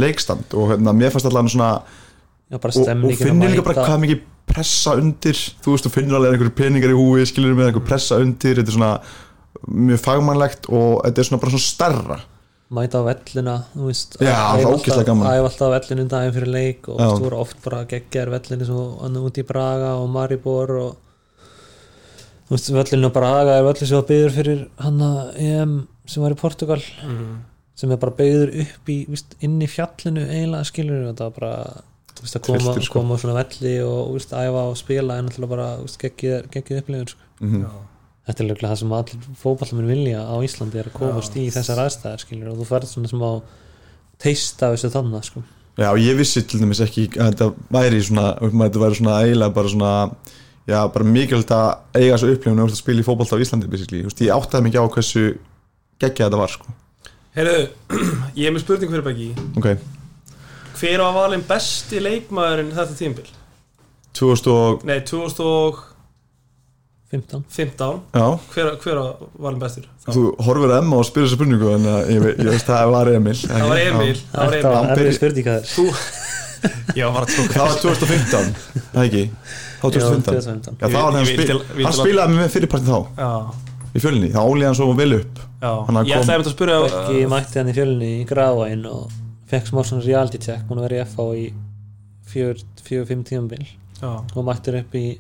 leikstand 0.00 0.54
og 0.58 0.72
hérna, 0.72 0.94
mér 0.96 1.12
fannst 1.14 1.28
allan 1.30 1.48
svona 1.52 1.70
Já, 2.50 2.58
bara 2.60 2.74
og, 2.76 3.04
og 3.08 3.18
finnir 3.18 3.54
líka 3.54 3.64
bara 3.64 3.86
hvað 3.88 4.02
mikið 4.04 4.22
pressa 4.46 4.92
undir. 5.00 5.38
Þú 5.64 5.72
veist, 5.74 5.86
þú 5.86 5.92
finnir 5.94 6.18
alveg 6.18 6.34
einhverju 6.34 6.54
peningar 6.58 6.92
í 6.92 6.98
húi 6.98 7.24
skilur 7.26 7.54
með 7.56 7.70
einhverju 7.70 7.86
pressa 7.88 8.18
undir. 8.20 8.58
Þetta 8.60 8.70
er 8.70 8.76
svona 8.76 8.92
mjög 9.88 10.02
fagmannlegt 10.04 10.68
og 10.68 11.00
þetta 11.06 11.22
er 11.22 11.28
svona 11.30 11.42
bara 11.44 11.54
svona 11.54 11.64
stærra. 11.64 12.18
Mæta 12.74 13.00
á 13.00 13.02
vellina 13.06 13.54
þú 13.74 13.86
veist, 13.88 14.16
Já, 14.18 14.34
það 14.34 14.60
er 14.60 14.68
ógeðslega 14.68 14.94
alltaf- 14.94 15.06
gaman. 15.06 15.26
æfa 15.30 15.48
alltaf 15.50 15.72
vellinu 15.74 16.04
daginn 16.10 16.34
fyrir 16.34 16.50
leik 16.50 16.88
og 16.88 17.00
þú 17.00 17.24
voru 17.24 17.40
oft 17.40 17.58
bara 17.64 17.84
geggjar 17.88 18.30
vellinu 18.32 18.78
út 19.28 19.38
í 19.40 19.44
Braga 19.46 19.90
og 20.00 20.08
Maribor 20.10 20.72
og 20.80 20.96
þú 22.48 22.56
veist, 22.56 22.70
vellinu 22.74 23.10
á 23.12 23.16
Braga 23.16 23.58
er 23.58 23.66
vellinu 23.68 23.86
sem 23.88 23.98
var 24.00 24.08
byggður 24.08 24.36
fyrir 24.38 24.64
hann 24.80 25.02
EM 25.36 25.74
sem 26.06 26.22
var 26.24 26.34
í 26.34 26.40
Portugal. 26.40 26.82
Mm. 27.04 27.36
Sem 27.78 27.90
er 27.90 28.00
bara 28.02 28.14
byggður 28.14 28.52
upp 28.64 28.92
í 28.92 28.98
víst, 29.10 29.34
inn 29.42 29.56
í 29.62 29.70
fjallinu 29.70 30.28
eiginlega 30.28 30.68
skilur 30.68 31.08
var 31.18 31.34
bara 31.34 31.54
þú 32.14 32.26
veist, 32.26 32.36
að 32.38 32.44
koma, 32.46 32.60
Trilltur, 32.60 32.86
sko. 32.86 33.00
koma 33.00 33.18
svona 33.18 33.40
velli 33.40 33.74
og 33.82 33.96
þú 33.98 34.18
veist, 34.18 34.36
æfa 34.38 34.62
og 34.70 34.78
spila 34.78 35.18
en 35.18 35.32
alltaf 35.32 35.50
bara 35.50 35.66
geggið, 36.04 36.46
geggið 36.54 36.80
upplifun 36.84 37.12
sko. 37.14 37.28
mm 37.40 37.66
Já. 37.66 37.74
Þetta 38.24 38.40
er 38.40 38.46
löglega 38.48 38.68
það 38.70 38.78
sem 38.80 38.92
allir 38.96 39.24
fótballamenn 39.36 39.90
vilja 39.90 40.20
á 40.24 40.36
Íslandi 40.46 40.78
er 40.80 40.86
að 40.88 40.94
komast 40.96 41.34
Já. 41.36 41.42
í 41.42 41.50
þessar 41.52 41.82
aðstæðar 41.82 42.22
skilur 42.22 42.52
og 42.54 42.62
þú 42.62 42.68
ferð 42.70 42.88
svona 42.88 43.10
sem 43.10 43.20
á 43.20 43.32
teista 44.24 44.70
þessu 44.72 44.90
þannig 44.94 45.26
sko. 45.26 45.42
Já, 45.74 45.90
og 45.90 45.98
ég 46.00 46.16
vissi 46.16 46.40
til 46.46 46.62
dæmis 46.62 46.80
ekki 46.80 47.08
að 47.18 47.34
þetta 47.34 47.48
væri 47.74 48.00
svona, 48.06 48.30
þetta 48.38 48.80
væri 48.80 48.98
svona 49.00 49.18
eiginlega 49.26 49.54
bara 49.58 49.72
svona, 49.74 49.92
já, 50.70 50.78
bara 50.94 51.08
mikilvægt 51.10 51.52
að 51.52 51.98
eiga 51.98 52.14
þessu 52.14 52.30
upplifun 52.36 52.62
og 52.62 52.70
að 52.70 52.78
spila 52.78 53.02
í 53.02 53.06
fótbolta 53.10 53.36
á 53.36 53.42
Íslandi, 53.44 53.68
basically, 53.68 54.04
ég 54.06 54.32
áttaði 54.38 54.68
mikið 54.68 54.86
á 54.86 54.92
hversu 54.94 55.24
geggja 56.00 56.28
þetta 56.28 56.40
var, 56.40 56.54
sko, 56.54 56.76
Heyrðu, 57.34 57.62
ég 58.38 58.46
er 58.48 58.54
með 58.54 58.62
spurning 58.64 58.92
fyrir 58.92 59.06
Beggi 59.06 59.30
ok, 59.58 59.66
Hver 60.78 61.00
var 61.02 61.14
valinn 61.16 61.42
besti 61.48 62.00
leikmaðurinn 62.02 62.70
þetta 62.76 62.94
tímbil? 62.98 63.26
2000 64.14 64.52
og, 64.54 64.84
Nei, 64.86 65.00
2000 65.06 65.48
og 65.48 65.80
15 67.14 67.44
15 67.54 67.98
Já, 68.14 68.26
hver, 68.54 68.70
hver 68.82 69.00
var 69.00 69.50
hann 69.52 69.58
bestur? 69.62 69.88
þú 70.06 70.22
horfir 70.46 70.70
að 70.72 70.80
Emma 70.80 70.98
og 71.00 71.06
spyrir 71.08 71.28
þessu 71.28 71.38
spurningu 71.38 71.68
en 71.76 71.84
uh, 71.90 71.98
ég, 72.10 72.20
veit- 72.24 72.40
ég 72.42 72.48
veist 72.52 72.66
það 72.68 72.90
var 72.94 73.10
Emil. 73.14 73.34
Það 73.44 73.66
var 73.70 73.82
Emil, 73.84 74.16
það 74.32 74.40
var 74.40 74.54
Þetta 74.54 74.58
Emil. 74.58 74.64
var 74.64 74.78
Hann 74.78 74.90
erfið 74.94 75.04
byrja- 75.04 75.18
spurning 75.18 75.50
að 75.52 75.58
þér 75.58 75.70
þú 75.74 75.84
já, 77.00 77.06
var 77.14 77.26
að 77.26 77.34
tóka 77.36 77.54
Það 77.54 77.68
var 77.70 77.78
2015, 77.84 78.50
það 78.94 79.04
ekki? 79.04 79.22
Það 79.44 79.84
var 79.84 79.94
2015 79.98 80.26
2015 80.30 80.74
Já, 80.74 80.86
það 80.86 80.96
var 80.98 81.06
hann, 81.06 81.20
Ég 81.20 81.30
vil 81.30 81.34
spil, 81.34 81.46
til- 81.50 81.76
vil 81.78 81.86
hann 81.88 81.94
til- 81.98 82.04
spilaði 82.04 82.38
með 82.40 82.52
fyrirpartin 82.56 82.90
þá. 82.90 83.00
Já, 83.18 83.32
í 83.94 84.02
fjölni, 84.02 84.30
þá 84.34 84.40
ólíði 84.42 84.66
hann 84.70 84.78
svo 84.78 84.94
vel 84.98 85.12
upp. 85.20 85.38
Já, 85.62 85.72
Hann 85.86 86.00
ég 86.04 86.14
kom- 86.14 86.24
ætlaði 86.24 86.44
að 86.44 86.54
spyrja 86.54 86.78
Beggi 86.84 87.26
mætti 87.30 87.60
hann 87.60 87.70
í 87.70 87.76
fjölunni 87.76 88.10
í 88.20 88.24
Grafain 88.28 88.86
og 88.90 89.12
fekk 89.50 89.70
smá 89.70 89.84
svona 89.86 90.04
reality 90.06 90.38
check 90.38 90.66
að 90.70 90.82
vera 90.88 90.96
í 90.98 91.04
FH 91.04 91.28
í 91.38 91.46
4-5 92.34 93.22
tímabil. 93.28 93.64
Já, 94.02 94.10
og 94.34 94.44
mættir 94.44 94.80
upp 94.80 94.94
í 94.98 95.18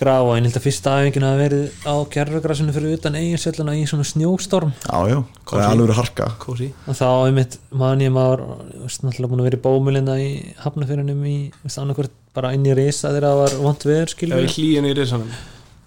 Grafain, 0.00 0.46
held 0.48 0.56
að 0.56 0.64
fyrsta 0.64 0.94
æfingin 0.96 1.26
hafi 1.26 1.40
verið 1.42 1.84
á 1.84 1.94
gerfugrasinu 2.08 2.72
fyrir 2.72 2.94
utan 2.96 3.18
eiginsvelluna 3.20 3.74
í 3.76 3.82
svona 3.84 4.06
snjóstorm. 4.08 4.70
Já, 4.86 4.96
já, 5.12 5.18
það 5.44 5.60
er 5.60 5.66
alveg 5.68 5.84
verið 5.90 5.98
harka. 6.00 6.28
Kósi 6.40 6.70
og 6.88 6.96
þá 6.96 7.08
einmitt 7.28 7.58
man 7.76 8.00
ég 8.00 8.14
maður 8.14 8.46
veist, 8.80 9.04
náttúrulega 9.04 9.28
búin 9.34 9.42
að 9.44 9.48
vera 9.50 9.60
í 9.60 9.64
bómulinna 9.66 10.16
í 10.16 10.30
hafnafyrinum 10.64 11.20
í 11.28 11.36
annarkvort 11.68 12.16
bara 12.32 12.54
inn 12.56 12.64
í 12.64 12.72
risa 12.78 13.12
þegar 13.12 13.28
það 13.28 13.40
var 13.42 13.58
vont 13.66 13.84
veður 13.90 14.14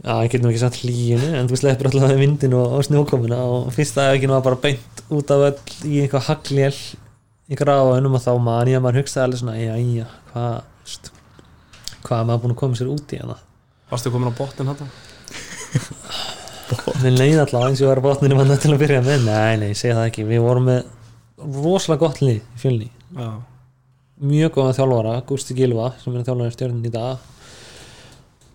Já, 0.03 0.17
ég 0.19 0.33
get 0.33 0.43
nú 0.43 0.49
ekki 0.51 0.59
sagt 0.59 0.81
hlýjunu 0.83 1.29
en 1.39 1.47
þú 1.47 1.57
sleppur 1.61 1.87
alltaf 1.87 2.11
vindin 2.19 2.53
og, 2.59 2.73
og 2.75 2.83
snjókomuna 2.83 3.37
og 3.47 3.69
fyrsta 3.71 4.09
æfingin 4.11 4.33
var 4.33 4.43
bara 4.43 4.59
beint 4.59 5.03
út 5.07 5.31
af 5.31 5.45
öll 5.47 5.87
í 5.87 6.01
eitthvað 6.03 6.27
haglél 6.27 6.75
í 7.47 7.59
grafaunum 7.59 8.17
og 8.19 8.23
þá 8.25 8.33
man 8.43 8.67
ég 8.67 8.81
að 8.81 8.83
maður 8.83 8.99
hugsaði 8.99 9.23
alveg 9.29 9.39
svona, 9.39 9.55
já, 9.61 9.77
já, 9.79 10.07
hvað 10.33 11.11
hvað 12.03 12.27
maður 12.27 12.43
búin 12.43 12.55
að 12.55 12.59
koma 12.59 12.79
sér 12.81 12.91
út 12.91 13.15
í 13.15 13.21
hana? 13.21 13.39
Varstu 13.93 14.11
komin 14.11 14.31
á 14.31 14.39
botnin 14.41 14.71
hann 14.73 14.91
Mér 17.03 17.17
leið 17.17 17.39
alltaf 17.43 17.65
eins 17.67 17.79
og 17.81 17.85
ég 17.85 17.91
var 17.91 18.03
á 18.03 18.07
botninu 18.07 18.37
manna 18.37 18.59
til 18.59 18.71
að 18.73 18.81
byrja 18.83 19.01
með, 19.05 19.25
nei, 19.27 19.55
nei, 19.61 19.71
segi 19.77 19.95
það 19.95 20.07
ekki. 20.09 20.23
Við 20.27 20.43
vorum 20.43 20.67
með 20.69 20.79
rosalega 21.63 22.01
gott 22.03 22.21
lið 22.23 22.39
í 22.39 22.61
fjölni, 22.61 22.87
já, 23.17 23.27
mjög 24.23 24.55
góða 24.55 24.75
þjálfara 24.77 25.13
Gústi 25.27 25.57
Gilva, 25.57 25.91
sem 26.01 26.15
er 26.15 26.25
þjálfara 26.27 26.51
í 26.51 26.55
stjórnin 26.55 26.87
í 26.87 26.93
dag. 26.93 27.27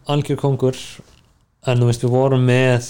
Algjör 0.09 0.41
kongur 0.41 0.81
en 1.67 1.81
þú 1.83 1.89
veist, 1.91 2.05
við 2.05 2.15
vorum 2.15 2.47
með 2.49 2.89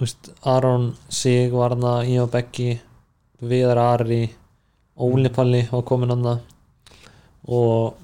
veist, 0.00 0.30
Aron 0.42 0.90
Sig 1.08 1.54
var 1.54 1.76
hana, 1.76 2.00
Ívar 2.04 2.32
Beggi 2.34 2.74
Viðar 3.46 3.80
Ari 3.82 4.22
Óli 4.96 5.32
Palli 5.32 5.62
var 5.70 5.84
komin 5.86 6.14
hana 6.14 6.38
og 7.46 7.98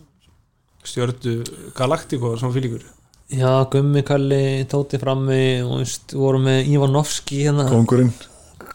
stjördu 0.86 1.40
Galactico 1.76 2.36
sem 2.38 2.52
fylgur 2.54 2.84
já, 3.32 3.64
Gummi 3.72 4.04
Kalli 4.06 4.66
Tóti 4.70 5.00
frammi 5.02 5.62
og 5.64 5.80
veist, 5.82 6.14
vorum 6.14 6.46
með 6.46 6.68
Ivanovski 6.74 7.42
hérna, 7.46 7.66
Kongurinn, 7.70 8.12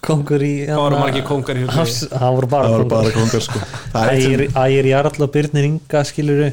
kongur 0.03 0.43
í 0.43 0.53
það 0.67 0.81
voru 0.81 0.99
margir 1.01 1.25
kongar 1.27 1.59
í 1.59 1.65
húsi 1.67 2.09
það 2.11 2.35
voru 2.37 2.49
bara 2.51 3.13
kongar 3.15 3.43
sko. 3.43 3.61
Ægir, 3.97 4.45
Ægir 4.51 4.89
Jarl 4.91 5.25
og 5.25 5.31
Byrnir 5.33 5.67
Inga 5.67 6.03
skilur 6.07 6.43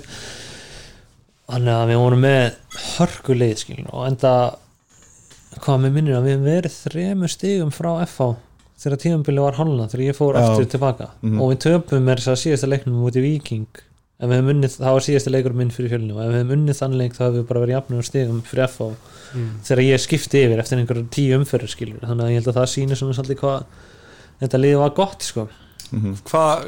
þannig 1.50 1.74
að 1.76 1.88
við 1.92 1.98
vorum 2.02 2.22
með 2.24 2.44
hörkuleið 2.96 3.56
skilur 3.60 3.90
og 3.92 4.06
enda 4.08 4.34
hvað 5.64 5.80
með 5.84 5.92
minnir 5.98 6.16
að 6.18 6.26
við 6.26 6.32
hefum 6.34 6.46
verið 6.50 6.76
þremur 6.82 7.32
stigum 7.32 7.72
frá 7.74 7.90
FH 8.06 8.28
þegar 8.84 9.00
tímabili 9.04 9.42
var 9.44 9.58
hálna 9.58 9.86
þegar 9.92 10.04
ég 10.08 10.16
fór 10.18 10.34
Já. 10.38 10.44
aftur 10.48 10.66
tilbaka 10.74 11.10
Mhm. 11.22 11.40
og 11.40 11.52
við 11.52 11.58
töpum 11.66 12.04
með 12.04 12.18
þess 12.20 12.32
að 12.32 12.40
síðasta 12.42 12.68
leiknum 12.72 12.96
mútið 13.04 13.22
Viking 13.28 13.66
ef 14.20 14.28
við 14.30 14.34
hefum 14.38 14.50
unnið, 14.54 14.74
það 14.78 14.92
var 14.96 15.04
síðasta 15.04 15.30
leikur 15.34 15.54
minn 15.58 15.70
fyrir 15.74 15.90
fjölinu 15.92 16.14
og 16.16 16.22
ef 16.24 16.28
við 16.32 16.38
hefum 16.40 16.54
unnið 16.56 16.78
þann 16.80 16.98
leik 16.98 17.12
þá 17.14 17.22
hefum 17.24 17.38
við 17.38 17.46
bara 17.48 17.60
verið 17.64 17.74
jafnum 17.76 18.02
stigum 18.02 18.42
fyrir 18.46 18.66
FH 18.68 18.88
mm. 19.34 19.50
þegar 19.68 19.82
ég 19.84 20.00
skipti 20.04 20.42
yfir 20.46 20.58
eftir 20.62 20.78
einhverjum 20.78 21.08
tíu 21.10 21.38
umferður 21.38 21.72
skilur 21.74 22.00
þannig 22.02 22.24
að 22.24 22.30
ég 22.30 22.38
held 22.40 22.48
að 22.52 22.58
það 22.60 22.68
sýnir 22.74 23.00
svona 23.00 23.16
svolítið 23.18 23.40
hvað 23.42 23.64
þetta 24.40 24.60
liðið 24.62 24.82
var 24.84 24.94
gott 24.98 25.22
sko 25.26 25.48
Mhm. 25.94 26.16
hvað 26.26 26.64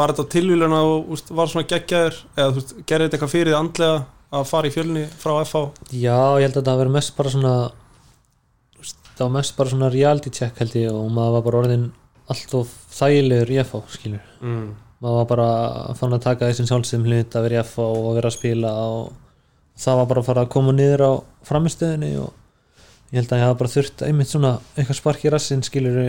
var 0.00 0.12
þetta 0.12 0.32
tilvílun 0.34 0.76
að 0.76 0.88
þú 1.20 1.36
var 1.36 1.52
svona 1.52 1.68
geggjaður 1.68 2.16
eða 2.36 2.54
þú 2.56 2.60
gerði 2.86 3.06
þetta 3.06 3.16
eitthvað 3.18 3.34
fyrir 3.34 3.58
andlega 3.58 4.04
að 4.30 4.46
fara 4.46 4.68
í 4.68 4.74
fjölni 4.74 5.06
frá 5.20 5.32
FH 5.44 5.62
Já, 5.92 6.38
ég 6.38 6.46
held 6.46 6.60
að 6.60 6.68
það 6.68 6.80
verið 6.82 6.96
mest 6.96 7.16
bara 7.16 7.32
svona 7.34 7.54
það 9.20 9.24
var 9.26 9.34
mest 9.36 9.56
bara 9.58 9.72
svona 9.72 9.90
reality 9.92 10.30
check 10.32 10.60
held 10.62 10.76
ég 10.78 10.92
og 10.92 11.10
maður 11.12 11.36
var 11.36 11.46
bara 11.48 11.62
orðin 11.64 11.88
allt 12.30 12.54
of 12.56 12.70
þægilegur 12.94 13.52
í 13.52 13.58
FH 13.64 13.96
skilur 13.96 14.22
mm. 14.40 14.68
maður 15.02 15.18
var 15.18 15.30
bara 15.34 15.48
fann 15.98 16.16
að 16.16 16.26
taka 16.28 16.48
þessum 16.48 16.70
sjálfsum 16.70 17.08
hlut 17.08 17.36
að 17.36 17.48
vera 17.48 17.60
í 17.60 17.64
FH 17.66 17.86
og 17.86 18.10
vera 18.16 18.30
að 18.30 18.38
spila 18.38 18.74
og 18.86 19.10
það 19.80 20.00
var 20.00 20.10
bara 20.12 20.22
að 20.22 20.28
fara 20.30 20.44
að 20.46 20.52
koma 20.54 20.76
niður 20.76 21.04
á 21.04 21.12
framistöðinni 21.48 22.12
og 22.22 22.30
ég 23.10 23.20
held 23.20 23.32
að 23.32 23.40
ég 23.42 23.48
hafa 23.48 23.60
bara 23.60 23.74
þurft 23.74 24.04
einmitt 24.06 24.30
svona 24.30 24.52
eitthvað 24.76 25.00
spark 25.00 25.26
í 25.26 25.32
rassin 25.34 25.66
skilur 25.66 26.00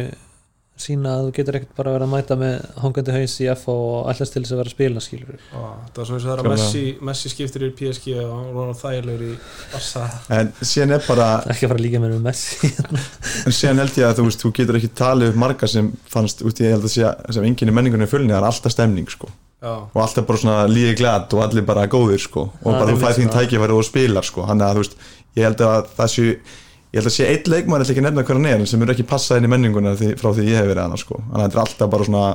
sína 0.80 1.12
að 1.18 1.28
þú 1.28 1.32
getur 1.36 1.58
ekkert 1.60 1.74
bara 1.78 1.92
verið 1.94 2.06
að 2.08 2.12
mæta 2.16 2.36
með 2.40 2.54
hangandi 2.82 3.14
haus 3.14 3.34
í 3.44 3.48
FH 3.52 3.74
og 3.74 4.08
allast 4.12 4.34
til 4.34 4.42
þess 4.42 4.54
að 4.56 4.60
vera 4.62 4.72
að 4.72 4.76
spila 4.76 5.04
skilur 5.04 5.42
það 5.52 6.00
var 6.00 6.08
svona 6.08 6.18
eins 6.18 6.26
og 6.26 6.32
þegar 6.32 6.42
Klálega. 6.42 6.64
Messi, 6.64 6.84
Messi 7.10 7.32
skiptir 7.34 7.66
í 7.68 7.70
PSG 7.78 8.16
og 8.24 8.32
hann 8.32 8.56
var 8.56 8.72
þægilegur 8.80 9.26
í 9.28 9.36
Barca. 9.74 10.06
En 10.40 10.50
síðan 10.62 10.96
er 10.96 11.06
bara 11.06 11.28
ekki 11.52 11.68
að 11.68 11.74
fara 11.74 11.78
að 11.82 11.86
líka 11.86 12.02
með 12.02 12.18
Messi. 12.26 12.72
En 13.46 13.58
síðan 13.60 13.84
held 13.84 14.00
ég 14.02 14.08
að 14.08 14.18
þú 14.22 14.26
veist, 14.30 14.42
þú 14.46 14.54
getur 14.62 14.80
ekki 14.80 14.92
talið 15.04 15.34
upp 15.34 15.40
marga 15.46 15.70
sem 15.70 15.92
fannst 16.16 16.42
út 16.48 16.64
í 16.64 16.66
ég 16.66 16.76
held 16.78 16.90
að 16.90 16.96
sé 16.96 17.14
sem 17.38 17.48
enginn 17.52 17.74
í 17.74 17.78
menningunni 17.78 18.08
í 18.10 18.12
fjölni, 18.12 18.34
það 18.34 18.42
er 18.42 18.50
alltaf 18.50 18.74
stemning 18.74 19.12
sko. 19.12 19.30
Já, 19.62 19.76
og 19.78 20.00
alltaf 20.02 20.26
bara 20.26 20.42
svona 20.42 20.66
líði 20.72 20.96
glad 20.98 21.34
og 21.38 21.44
allir 21.46 21.66
bara 21.68 21.86
góðir 21.92 22.24
sko. 22.24 22.48
Og 22.64 22.66
Það 22.66 22.74
er 22.74 22.80
bara 22.82 22.96
þú 22.96 23.02
fæði 23.04 23.20
þín 23.20 23.34
tækifæri 23.36 23.76
og 23.78 23.86
spilar 23.86 24.26
sko. 24.26 24.48
Hann 24.50 24.64
að 24.66 24.80
þú 24.80 24.86
veist, 24.88 24.96
ég 25.38 25.46
held 25.46 25.62
að 25.68 25.92
það 26.00 26.10
sé 26.16 26.26
ég 26.92 27.00
held 27.00 27.08
að 27.08 27.16
sé 27.16 27.28
eitt 27.32 27.48
leikmann, 27.48 27.84
ég 27.84 27.94
ekki 27.94 28.02
að 28.02 28.08
nefna 28.10 28.26
hver 28.28 28.38
hann 28.38 28.50
er 28.50 28.60
en 28.60 28.68
sem 28.68 28.82
eru 28.84 28.92
ekki 28.94 29.08
passað 29.08 29.40
inn 29.40 29.48
í 29.48 29.52
menninguna 29.54 29.94
því, 30.00 30.10
frá 30.20 30.30
því 30.36 30.48
ég 30.50 30.60
hef 30.60 30.68
verið 30.68 30.84
hana 30.84 30.98
sko, 31.00 31.22
þannig 31.22 31.38
að 31.38 31.46
þetta 31.46 31.58
er 31.58 31.64
alltaf 31.64 31.94
bara 31.94 32.08
svona 32.10 32.26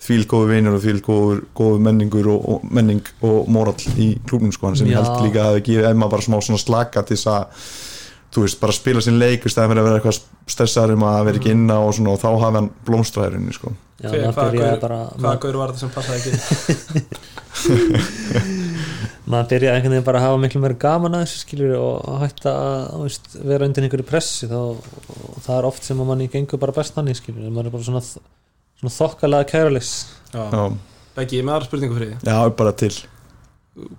þvíl 0.00 0.24
góðu 0.32 0.48
vinur 0.50 0.76
og 0.78 0.82
þvíl 0.82 1.02
góður, 1.06 1.38
góðu 1.60 1.78
menningur 1.86 2.30
og, 2.32 2.48
og 2.50 2.64
menning 2.74 3.04
og 3.28 3.50
morall 3.52 3.94
í 4.00 4.08
klúbnum 4.26 4.54
sko, 4.56 4.72
sem 4.74 4.90
ég 4.90 4.96
Já. 4.96 5.02
held 5.04 5.28
líka 5.28 5.44
að 5.44 5.52
það 5.54 5.62
gefi 5.68 5.86
Emma 5.92 6.10
bara 6.10 6.26
smá 6.26 6.38
svona 6.40 6.62
slaka 6.62 7.04
til 7.06 7.18
þess 7.18 7.30
að 7.30 7.44
þú 8.30 8.44
veist, 8.46 8.60
bara 8.62 8.74
spila 8.74 9.04
sín 9.04 9.20
leik 9.20 9.46
í 9.46 9.50
stæðan 9.52 9.72
fyrir 9.72 9.82
að 9.82 9.88
vera 9.90 10.00
eitthvað 10.00 10.18
stressaður 10.54 10.96
um 10.96 11.06
að 11.10 11.24
vera 11.28 11.40
ekki 11.40 11.54
inna 11.54 11.76
og 11.84 11.94
svona 11.98 12.14
og 12.14 12.20
þá 12.22 12.30
hafi 12.30 12.56
hann 12.58 12.70
blómstræðurinni 12.88 13.54
sko. 13.54 13.74
Hvaða 14.00 15.34
gaur 15.42 15.60
var 15.60 15.74
þetta 15.74 15.82
sem 15.82 15.92
passaði 15.94 16.18
ekki 16.20 16.32
maður 19.30 19.48
byrjaði 19.52 19.76
einhvern 19.76 19.94
veginn 19.94 20.06
bara 20.06 20.20
að 20.20 20.26
hafa 20.26 20.40
miklu 20.42 20.60
meira 20.62 20.76
gaman 20.80 21.16
að 21.16 21.24
þessu 21.24 21.40
skilur 21.44 21.72
og 21.78 22.18
hætta 22.22 22.52
að 22.56 23.04
veist, 23.04 23.30
vera 23.50 23.68
undir 23.68 23.86
einhverju 23.86 24.06
pressi 24.08 24.48
þá, 24.50 24.58
og 24.58 25.38
það 25.44 25.54
er 25.56 25.68
oft 25.70 25.86
sem 25.86 26.02
að 26.02 26.10
manni 26.10 26.28
gengur 26.32 26.60
bara 26.62 26.74
best 26.76 26.96
þannig 26.96 27.18
skilur, 27.18 27.48
maður 27.48 27.70
er 27.70 27.74
bara 27.76 27.86
svona, 27.88 28.02
svona 28.80 28.94
þokkalega 28.96 29.62
já. 30.30 30.44
Já, 30.44 30.64
Beggi, 31.16 31.40
ég 31.40 31.42
er 31.42 31.46
með 31.46 31.56
aðra 31.56 31.68
spurningu 31.68 31.96
fyrir 31.98 32.12
því 32.12 32.30
já 32.30 32.54
bara 32.60 32.74
til. 32.82 32.92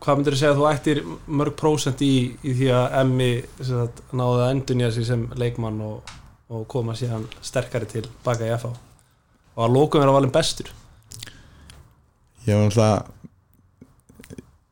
Hvað 0.03 0.17
myndir 0.17 0.35
þú 0.35 0.39
segja 0.39 0.51
að 0.51 0.59
þú 0.59 0.67
ættir 0.69 1.01
mörg 1.41 1.55
prósent 1.59 2.03
í, 2.05 2.13
í 2.43 2.53
því 2.55 2.69
að 2.75 2.97
Emmi 3.01 3.31
sem 3.59 3.71
sagt, 3.71 4.03
náði 4.13 4.43
að 4.43 4.53
endunja 4.55 4.91
sig 4.95 5.07
sem 5.07 5.25
leikmann 5.39 5.79
og, 5.85 6.13
og 6.51 6.67
koma 6.71 6.95
síðan 6.97 7.25
sterkari 7.43 7.89
til 7.89 8.05
baka 8.25 8.47
í 8.47 8.53
FH 8.55 8.71
og 9.55 9.65
að 9.65 9.73
lókum 9.75 10.03
vera 10.03 10.15
valin 10.15 10.33
bestur. 10.33 10.71
Ég 12.47 12.55
var 12.57 12.69
alltaf 12.69 13.20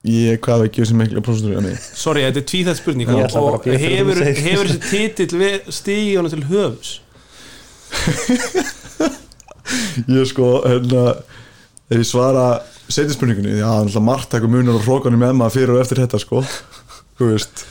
Ég 0.07 0.39
hvað 0.39 0.61
ekki 0.69 0.85
þessi 0.85 0.95
í 0.95 0.97
mig 1.59 1.79
sorry, 1.91 2.21
þetta 2.23 2.39
er 2.39 2.47
tvíþætt 2.47 2.79
spurning 2.79 3.09
og, 3.11 3.33
og 3.35 3.65
hefur, 3.67 4.21
hefur 4.23 4.69
þessi 4.69 4.79
titill 4.87 5.49
stígi 5.75 6.13
honum 6.15 6.31
til 6.31 6.45
höfus 6.47 6.91
Ég 10.09 10.29
sko, 10.29 10.53
hérna 10.63 11.03
Ef 11.89 11.97
ég 11.97 12.07
svara 12.07 12.45
setja 12.87 13.15
spurningunni 13.15 13.57
Já, 13.57 13.65
það 13.65 13.81
alltaf 13.83 14.05
margt 14.05 14.31
takku 14.31 14.47
munur 14.51 14.79
og 14.79 14.85
hrókanum 14.87 15.25
maður 15.25 15.55
fyrir 15.57 15.75
og 15.75 15.81
eftir 15.83 16.01
þetta 16.03 16.21
sko. 16.21 16.43
Þú 17.19 17.31
veist 17.33 17.65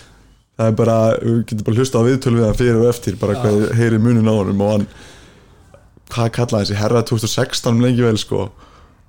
Það 0.58 0.72
er 0.72 0.78
bara, 0.78 0.96
við 1.22 1.42
getum 1.46 1.66
bara 1.68 1.78
hlusta 1.78 2.00
á 2.02 2.08
viðtölu 2.08 2.40
við 2.40 2.48
hann 2.48 2.58
fyrir 2.58 2.80
og 2.80 2.88
eftir 2.90 3.18
bara 3.20 3.36
hvað 3.38 3.60
heyri 3.78 4.00
munin 4.02 4.26
á 4.26 4.34
honum 4.34 4.64
og 4.66 4.72
hann 4.72 4.86
hvað 6.10 6.32
kallaði 6.34 6.66
þessi 6.66 6.78
herra 6.80 7.02
2016 7.06 7.70
um 7.70 7.84
lengi 7.84 8.02
vel 8.02 8.18
sko 8.18 8.48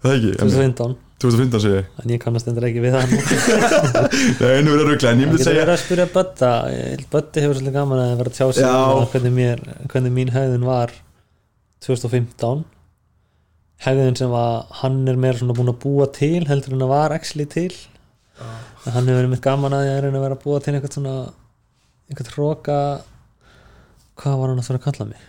það 0.03 0.15
ekki, 0.15 0.31
en 0.31 0.51
2015, 0.53 0.95
2015 1.23 1.63
segi 1.65 1.75
ég. 1.75 1.91
En 2.03 2.13
ég 2.13 2.23
kannast 2.23 2.49
endur 2.49 2.67
ekki 2.69 2.83
við 2.83 2.95
það. 2.95 3.13
Nei, 4.39 4.51
einu 4.55 4.73
verið 4.73 4.85
röglega, 4.87 5.11
en 5.11 5.21
ég 5.21 5.27
Ég 5.27 5.31
myndi 5.31 5.37
getur 5.37 5.47
segja 5.49 5.63
verið 5.65 5.75
að 5.75 5.83
spyrja 5.83 6.07
Bötta. 6.15 6.51
Ég 6.73 7.05
Bötti 7.13 7.43
hefur 7.43 7.59
svolítið 7.59 7.77
gaman 7.79 8.03
að 8.03 8.15
vera 8.21 8.33
að 8.33 8.39
tjá 8.39 8.47
sig 8.55 8.67
um 8.69 9.07
hvernig, 9.13 9.35
mér, 9.35 9.63
hvernig 9.91 10.15
mín 10.15 10.33
hegðun 10.35 10.67
var 10.69 10.93
2015 11.85 12.63
hegðun 13.83 14.17
sem 14.19 14.31
var 14.31 14.65
hann 14.81 15.01
er 15.07 15.19
meira 15.19 15.39
svona 15.39 15.55
búin 15.55 15.71
að 15.71 15.79
búa 15.83 16.07
til 16.11 16.43
heldur 16.49 16.75
en 16.75 16.83
að 16.83 16.91
var 16.91 17.15
actually 17.15 17.47
til. 17.51 17.71
En 18.39 18.95
hann 18.95 19.07
hefur 19.07 19.21
verið 19.21 19.33
mitt 19.35 19.43
gaman 19.43 19.75
að 19.75 19.87
ég 19.87 19.99
er 19.99 20.09
að 20.09 20.23
vera 20.23 20.35
að 20.39 20.43
búa 20.43 20.59
til 20.63 20.75
eitthvað 20.75 20.95
svona 20.97 21.15
eitthvað 22.09 22.33
hróka 22.35 22.79
hvað 24.19 24.39
var 24.41 24.51
hann 24.51 24.61
að 24.61 24.67
þurfa 24.67 24.79
að 24.81 24.87
kalla 24.87 25.09
mig 25.11 25.27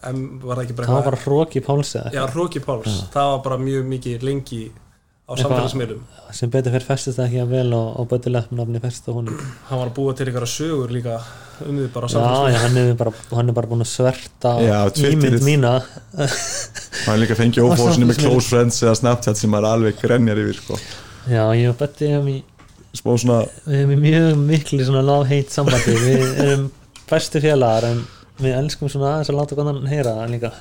var 0.00 0.56
það 0.56 0.62
ekki 0.64 0.76
bara 0.78 0.88
það 0.88 0.96
var 0.96 1.08
bara 1.10 1.22
hróki 1.24 1.60
Páls 1.64 1.90
eða? 1.98 2.12
Já, 2.14 2.22
Róki 2.34 2.62
Páls, 2.64 3.02
það 3.12 3.32
var 3.34 3.42
bara 3.44 3.58
mjög 3.60 3.90
mikið 3.90 4.24
lengi 4.24 4.62
á 5.30 5.32
samfélagsmiðlum. 5.38 6.00
sem 6.34 6.50
betur 6.50 6.74
fyrir 6.74 6.86
festist 6.88 7.18
það 7.20 7.26
ekki 7.28 7.40
að 7.44 7.52
vel 7.54 7.74
og, 7.76 7.88
og 8.00 8.08
betur 8.10 8.34
nafni 8.58 8.80
festist 8.82 9.10
á 9.10 9.12
honum. 9.14 9.42
Hann 9.68 9.82
var 9.82 9.90
að 9.90 9.96
búa 9.98 10.14
til 10.18 10.26
ykkur 10.30 10.46
sögur 10.50 10.94
líka 10.94 11.18
unnið 11.66 11.90
bara 11.94 12.08
á 12.08 12.12
samfélagsmiðlum 12.14 12.56
já, 12.56 12.62
hann 12.64 12.80
er 12.80 12.94
bara, 12.98 13.12
hann 13.36 13.52
er 13.52 13.58
bara 13.60 13.70
búin 13.70 13.84
að 13.84 13.90
sverta 13.92 14.54
ímynd 15.10 15.44
mína. 15.46 15.74
Hann 16.16 17.14
er 17.14 17.22
líka 17.22 17.38
fengið 17.38 17.66
ófóðsynni 17.68 18.08
með 18.10 18.22
close 18.24 18.48
friends 18.48 18.80
eða 18.82 18.96
snapchat 19.02 19.40
sem 19.40 19.58
er 19.60 19.68
alveg 19.70 20.00
grenjar 20.00 20.40
yfir 20.40 20.62
sko. 20.62 20.80
já, 21.28 21.44
ég 21.60 21.68
og 21.70 21.76
Bötti 21.78 22.08
erum 22.10 22.30
í, 22.32 22.38
svona 22.96 23.42
við 23.66 23.82
erum 23.84 23.94
í 23.94 24.00
mjög 24.08 24.30
miklu 24.48 24.86
svona 24.88 25.04
love-hate 25.04 25.52
sambandi. 25.52 25.98
Við 26.00 26.42
erum 26.46 26.70
bestu 27.10 27.42
félagar 27.44 27.90
en 27.90 28.02
við 28.42 28.58
elskum 28.58 28.92
svona 28.92 29.14
aðeins 29.16 29.32
að 29.32 29.40
láta 29.40 29.64
hann 29.70 29.86
heyra 29.90 30.18
það 30.20 30.36
líka. 30.36 30.52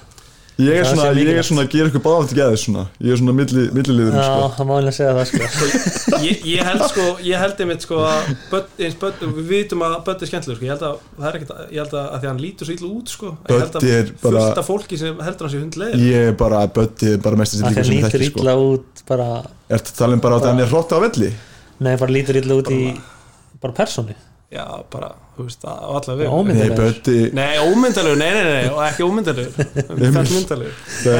Ég 0.59 0.75
er 0.75 0.83
Það 0.83 0.89
svona, 0.97 1.21
ég 1.23 1.37
er 1.39 1.45
svona 1.47 1.61
að 1.63 1.69
gera 1.71 1.87
ykkur 1.87 2.01
báðum 2.03 2.25
til 2.27 2.35
geðis 2.35 2.63
svona. 2.65 2.81
Ég 2.99 3.13
er 3.13 3.19
svona 3.21 3.33
milli, 3.37 3.61
milliliðurinn 3.71 4.19
já, 4.19 4.25
sko. 4.27 4.47
það 4.57 4.67
má 4.67 4.73
alveg 4.75 4.95
segja 4.97 5.13
það 5.15 5.29
sko. 5.29 5.77
Ég, 6.25 6.41
ég 6.51 6.67
held 6.67 6.83
sko, 6.91 7.05
ég 7.23 7.39
held 7.39 7.61
einmitt 7.63 7.85
sko 7.85 7.99
að 8.03 8.31
Bödd, 8.49 8.73
eins 8.83 8.97
Bödd, 8.99 9.23
við 9.37 9.47
vitum 9.53 9.85
að 9.87 9.93
Bödd 10.09 10.25
er 10.25 10.31
skemmtilegur 10.33 10.59
sko, 10.59 10.67
ég 10.67 10.73
held 10.73 10.83
að 10.89 10.97
það 11.15 11.29
er 11.29 11.37
ekkert, 11.39 11.53
ég 11.71 11.79
held 11.79 11.95
að, 11.95 12.01
að 12.09 12.17
því 12.17 12.27
að 12.27 12.33
hann 12.33 12.41
lítur 12.43 12.67
svo 12.67 12.75
illa 12.75 12.89
út 12.89 13.13
sko, 13.13 13.31
ég 13.39 13.63
held 13.63 13.77
að 13.79 13.87
er 13.93 14.11
bara- 14.25 14.43
fullt 14.49 14.61
af 14.63 14.67
fólki 14.67 14.99
sem 14.99 15.21
heldur 15.29 15.47
hann 15.47 15.53
sér 15.55 15.63
hundleir 15.63 16.03
ég 16.03 16.27
er 16.33 16.35
bara, 16.43 16.63
Böddi 16.75 17.13
er 17.13 17.21
bara 17.23 17.39
mest 17.39 17.55
þessi 17.55 17.63
það 17.63 17.71
líka 17.77 17.85
sem 17.87 17.95
ég 17.95 18.03
lítur 18.03 18.17
þekki 18.19 18.31
sko. 18.33 18.43
illa 18.43 18.57
út 18.67 19.03
bara, 19.13 19.29
ertu 19.79 19.93
að 19.95 20.01
tala 20.01 20.19
um 20.19 20.25
bara 20.27 20.41
að 20.41 20.49
hann 20.49 20.63
er 20.65 20.73
hrótt 20.73 20.91
á 20.91 20.97
velli? 21.05 21.31
Nei, 21.87 21.93
bara 22.03 22.17
lítur 22.17 22.41
illa 22.41 22.59
út 22.59 22.73
í 22.75 22.81
bara 23.63 23.77
persóni 23.79 24.17
já, 24.49 24.63
bara, 24.89 25.11
þú 25.37 25.45
veist, 25.45 25.65
á 25.67 25.73
alla 25.93 26.15
við 26.17 26.31
nei. 26.71 26.77
Böddi 26.79 27.17
nei, 27.37 27.51
ómyndalegur, 27.61 28.17
nei, 28.17 28.29
nei, 28.33 28.45
nei, 28.49 28.69
og 28.73 28.79
ekki 28.87 29.05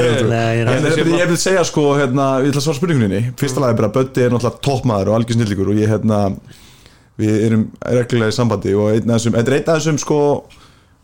Heyrðu, 0.00 0.30
nei, 0.32 1.20
ég 1.20 1.22
er 1.26 1.30
vil 1.30 1.38
segja 1.44 1.62
sko, 1.68 1.84
hérna, 2.00 2.30
ég 2.42 2.50
ætla 2.50 2.62
að 2.62 2.66
svara 2.66 2.80
spurninguninni 2.80 3.22
Fyrsta 3.40 3.62
lagi 3.62 3.78
bara, 3.82 3.92
Böddi 3.94 4.24
er 4.26 4.34
náttúrulega 4.34 4.64
toppmaður 4.66 5.12
og 5.12 5.20
algjör 5.20 5.38
snillíkur 5.38 5.70
og 5.70 5.78
ég, 5.78 5.92
hérna 5.94 6.22
við 7.20 7.44
erum 7.46 7.66
reglulega 7.84 8.32
í 8.32 8.38
sambandi 8.40 8.74
og 8.74 8.90
einn 8.96 9.10
af 9.14 9.20
þessum, 9.20 9.36
þetta 9.38 9.52
er 9.54 9.58
einn 9.60 9.70
af 9.70 9.78
þessum 9.80 10.02
sko 10.02 10.20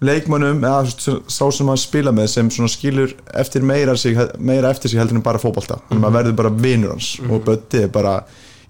leikmönnum, 0.04 0.58
eða 0.66 1.20
sá 1.32 1.46
sem 1.54 1.64
maður 1.68 1.80
spila 1.86 2.12
með 2.12 2.26
sem 2.34 2.50
svona 2.52 2.68
skilur 2.68 3.14
eftir 3.40 3.62
meira, 3.64 3.94
sig, 3.96 4.18
meira 4.44 4.68
eftir 4.74 4.92
sig 4.92 5.00
heldur 5.00 5.16
en 5.16 5.24
bara 5.24 5.40
fótbolta. 5.40 5.78
Þannig 5.88 5.96
að 5.96 6.02
maður 6.04 6.16
verður 6.18 6.36
bara 6.42 6.50
vinur 6.66 6.92
hans 6.92 7.14
og 7.24 7.46
Böddi 7.46 7.80
er 7.86 7.92
bara, 7.94 8.16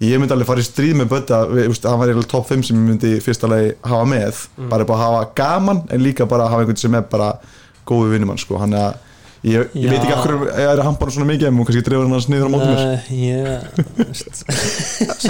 ég 0.01 0.19
myndi 0.21 0.33
alveg 0.35 0.47
fara 0.51 0.61
í 0.61 0.67
stríð 0.67 0.95
með 1.01 1.07
Böddi 1.15 1.33
að, 1.33 1.53
við- 1.55 1.65
þú 1.65 1.71
veist, 1.73 1.87
hann 1.89 1.99
var 1.99 2.07
eiginlega 2.11 2.31
top 2.35 2.47
5 2.51 2.63
sem 2.67 2.77
ég 2.77 2.85
myndi 2.91 3.15
í 3.17 3.21
fyrsta 3.25 3.49
lagi 3.49 3.73
hafa 3.83 4.05
með. 4.11 4.43
Bara 4.69 4.85
bara 4.85 4.99
hafa 5.05 5.23
gaman 5.39 5.83
en 5.89 6.03
líka 6.05 6.27
bara 6.29 6.47
hafa 6.51 6.61
einhvern 6.65 6.77
sem 6.77 6.95
er 6.95 7.01
bara 7.09 7.31
góðu 7.87 8.11
vinnumann 8.13 8.37
sko, 8.37 8.57
hann 8.61 8.73
að 8.77 9.03
ég, 9.47 9.69
ég 9.77 9.89
veit 9.89 10.01
ekki 10.01 10.13
af 10.13 10.23
hverju 10.25 10.47
ég 10.49 10.65
er 10.67 10.79
að 10.81 10.83
hampa 10.89 11.05
hann 11.07 11.13
svona 11.15 11.27
mikið 11.29 11.47
en 11.47 11.59
kannski 11.63 11.83
dreifur 11.85 12.03
hann 12.07 12.15
hans 12.17 12.27
niður 12.27 12.49
á 12.49 12.51
móti 12.51 12.67
mér 12.67 12.79
Nei, 12.83 13.19
ég 13.21 13.43
veist, 14.01 14.41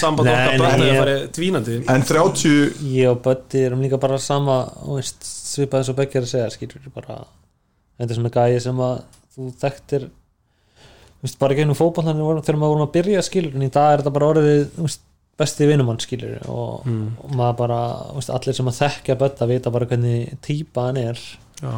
samband, 0.00 0.26
okkar 0.26 0.56
er 0.56 0.82
ég- 0.82 0.88
að 0.88 0.98
fara 1.02 1.16
dvínandi 1.36 1.76
en 1.92 2.02
30 2.08 2.82
ég 2.96 3.10
og 3.12 3.20
Bötti 3.24 3.62
erum 3.68 3.84
líka 3.84 4.00
bara 4.02 4.18
sama 4.18 4.56
þú 4.80 4.96
veist, 4.98 5.22
svipað 5.54 5.82
eins 5.82 5.92
og 5.92 5.98
Beggi 6.00 6.18
er 6.18 6.26
að 6.26 6.32
segja 6.32 6.48
þetta 8.02 8.08
er 8.08 8.18
svona 8.18 8.32
gæði 8.34 8.60
sem 8.64 8.82
að 8.82 8.94
þú 9.36 9.50
þekktir 9.62 10.08
veist, 11.22 11.38
bara 11.40 11.56
gegnum 11.58 11.78
fótbollan 11.78 12.18
þegar 12.18 12.58
maður 12.58 12.74
vorum 12.74 12.86
að 12.88 12.94
byrja 12.98 13.24
skilur 13.26 13.56
en 13.56 13.66
í 13.66 13.70
dag 13.72 13.94
er 13.94 14.02
þetta 14.02 14.14
bara 14.16 14.30
orðið 14.34 14.62
veist, 14.80 15.04
besti 15.40 15.68
vinumann 15.70 16.02
skilur 16.02 16.42
og, 16.50 16.84
og 17.24 17.32
maður 17.38 17.56
bara, 17.62 17.80
veist, 18.18 18.32
allir 18.34 18.58
sem 18.58 18.68
að 18.68 18.78
þekkja 18.82 19.18
Bötta 19.22 19.48
vita 19.50 19.72
bara 19.74 19.88
hvernig 19.88 20.36
típa 20.44 20.88
hann 20.90 21.00
er. 21.00 21.22
Já, 21.62 21.72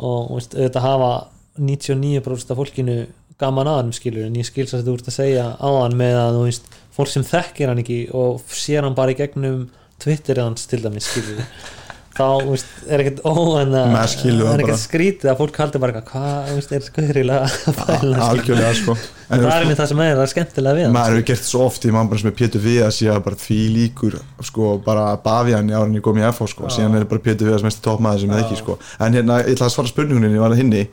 og 0.00 0.34
veist, 0.34 0.56
auðvitað 0.56 0.88
hafa 0.88 1.12
99% 1.56 2.52
af 2.52 2.60
fólkinu 2.60 2.98
gaman 3.40 3.68
að 3.68 3.80
hann 3.82 3.96
skilur 3.96 4.26
en 4.26 4.36
ég 4.40 4.48
skils 4.48 4.72
að 4.72 4.82
þetta 4.82 4.94
úr 4.94 5.06
að 5.06 5.16
segja 5.18 5.46
á 5.60 5.68
hann 5.76 5.96
með 5.96 6.18
að 6.20 6.38
veist, 6.42 6.68
fólk 6.96 7.12
sem 7.12 7.24
þekkir 7.26 7.72
hann 7.72 7.82
ekki 7.82 7.98
og 8.16 8.44
sér 8.48 8.86
hann 8.86 8.96
bara 8.96 9.12
í 9.12 9.18
gegnum 9.18 9.66
Twitter 10.00 10.40
hans 10.40 10.68
til 10.68 10.80
dæmis 10.84 11.08
skilur 11.10 11.44
þá 12.16 12.28
veist, 12.48 12.70
er 12.88 13.02
ekkert 13.02 13.20
óen 13.28 13.74
að 13.76 13.92
er 13.96 14.62
ekkert 14.64 14.80
skrítið 14.82 15.30
að 15.32 15.42
fólk 15.42 15.60
haldi 15.60 15.80
bara 15.82 16.02
hvað, 16.06 16.50
er 16.56 16.86
skoðurilega 16.86 17.42
að 17.44 17.76
skilur. 17.76 18.24
algjörlega 18.30 18.72
sko. 18.80 18.96
En 19.26 19.40
það 19.42 19.48
er 19.50 19.64
einmitt 19.64 19.80
það 19.80 19.88
sem 19.90 20.00
er, 20.04 20.12
það 20.14 20.22
er 20.22 20.30
skemmtilega 20.30 20.76
við 20.76 20.84
hann 20.86 20.92
maður 20.94 21.16
hefur 21.16 21.24
gert 21.32 21.46
svo 21.48 21.62
oft 21.66 21.82
í 21.82 21.90
mann 21.90 22.06
bara 22.12 22.20
sem 22.22 22.28
er 22.30 22.34
Pétur 22.38 22.62
Viðas 22.62 23.00
ég 23.02 23.10
hafa 23.10 23.24
bara 23.24 23.38
því 23.40 23.56
líkur 23.74 24.14
sko 24.46 24.68
bara 24.86 25.06
Bavian 25.24 25.66
í 25.66 25.74
árinni 25.74 26.02
kom 26.04 26.20
í 26.20 26.24
FH 26.28 26.46
sko. 26.52 26.70
Síðan 26.70 26.94
er 27.00 27.08
bara 27.10 27.24
Pétur 27.24 27.50
Viðas 27.50 27.66
mest 27.66 27.82
toppmaður 27.82 28.22
sem 28.22 28.30
ég 28.36 28.44
þekki 28.44 28.60
sko. 28.60 28.78
En 29.02 29.18
hérna 29.18 29.40
ég 29.42 29.50
ætla 29.56 29.66
að 29.66 29.74
svara 29.74 29.90
spurningunni 29.90 30.38
var 30.38 30.54
það 30.54 30.62
hinni. 30.62 30.84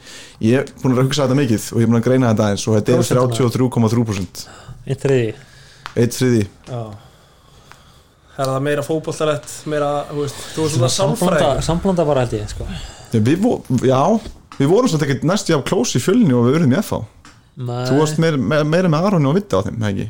Ég 0.50 0.64
er 0.64 0.74
búin 0.82 0.98
að 0.98 1.04
hugsa 1.06 1.28
þetta 1.28 1.38
mikið 1.44 1.70
og 1.70 1.78
ég 1.78 1.86
er 1.86 1.94
búin 1.94 2.02
að 2.02 2.08
greina 2.10 2.34
þetta 2.34 2.50
aðeins 2.50 2.66
og 2.66 2.80
þetta 2.80 2.98
er 2.98 3.06
Prósentulega. 3.06 3.54
33,3% 3.54 4.46
einn 5.94 6.14
þriði, 6.18 6.46
er 8.38 8.50
það 8.50 8.64
meira 8.68 8.86
fótboltalett 8.86 9.56
meira, 9.70 9.90
þú 10.10 10.24
veist, 10.24 10.40
þú 10.56 10.66
veist 10.66 10.78
svona 10.78 10.92
sálfræði 10.94 11.40
samblanda, 11.40 11.66
samblanda 11.68 12.06
bara 12.08 12.26
held 12.26 12.38
ég 12.40 12.50
sko. 12.52 12.68
við, 13.14 13.48
já, 13.90 14.02
við 14.58 14.72
vorum 14.72 14.90
svolítið 14.92 15.10
ekkert 15.10 15.28
næstu 15.30 15.58
af 15.58 15.66
klósi 15.70 16.00
í 16.00 16.04
fjölni 16.04 16.34
og 16.34 16.48
við 16.48 16.58
verðum 16.58 16.76
í 16.76 16.80
FH 16.82 17.02
Nei. 17.54 17.84
þú 17.86 17.98
varst 18.00 18.22
meira, 18.22 18.40
meira, 18.42 18.66
meira 18.66 18.90
með 18.90 19.10
Aronni 19.10 19.30
og 19.30 19.36
Vitta 19.38 19.62
á 19.62 19.66
þeim, 19.68 19.84
ekki? 19.90 20.08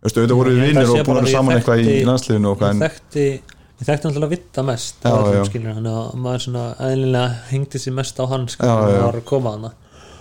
Þú 0.00 0.06
veist, 0.06 0.20
auðvitað 0.20 0.38
voru 0.38 0.52
við 0.52 0.60
að 0.60 0.68
vinnir 0.70 0.92
og 0.92 1.08
búin 1.08 1.20
að 1.20 1.32
saman 1.34 1.56
eitthvað 1.58 1.82
í 1.82 1.96
landsliðinu 2.08 2.52
og 2.52 2.60
hvað 2.60 2.76
en 2.76 2.84
þekkti 2.86 3.24
ég 3.80 3.88
þekkti 3.88 4.06
náttúrulega 4.06 4.34
vitta 4.34 4.64
mest 4.68 5.04
Já, 5.04 5.14
já, 5.34 5.42
skilur, 5.48 5.74
hann 5.78 5.88
að 5.88 6.14
maður 6.20 6.42
svona 6.44 6.64
eðlilega 6.84 7.28
hengdi 7.50 7.80
sér 7.80 7.94
mest 7.96 8.20
á 8.20 8.24
hann 8.28 8.46
já. 8.52 8.64
hann 8.68 8.96
var 9.00 9.18
að 9.18 9.26
koma 9.28 9.54
hana 9.56 9.70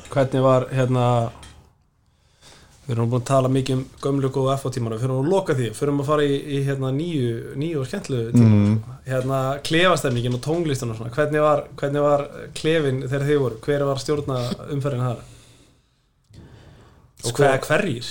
hvernig 0.09 0.45
var 0.45 0.65
hérna 0.71 1.05
við 2.89 2.95
erum 2.95 3.09
búin 3.11 3.21
að 3.21 3.27
tala 3.29 3.49
mikið 3.53 3.75
um 3.77 3.81
gömlu 4.01 4.29
góðu 4.33 4.53
FO 4.57 4.69
tímana, 4.73 4.95
við 4.97 5.03
fyrir 5.05 5.19
að 5.21 5.27
loka 5.29 5.53
því. 5.59 5.67
Fyrir 5.77 5.93
að 5.93 6.07
fara 6.09 6.23
í, 6.25 6.37
í 6.57 6.59
hérna 6.65 6.89
nýju 6.95 7.33
nýju 7.61 7.81
og 7.83 7.87
skemmtlu 7.91 8.21
tíma 8.33 8.49
Mm. 8.49 8.77
sko. 8.79 8.95
hérna 9.11 9.39
klefastemningin 9.67 10.33
og 10.33 10.41
tónlistan 10.41 10.89
og 10.89 10.97
svona. 10.97 11.11
Hvernig 11.13 11.41
var, 11.45 11.61
hvernig 11.77 12.01
var 12.01 12.23
klefin 12.57 13.03
þegar 13.05 13.27
þið 13.29 13.39
voru, 13.43 13.59
hver 13.67 13.85
var 13.85 14.01
stjórna 14.01 14.39
umferðin 14.73 15.05
þar? 15.05 15.21
Og 17.19 17.29
Sko- 17.29 17.43
hvað 17.43 17.67
hverjir? 17.67 18.09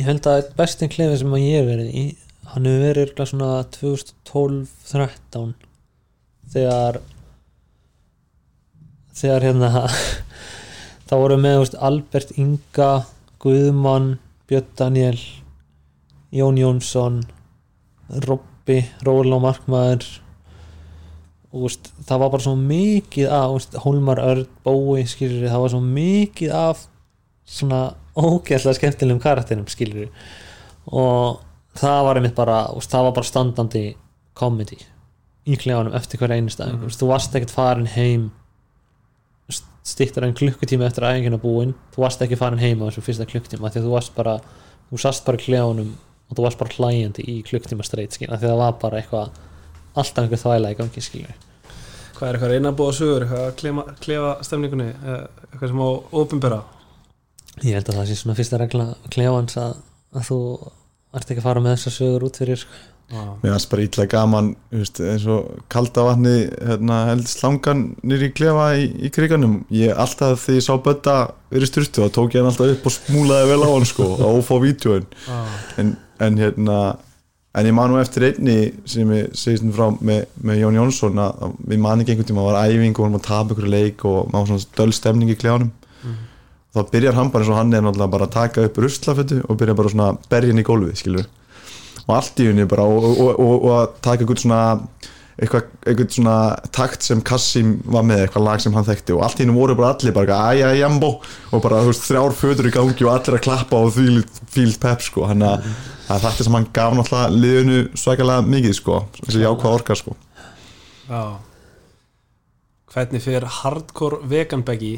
Ég 0.00 0.04
held 0.08 0.26
að 0.26 0.50
bestin 0.56 0.88
klefi 0.90 1.18
sem 1.20 1.30
að 1.36 1.44
ég 1.46 1.60
hef 1.60 1.66
verið 1.70 1.94
í 1.94 2.04
hann 2.50 2.64
hefur 2.64 2.82
verið 2.88 3.26
svona 3.30 3.50
2012-13 3.70 5.54
þegar 6.50 7.00
þegar 9.14 9.44
hérna 9.44 9.70
þá 11.10 11.14
voru 11.20 11.36
með 11.42 11.58
veist, 11.60 11.76
Albert 11.78 12.32
Inga 12.40 12.90
Guðmann, 13.40 14.18
Björn 14.48 14.72
Daniel 14.78 15.20
Jón 16.34 16.58
Jónsson 16.60 17.22
Robby, 18.26 18.82
Róla 19.06 19.38
Markmaður 19.42 20.04
og 21.50 21.56
þú 21.56 21.62
veist, 21.64 21.90
það 22.06 22.22
var 22.22 22.32
bara 22.34 22.44
svo 22.46 22.54
mikið 22.58 23.32
af 23.34 23.54
veist, 23.56 23.76
Hólmar 23.84 24.22
Örn, 24.22 24.46
Bói 24.66 25.06
skilur 25.10 25.48
það 25.48 25.64
var 25.64 25.72
svo 25.74 25.80
mikið 25.86 26.54
af 26.54 26.84
svona 27.50 27.80
ógeðslega 28.14 28.78
skemmtilegum 28.78 29.22
karakterum 29.22 29.66
skilur 29.70 30.10
og 30.86 31.40
það 31.78 32.04
var 32.06 32.20
einmitt 32.20 32.38
bara 32.38 32.62
veist, 32.74 32.92
það 32.92 33.08
var 33.08 33.16
bara 33.18 33.30
standandi 33.30 33.84
comedy 34.38 34.78
í 35.50 35.56
klefanum 35.58 35.96
eftir 35.96 36.20
hverja 36.20 36.38
einu 36.38 36.52
stað 36.52 36.76
mm. 36.76 36.94
þú 36.94 37.10
varst 37.10 37.34
ekkert 37.34 37.54
farin 37.54 37.90
heim 37.90 38.28
stýttur 39.90 40.26
en 40.26 40.36
klukkutíma 40.38 40.86
eftir 40.86 41.06
æfingina 41.08 41.40
búin. 41.42 41.74
Þú 41.94 42.04
varst 42.04 42.22
ekki 42.24 42.38
farin 42.38 42.62
heim 42.62 42.82
á 42.82 42.88
þessu 42.88 43.04
fyrsta 43.06 43.28
klukkutíma 43.28 43.70
því 43.70 43.82
að 43.82 43.88
þú 43.88 43.94
varst 43.96 44.16
bara, 44.16 44.38
þú 44.90 45.02
sast 45.02 45.26
bara 45.26 45.40
í 45.40 45.44
klefanum 45.44 45.92
og 46.30 46.38
þú 46.38 46.46
varst 46.46 46.60
bara 46.60 46.74
hlæjandi 46.78 47.26
í 47.26 47.36
klukkutíma 47.46 47.86
skilur, 47.86 48.38
því 48.38 48.46
að 48.46 48.48
það 48.48 48.60
var 48.62 48.76
bara 48.80 49.00
eitthvað 49.00 49.38
alltaf 49.98 50.24
einhver 50.24 50.42
þvæla 50.44 50.70
í 50.70 50.78
gangi 50.78 51.02
skilur 51.02 51.38
hvað 52.20 52.28
er 52.28 52.36
eitthvað 52.36 52.56
innanbúða 52.58 52.96
sögur, 52.98 53.24
eitthvað 53.24 53.46
að 53.46 53.54
klefa, 53.60 53.84
klefa 54.04 54.32
stemningunni, 54.44 54.88
eitthvað 55.48 55.72
sem 55.72 55.80
á 55.80 55.88
ofinbera 56.20 56.60
ég 57.64 57.78
held 57.78 57.88
að 57.90 57.98
það 57.98 58.10
sé 58.10 58.18
svona 58.20 58.36
fyrsta 58.38 58.60
regla 58.60 58.86
klefans 59.10 59.56
að, 59.60 59.78
að 60.14 60.26
þú 60.28 60.40
ert 61.16 61.32
ekki 61.32 61.40
að 61.40 61.48
fara 61.48 61.64
með 61.64 61.76
þessar 61.76 61.96
sögur 61.96 62.26
út 62.28 62.40
fyrir 62.40 62.60
sko. 62.60 62.82
Mér 63.10 63.56
fannst 63.56 63.70
bara 63.72 63.82
ítla 63.82 64.06
gaman 64.06 64.52
veist, 64.70 65.00
eins 65.02 65.24
og 65.26 65.64
kalda 65.72 66.04
vatni 66.06 66.34
hérna, 66.46 67.00
held 67.08 67.26
slangan 67.26 67.82
nýri 68.06 68.30
klefa 68.30 68.68
í, 68.78 68.86
í 69.02 69.10
kriganum. 69.10 69.64
Ég 69.74 69.98
alltaf 69.98 70.44
þegar 70.44 70.60
ég 70.60 70.66
sá 70.66 70.74
bötta 70.84 71.14
verið 71.50 71.72
styrtu 71.72 72.04
þá 72.04 72.14
tók 72.14 72.36
ég 72.36 72.44
hann 72.44 72.50
alltaf 72.52 72.70
upp 72.76 72.86
og 72.86 72.94
smúlaði 72.94 73.48
vel 73.50 73.64
á 73.66 73.68
hann 73.72 73.88
sko 73.90 74.06
og 74.14 74.38
ófá 74.38 74.60
vídjóin 74.62 75.08
en, 75.82 75.96
en 76.22 76.38
hérna 76.38 76.76
en 77.58 77.66
ég 77.66 77.74
man 77.74 77.90
nú 77.90 77.98
eftir 77.98 78.28
einni 78.28 78.56
sem 78.86 79.10
ég 79.16 79.34
segist 79.34 79.66
frá 79.74 79.88
með, 79.98 80.28
með 80.38 80.62
Jón 80.62 80.78
Jónsson 80.78 81.18
að 81.18 81.58
við 81.66 81.82
man 81.82 82.04
ekki 82.04 82.14
einhvern 82.14 82.30
tíma 82.30 82.44
að 82.44 82.50
var 82.52 82.70
æfing 82.70 82.94
og 82.94 83.08
hann 83.08 83.18
var 83.18 83.24
að 83.24 83.28
tapa 83.32 83.56
ykkur 83.56 83.70
leik 83.74 84.06
og 84.06 84.30
maður 84.30 84.52
svona 84.52 84.70
döl 84.78 84.94
stemning 84.94 85.34
í 85.34 85.38
klefanum. 85.40 85.74
Þá 86.70 86.80
byrjar 86.92 87.16
hann 87.18 87.34
bara 87.34 87.42
eins 87.42 87.50
og 87.50 87.58
hann 87.58 87.74
er 87.74 87.82
náttúrulega 87.82 88.14
bara 88.14 88.30
að 88.30 88.36
taka 88.36 88.68
upp 88.68 88.76
ruslafötu 88.78 89.40
og 89.42 89.58
byrja 89.58 89.74
bara 89.74 89.90
svona 89.90 90.10
hann 90.30 90.62
í 90.62 90.66
gólfið 90.70 90.98
skilur 91.02 91.26
og 92.10 92.18
allt 92.18 92.42
í 92.42 92.50
henni 92.50 92.66
bara 92.68 92.84
og, 92.84 93.08
og, 93.10 93.30
og, 93.30 93.56
og 93.56 93.72
að 93.78 93.88
taka 94.04 94.24
einhvern 94.24 94.42
svona 94.42 94.62
eitthvað, 95.40 95.68
eitthvað 95.88 96.14
svona 96.14 96.36
takt 96.74 97.06
sem 97.06 97.20
Kassim 97.24 97.76
var 97.88 98.04
með, 98.06 98.24
eitthvað 98.26 98.44
lag 98.44 98.62
sem 98.62 98.74
hann 98.76 98.86
þekkti 98.88 99.14
og 99.16 99.22
allt 99.24 99.40
í 99.40 99.44
hennu 99.46 99.56
voru 99.56 99.76
bara 99.78 99.94
allir 99.94 100.16
bara 100.16 100.40
æja 100.52 100.72
jambo 100.76 101.12
og 101.20 101.62
bara 101.64 101.80
þú 101.84 101.92
veist 101.92 102.08
þrjár 102.08 102.36
fötur 102.36 102.68
í 102.68 102.74
gangi 102.74 103.06
og 103.06 103.12
allir 103.14 103.38
að 103.38 103.44
klappa 103.46 103.80
og 103.80 103.94
því 103.96 104.24
fílt 104.52 104.80
pep 104.82 105.04
sko, 105.06 105.24
hann 105.30 105.46
að 105.46 105.70
þetta 106.10 106.46
sem 106.46 106.58
hann 106.58 106.68
gaf 106.76 106.98
náttúrulega 106.98 107.40
liðinu 107.44 107.78
svakalega 108.02 108.46
mikið 108.50 108.76
sko, 108.80 109.00
þessi 109.22 109.44
jákvæða 109.46 109.78
orka 109.78 109.96
sko. 109.96 110.16
Já. 111.08 111.22
Hvernig 112.90 113.22
fyrir 113.22 113.50
hardcore 113.60 114.20
veganbeggi 114.28 114.94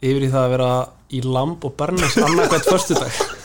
yfir 0.00 0.26
í 0.26 0.32
það 0.32 0.42
að 0.42 0.54
vera 0.56 0.70
í 1.14 1.22
lamb 1.22 1.64
og 1.64 1.76
bernes 1.78 2.16
annarkvæmt 2.18 2.70
föstudag 2.72 3.35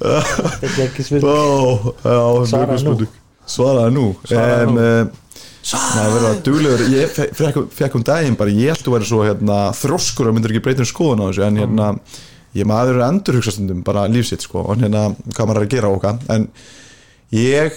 þetta 0.00 0.70
er 0.70 0.84
ekki 0.86 1.04
spurning. 1.06 1.26
Svaraðu 3.50 3.94
nú. 3.94 4.06
Svaraðu 4.28 4.62
en, 4.62 4.74
nú. 4.74 4.84
eh, 4.84 5.04
Ég 6.94 7.10
fe- 7.12 7.30
fekk, 7.36 7.58
um 7.98 8.04
daginn 8.06 8.36
bara 8.40 8.50
Ég 8.54 8.70
held 8.72 8.86
að 8.86 8.94
vera 8.96 9.04
svo 9.10 9.20
hérna, 9.26 9.58
þroskur 9.76 10.30
og 10.30 10.34
myndir 10.36 10.54
ekki 10.54 10.62
breyta 10.64 10.80
um 10.84 10.88
skoðun 10.88 11.20
á 11.20 11.26
þessu 11.28 11.44
En 11.46 11.58
hérna, 11.60 11.88
ég 12.56 12.64
maður 12.70 12.96
er 12.96 13.04
endur 13.10 13.36
stundum 13.44 13.82
bara 13.84 14.06
lífsitt 14.08 14.40
sko 14.46 14.62
Og 14.64 14.80
hérna, 14.80 15.02
hvað 15.34 15.46
maður 15.50 15.60
er 15.60 15.66
að 15.68 15.74
gera 15.74 15.90
okkar 15.92 16.16
En 16.32 16.48
ég 17.36 17.76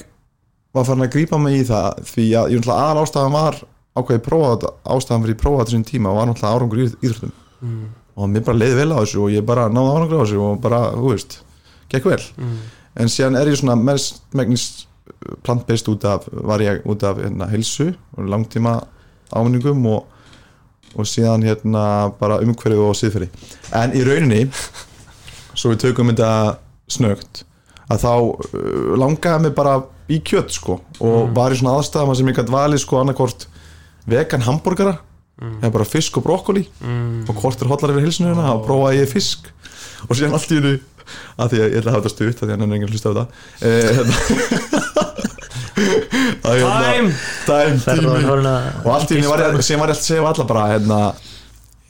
var 0.74 0.86
farin 0.88 1.04
að 1.08 1.12
grípa 1.18 1.38
mig 1.44 1.60
í 1.60 1.66
það 1.68 2.00
Því 2.14 2.28
að 2.40 2.54
ég 2.54 2.62
náttúrulega 2.62 2.86
aðal 2.88 3.04
ástæðan 3.04 3.36
var 3.36 3.60
Ákveði 4.00 4.24
prófa 4.26 4.54
þetta, 4.56 4.70
ástæðan 4.96 5.22
fyrir 5.28 5.36
ég 5.36 5.42
prófa 5.44 5.60
þetta 5.66 5.76
sinni 5.76 5.90
tíma 5.92 6.16
Var 6.16 6.26
náttúrulega 6.32 6.56
árangur 6.58 6.80
í 6.80 6.88
íþróttum. 7.04 7.34
Mm. 7.64 7.84
Og 8.16 8.30
mér 8.30 8.46
bara 8.46 8.60
leiði 8.62 8.78
vel 8.78 8.94
á 8.94 8.98
þessu 9.02 9.24
Og 9.26 9.34
ég 9.34 9.46
bara 9.48 9.70
náði 9.74 9.94
árangur 9.96 10.22
á 10.22 10.24
þessu 10.24 10.42
Og 10.46 10.58
bara, 10.62 10.82
þú 10.94 11.14
veist, 11.14 11.40
gekk 11.90 12.10
vel. 12.12 12.22
Mm. 12.38 12.58
en 13.02 13.10
síðan 13.10 13.38
er 13.40 13.50
ég 13.50 13.58
svona 13.58 13.76
mest 13.80 14.22
megnis 14.38 14.88
plantbeist 15.42 15.88
út 15.90 16.04
af 16.06 16.28
var 16.32 16.62
ég 16.62 16.84
út 16.90 17.04
af 17.04 17.18
hérna 17.18 17.48
hilsu 17.50 17.92
og 18.18 18.28
langtíma 18.30 18.76
áminningum 19.34 19.86
og, 19.90 20.06
og 20.94 21.10
síðan 21.10 21.46
hérna 21.46 22.12
bara 22.20 22.38
umhverfið 22.44 22.84
og 22.86 22.94
síðferði 23.00 23.30
en 23.80 23.96
í 23.98 24.04
rauninni 24.06 24.44
svo 25.58 25.74
við 25.74 25.82
tökum 25.88 26.14
þetta 26.14 26.60
snögt 26.92 27.44
að 27.92 28.06
þá 28.06 28.14
uh, 28.14 28.94
langaði 29.00 29.48
mig 29.48 29.56
bara 29.58 29.80
í 30.12 30.20
kjött 30.26 30.52
sko. 30.52 30.78
Og 31.04 31.32
var 31.36 31.54
í 31.54 31.58
svona 31.60 31.78
aðstæðum 31.80 32.16
sem 32.18 32.30
ég 32.30 32.38
gæti 32.38 32.54
valið 32.54 32.82
sko 32.84 33.00
annarkort 33.00 33.48
vegan 34.10 34.44
hambúrgara 34.46 34.98
eða 35.42 35.74
bara 35.74 35.88
fisk 35.88 36.18
og 36.20 36.26
brokkoli. 36.28 36.68
Mm. 36.84 37.24
og 37.28 37.36
hvort 37.42 37.62
er 37.62 37.72
hotlar 37.72 37.94
yfir 37.96 38.06
hilsinu 38.08 38.32
hérna 38.32 38.50
þá 38.52 38.66
prófaði 38.68 39.02
ég 39.02 39.12
fisk. 39.12 39.50
Og 40.10 40.18
síðan 40.18 40.36
allt 40.38 40.52
í 40.52 40.60
hennu 40.60 40.76
að 41.38 41.54
því 41.54 41.60
að 41.60 41.68
ég 41.68 41.78
ætla 41.80 41.92
að 41.92 41.96
hafa 41.96 42.04
þetta 42.04 42.14
stutt 42.14 42.38
að 42.40 42.48
því 42.48 42.54
að 42.54 42.54
hann 42.54 42.64
er 42.64 42.78
enginn 42.78 42.94
hlusta 42.94 43.10
á 43.10 43.14
þetta 43.14 43.26
eh, 43.68 43.90
hérna, 43.98 44.16
að, 46.44 46.54
hérna, 46.54 46.80
Time! 46.84 47.10
time, 47.48 47.78
tími 47.84 48.08
og 48.08 48.90
allt 48.94 49.12
í 49.12 49.18
henni 49.18 49.30
var 49.30 49.44
ég 49.44 49.62
sem 49.66 49.82
var 49.82 49.92
ég 49.92 49.96
alltaf 49.96 50.00
að 50.00 50.08
segja 50.08 50.24
við 50.24 50.30
alla 50.32 50.48
bara 50.50 50.64
hérna, 50.72 51.00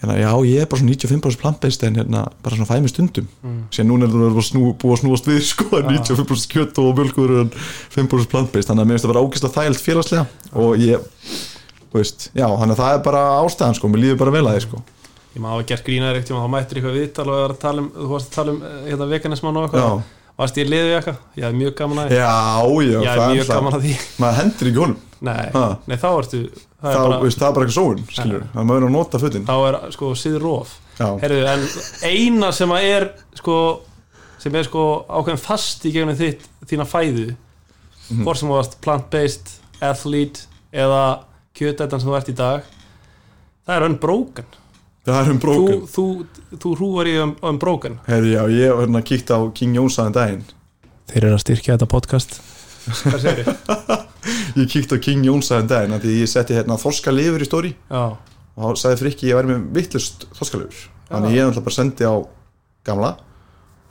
hérna, 0.02 0.18
já 0.22 0.32
ég 0.50 0.64
er 0.64 0.70
bara 0.72 0.82
svona 0.82 0.96
95% 0.96 1.41
plantbeist 1.44 1.88
en 1.88 2.02
hérna, 2.02 2.26
bara 2.46 2.58
svona 2.58 2.70
fæmi 2.70 2.91
stundum. 2.91 3.30
Mm. 3.44 3.62
síðan 3.76 3.91
núna 3.91 4.10
er 4.10 4.14
það 4.38 4.50
snú, 4.50 4.64
búið 4.82 4.98
að 4.98 5.02
snúast 5.04 5.30
við 5.30 5.41
sko, 5.52 5.70
95% 5.78 6.54
kjött 6.54 6.84
og 6.84 6.94
mjölkur 7.00 7.36
en 7.44 7.54
5% 7.96 8.32
plantbeist, 8.34 8.72
þannig 8.72 8.86
að 8.86 8.89
mér 8.89 8.98
finnst 8.98 9.08
það 9.08 9.14
vera 9.14 9.26
ógeðslega 9.28 9.58
þægilt 9.60 9.86
félagslega. 9.88 10.26
Og 10.64 10.70
ég 10.82 10.96
veist, 11.94 12.28
já, 12.34 12.46
þannig 12.48 12.76
að 12.76 12.82
það 12.82 12.98
er 12.98 13.04
bara 13.08 13.22
ástæðan 13.44 13.78
sko, 13.80 13.91
mér 13.94 14.04
líður 14.04 14.20
bara 14.24 14.34
vel 14.36 14.44
að 14.48 14.58
því 14.58 14.66
sko. 14.68 14.82
Ég 15.34 15.41
má 15.41 15.48
hafa 15.54 15.64
gert 15.72 15.86
grínaður 15.88 16.20
ekkert 16.20 16.34
þá 16.34 16.52
mættir 16.54 16.80
eitthvað 16.80 16.98
viðtal 17.00 17.26
og 17.30 17.39
var 17.39 17.54
tala 17.64 17.82
um, 17.84 17.88
þú 17.96 18.10
varst 18.12 18.28
að 18.30 18.36
tala 18.38 18.54
um 18.54 18.60
eh, 18.68 18.76
hérna, 18.91 19.08
veganismann 19.14 19.58
og 19.58 19.66
eitthvað. 19.68 20.04
Varst 20.34 20.58
ég 20.58 20.70
liðið 20.70 20.91
eitthvað? 20.98 21.18
Ég 21.38 21.46
hef 21.46 21.56
mjög 21.58 21.74
gaman 21.78 22.00
að 22.04 22.08
því. 22.10 22.20
Já, 22.20 22.30
já, 22.84 23.00
Ég 23.04 23.10
hef 23.10 23.34
mjög 23.34 23.50
gaman 23.54 23.78
að 23.78 23.84
því. 23.86 23.96
Maður 24.24 24.38
hendur 24.41 24.70
ekki 24.70 24.82
honum. 24.84 25.02
Nei, 25.24 25.44
nei 25.88 25.98
þá 26.02 26.08
ertu 26.12 26.39
Það 26.84 26.91
þá, 26.91 26.98
er 27.00 27.08
bara, 27.08 27.20
veist, 27.24 27.39
það 27.39 27.48
er 27.48 27.54
bara 27.56 27.66
eitthvað 27.68 27.78
sóun, 27.78 28.00
skilur 28.12 28.41
það 28.52 28.66
maður 28.68 28.82
er 28.82 28.88
að 28.89 28.96
nota 28.98 29.20
fötin. 29.22 29.46
Þá 29.48 29.54
er 29.70 29.78
sko 29.94 30.10
síður 30.20 30.44
rof. 30.44 30.74
Herðu, 31.00 31.38
en 31.54 31.62
eina 32.10 32.50
sem 32.58 32.74
að 32.76 32.88
er 32.89 33.06
sko, 33.39 33.56
sem 34.44 34.58
er 34.60 34.68
sko 34.68 34.84
ákveðin 35.08 35.39
fast 35.39 35.86
í 35.88 35.94
gegnum 35.96 36.18
þitt, 36.20 36.44
þína 36.68 36.88
fæðu 36.89 37.30
Mhm. 38.10 38.26
hvort 38.26 38.38
sem 38.38 38.50
þú 38.50 38.58
varst 38.58 38.76
plant-based 38.84 39.54
athlete 39.80 40.44
eða 40.76 41.04
kjötættan 41.54 42.01
sem 42.01 42.10
þú 42.10 42.18
ert 42.18 42.32
í 42.32 42.36
dag 42.38 42.68
það 43.68 43.76
er 43.76 43.86
unbroken 43.88 44.56
það 45.06 45.20
er 45.20 45.32
um 45.34 45.39
þú, 45.43 45.56
þú, 45.93 46.06
þú 46.56 46.74
hrúar 46.80 47.10
í 47.12 47.14
um, 47.22 47.36
unbroken 47.45 47.99
Herri, 48.08 48.34
já, 48.34 48.41
ég 48.49 48.74
var 48.74 48.86
hérna 48.86 49.01
að 49.04 49.08
kíkta 49.12 49.38
á 49.38 49.41
King 49.56 49.78
Jónsaðan 49.78 50.16
daginn. 50.16 50.43
Þeir 51.12 51.28
eru 51.28 51.38
að 51.38 51.43
styrkja 51.43 51.76
þetta 51.76 51.89
podcast. 51.91 52.38
Hvað 53.04 53.18
segir 53.26 53.49
þið? 53.49 53.93
ég 54.62 54.72
kíkta 54.72 54.97
á 54.97 55.04
King 55.04 55.28
Jónsaðan 55.28 55.70
daginn 55.70 55.97
af 55.97 56.04
því 56.06 56.16
ég 56.22 56.32
setti 56.32 56.58
hérna 56.58 56.80
þorskalifur 56.80 57.43
í 57.43 57.49
stóri 57.49 57.74
Já, 57.76 58.04
og 58.16 58.64
þá 58.64 58.84
sagði 58.84 59.01
Frikki 59.04 59.30
ég 59.30 59.39
væri 59.39 59.51
með 59.51 59.66
vittlust 59.78 60.28
þorskalifur. 60.39 60.84
Þannig 61.12 61.36
ég 61.36 61.45
náttúrulega 61.45 61.68
bara 61.68 61.78
sendi 61.78 62.08
á 62.08 62.16
gamla 62.88 63.16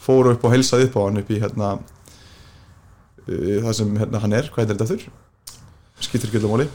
fóru 0.03 0.35
upp 0.35 0.47
og 0.49 0.55
heilsaði 0.57 0.89
upp 0.89 0.97
á 0.99 1.03
hann 1.07 1.21
upp 1.23 1.31
í 1.31 1.43
hérna 1.43 1.75
uh, 1.77 3.59
það 3.69 3.75
sem 3.79 3.93
hérna 4.01 4.23
hann 4.25 4.41
er, 4.41 4.51
hvað 4.51 4.65
er 4.65 4.73
þetta 4.75 4.89
þurr 4.91 5.11
skiptir 6.03 6.31
ekki 6.31 6.41
öllum 6.41 6.57
máli 6.57 6.67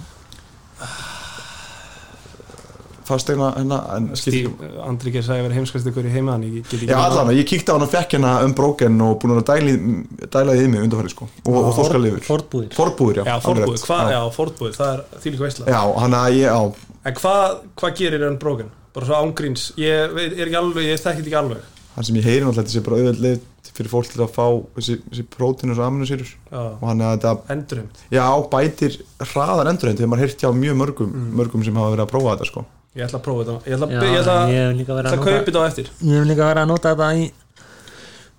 fastegna 3.07 3.47
hérna 3.55 3.77
en 3.95 4.09
skiptir 4.19 4.49
Steve, 4.51 4.69
Andri 4.85 5.13
Geir 5.15 5.23
sagði 5.25 5.41
að 5.41 5.47
vera 5.47 5.57
heimskast 5.57 5.89
ykkur 5.91 6.09
í 6.09 6.13
heimaðan 6.13 6.43
Ég 6.47 6.55
get 6.59 6.73
ekki 6.77 6.89
Já, 6.91 6.97
allan, 7.07 7.31
ég 7.37 7.47
kíkti 7.49 7.71
á 7.71 7.75
hann 7.77 7.85
og 7.87 7.91
fekk 7.93 8.15
hérna 8.17 8.33
um 8.45 8.53
bróken 8.57 8.99
og 9.07 9.15
búin 9.23 9.35
að 9.37 9.45
dæla 9.49 9.73
í- 9.73 10.27
dæla 10.37 10.55
í 10.59 10.67
mig 10.71 10.83
undanfæri 10.85 11.13
sko. 11.15 11.29
Og, 11.47 11.57
og 11.61 11.71
þorskalifur 11.79 12.25
Fordbúðir. 12.27 12.71
Forbúðir, 12.77 13.21
já 13.23 13.37
rétt. 13.39 13.85
hvað, 13.87 14.11
Já. 14.11 14.17
já, 14.17 14.21
fórbúið, 14.37 14.77
það 14.77 14.93
er 14.93 15.23
þýlik 15.25 15.43
veistla 15.47 15.71
Já, 15.71 15.81
hann 16.03 16.17
að 16.21 16.37
ég, 16.37 16.45
já, 16.51 16.87
En 17.07 17.13
hvað, 17.21 17.57
hvað 17.79 17.97
gerir 18.01 18.27
unbroken? 18.31 18.71
Bara 18.97 19.05
svo 19.07 19.17
ángríns, 19.23 19.69
ég 19.79 20.13
veit, 20.15 20.33
er 20.37 20.47
ekki 20.49 20.57
alveg, 20.59 20.87
ég 20.89 20.97
þekki 20.99 21.21
þetta 21.21 21.29
ekki 21.29 21.37
alveg. 21.41 21.65
Hann 21.97 22.05
sem 22.05 22.15
ég 22.17 22.25
heyri 22.27 22.41
náttúrulega 22.45 22.63
þetta 22.65 22.73
sé 22.75 22.81
bara 22.85 22.97
auðveld 22.99 23.21
leið 23.25 23.45
fyrir 23.77 23.91
fólk 23.91 24.07
til 24.09 24.21
að 24.25 24.31
fá 24.33 24.45
þessi, 24.77 24.95
þessi 25.11 25.23
prótínus 25.33 25.77
og 25.77 25.85
aminosýrur 25.85 26.29
Já, 26.49 26.61
og 26.81 26.83
hann 26.89 27.01
að 27.05 27.11
þetta, 27.15 27.31
endurheimt. 27.53 27.99
Já, 28.13 28.25
bætir 28.53 28.95
hraðar 29.31 29.69
endurheimt 29.69 29.99
þegar 30.01 30.09
maður 30.13 30.23
heyrt 30.25 30.41
hjá 30.41 30.49
mjög 30.57 30.77
mörgum 30.81 31.11
mörgum 31.37 31.65
sem 31.67 31.77
hafa 31.77 31.91
verið 31.93 32.05
að 32.07 32.11
prófa 32.13 32.33
þetta 32.35 32.47
sko 32.49 32.63
Ég 32.95 33.05
ætla 33.05 33.19
að 33.19 33.25
prófa 33.27 33.43
þetta. 33.43 33.57
Ég 33.67 33.75
ætla, 33.77 33.87
Já, 33.91 33.99
ég 34.07 34.19
ætla, 34.21 34.37
ég 34.47 34.55
ég 34.55 34.63
hef 34.67 34.77
líka 34.77 34.97
verið 34.97 35.11
ætla 35.11 35.17
að 35.17 35.19
að 35.19 35.25
nota 35.25 35.37
kaupa 35.37 35.49
þetta 35.51 35.59
á 35.59 35.69
eftir. 35.69 35.91
Ég 36.01 36.17
hef 36.17 36.27
líka 36.31 36.47
verið 36.47 36.63
að 36.63 36.71
nota 36.71 36.93
þetta 36.93 37.09
í 37.17 37.27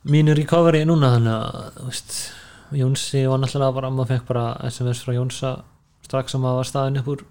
mínu 0.08 0.34
recovery 0.38 0.82
núna 0.88 1.12
þannig 1.16 1.34
að 1.36 1.68
þú 1.78 1.88
veist, 1.90 2.18
Jónsi 2.78 3.22
var 3.28 3.40
náttúrulega 3.42 3.76
bara 3.78 3.90
maður 3.92 4.10
fekk 4.12 4.26
bara 4.28 4.46
SMS 4.68 5.04
frá 5.04 5.14
Jónsa 5.16 5.52
strax 6.04 6.34
sem 6.34 6.42
maður 6.42 6.60
var 6.60 6.68
staðin 6.68 7.00
upp 7.00 7.12
úr 7.14 7.24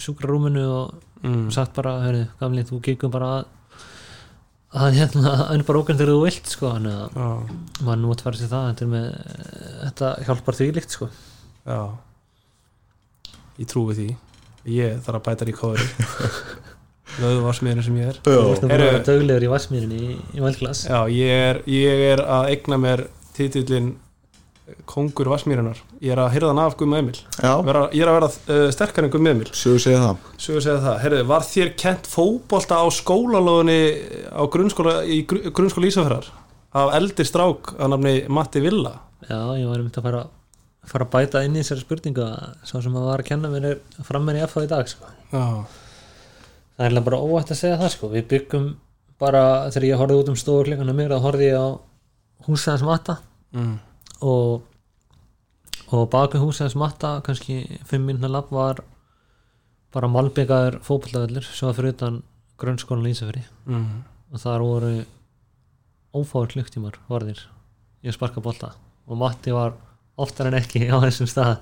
sjúkrarúminu 0.00 0.64
og 0.64 1.24
mm. 1.24 1.46
sagt 1.54 1.74
bara, 1.76 1.98
hörru, 2.04 2.26
gamli, 2.40 2.64
þú 2.68 2.80
gegum 2.84 3.12
bara 3.14 3.32
að 3.38 3.48
að 4.70 4.96
hérna, 5.00 5.32
en 5.50 5.64
bara 5.66 5.80
okkur 5.80 5.96
þegar 5.98 6.12
þú 6.14 6.18
vilt 6.22 6.50
sko, 6.52 6.68
þannig 6.76 6.94
að 6.94 7.16
Já, 7.18 7.30
maður 7.82 8.02
nú 8.04 8.12
að 8.14 8.24
fara 8.26 8.38
sér 8.38 8.50
það 8.52 8.66
þetta, 8.68 8.84
er 8.86 8.90
með, 8.92 9.06
þetta 9.80 10.10
hjálpar 10.28 10.58
því 10.58 10.68
líkt 10.76 10.94
sko. 10.94 11.08
Já. 11.66 11.80
Ég 13.58 13.70
trúi 13.70 13.96
því 13.98 14.08
Ég 14.68 14.98
þarf 15.06 15.20
að 15.20 15.24
bæta 15.30 15.48
í 15.48 15.54
kóður. 15.56 15.86
Löðu 17.20 17.40
varsmiðurinn 17.46 17.84
sem 17.86 17.96
ég 17.98 18.10
er. 18.12 18.18
Þú 18.26 18.34
veist 18.50 18.62
að 18.64 18.70
Heyrðu- 18.74 18.90
vera 18.92 19.00
döglegur 19.08 19.44
í 19.46 19.48
vassmýrinni 19.50 19.98
í, 19.98 20.12
í 20.36 20.42
valdglas 20.44 20.84
Já, 20.86 20.98
ég 21.10 21.32
er, 21.50 21.58
ég 21.66 22.02
er 22.12 22.22
að 22.22 22.50
egna 22.54 22.78
mér 22.80 23.02
titillin 23.36 23.88
Kongur 24.86 25.26
varsmiðurinnar 25.32 25.80
Ég 25.98 26.12
er 26.14 26.20
að 26.22 26.30
hyrða 26.36 26.52
hann 26.52 26.60
af 26.62 26.76
Guðma 26.78 27.00
Emil. 27.02 27.16
Já, 27.42 27.50
vera, 27.66 27.82
Ég 27.90 28.04
er 28.04 28.12
að 28.12 28.16
vera 28.20 28.28
uh, 28.30 28.68
sterkar 28.76 29.08
en 29.08 29.10
Guðma 29.12 29.32
Emil. 29.34 29.48
Sögur 29.58 29.82
segja 29.82 29.98
það. 30.04 30.28
Sögur 30.44 30.62
segja 30.64 30.78
það, 30.86 30.98
herðu, 31.02 31.24
var 31.32 31.46
þér 31.50 31.72
kent 31.82 32.06
fótbolta 32.12 32.78
á 32.78 32.86
skólalóðinni 32.94 33.80
á 34.30 34.42
grunnskóla, 34.54 34.94
í 35.10 35.18
gru- 35.28 35.50
grunnskóla 35.50 35.90
Ísafjörðar 35.90 36.30
af 36.78 36.94
eldir 37.00 37.26
strák 37.26 37.72
að 37.74 37.90
nafni 37.96 38.14
Matti 38.30 38.62
Villa? 38.62 38.94
Já, 39.26 39.40
ég 39.58 39.66
var 39.66 39.82
einmitt 39.82 39.98
að 39.98 40.06
fara, 40.06 40.22
fara 40.88 41.04
að 41.06 41.12
bæta 41.12 41.42
inn 41.44 41.56
í 41.56 41.62
þessari 41.62 41.84
spurningu 41.84 42.24
að 42.24 42.54
svo 42.68 42.80
sem 42.84 42.96
að 42.96 43.08
var 43.10 43.22
að 43.22 43.28
kenna 43.30 43.50
mér 43.52 43.66
er 43.70 44.06
frammeir 44.06 44.40
í 44.40 44.44
FH 44.46 44.64
í 44.64 44.70
dag 44.70 44.88
sko. 44.88 45.10
Það 45.30 46.86
er 46.86 47.04
bara 47.04 47.20
óætt 47.20 47.52
að 47.52 47.60
segja 47.60 47.80
það 47.80 47.92
sko. 47.94 48.08
við 48.14 48.26
byggum 48.30 48.70
bara, 49.20 49.68
þegar 49.68 49.86
ég 49.90 50.00
horfði 50.00 50.18
út 50.22 50.32
um 50.32 50.38
stofurleikana 50.40 50.96
mér, 50.96 51.12
þá 51.12 51.26
horfði 51.26 51.50
ég 51.50 51.60
á 51.60 51.68
húsæðans 52.46 52.86
matta 52.88 53.18
mm. 53.52 53.76
og 54.24 54.62
og 55.90 56.06
bak 56.10 56.34
við 56.36 56.44
húsæðans 56.46 56.78
matta 56.78 57.16
kannski 57.26 57.64
fimm 57.88 58.06
minna 58.06 58.30
lapp 58.30 58.52
var 58.54 58.80
bara 59.90 60.08
malbyggaður 60.10 60.78
fótbollavellur 60.86 61.46
sem 61.46 61.66
var 61.66 61.76
fyrir 61.76 61.96
utan 61.96 62.20
grunnskólan 62.60 63.08
í 63.10 63.14
Ísafjörði 63.14 63.46
Mm. 63.70 64.02
og 64.32 64.40
þar 64.40 64.62
voru 64.64 64.92
ófáður 66.14 66.52
klukktímar 66.54 66.96
varðir 67.10 67.42
í 68.02 68.08
að 68.08 68.16
sparka 68.16 68.42
bolta 68.42 68.72
og 69.06 69.18
Matti 69.18 69.52
var 69.54 69.74
oftar 70.24 70.50
en 70.50 70.58
ekki 70.60 70.86
á 70.90 70.96
þessum 71.04 71.28
stað. 71.30 71.58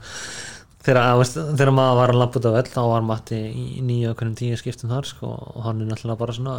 Þegar, 0.87 1.01
að, 1.03 1.23
þegar 1.59 1.73
maður 1.75 1.99
var 1.99 2.13
að 2.13 2.21
lappa 2.23 2.41
út 2.41 2.49
af 2.49 2.57
vell 2.57 2.71
þá 2.73 2.81
var 2.89 3.07
Matti 3.09 3.39
í 3.51 3.83
nýja 3.85 4.13
okkur 4.15 4.31
tíu 4.39 4.59
skiptum 4.61 4.93
þar 4.93 5.09
sko, 5.09 5.33
og 5.55 5.65
hann 5.67 5.83
er 5.83 5.91
náttúrulega 5.91 6.23
bara 6.23 6.37
svona 6.37 6.59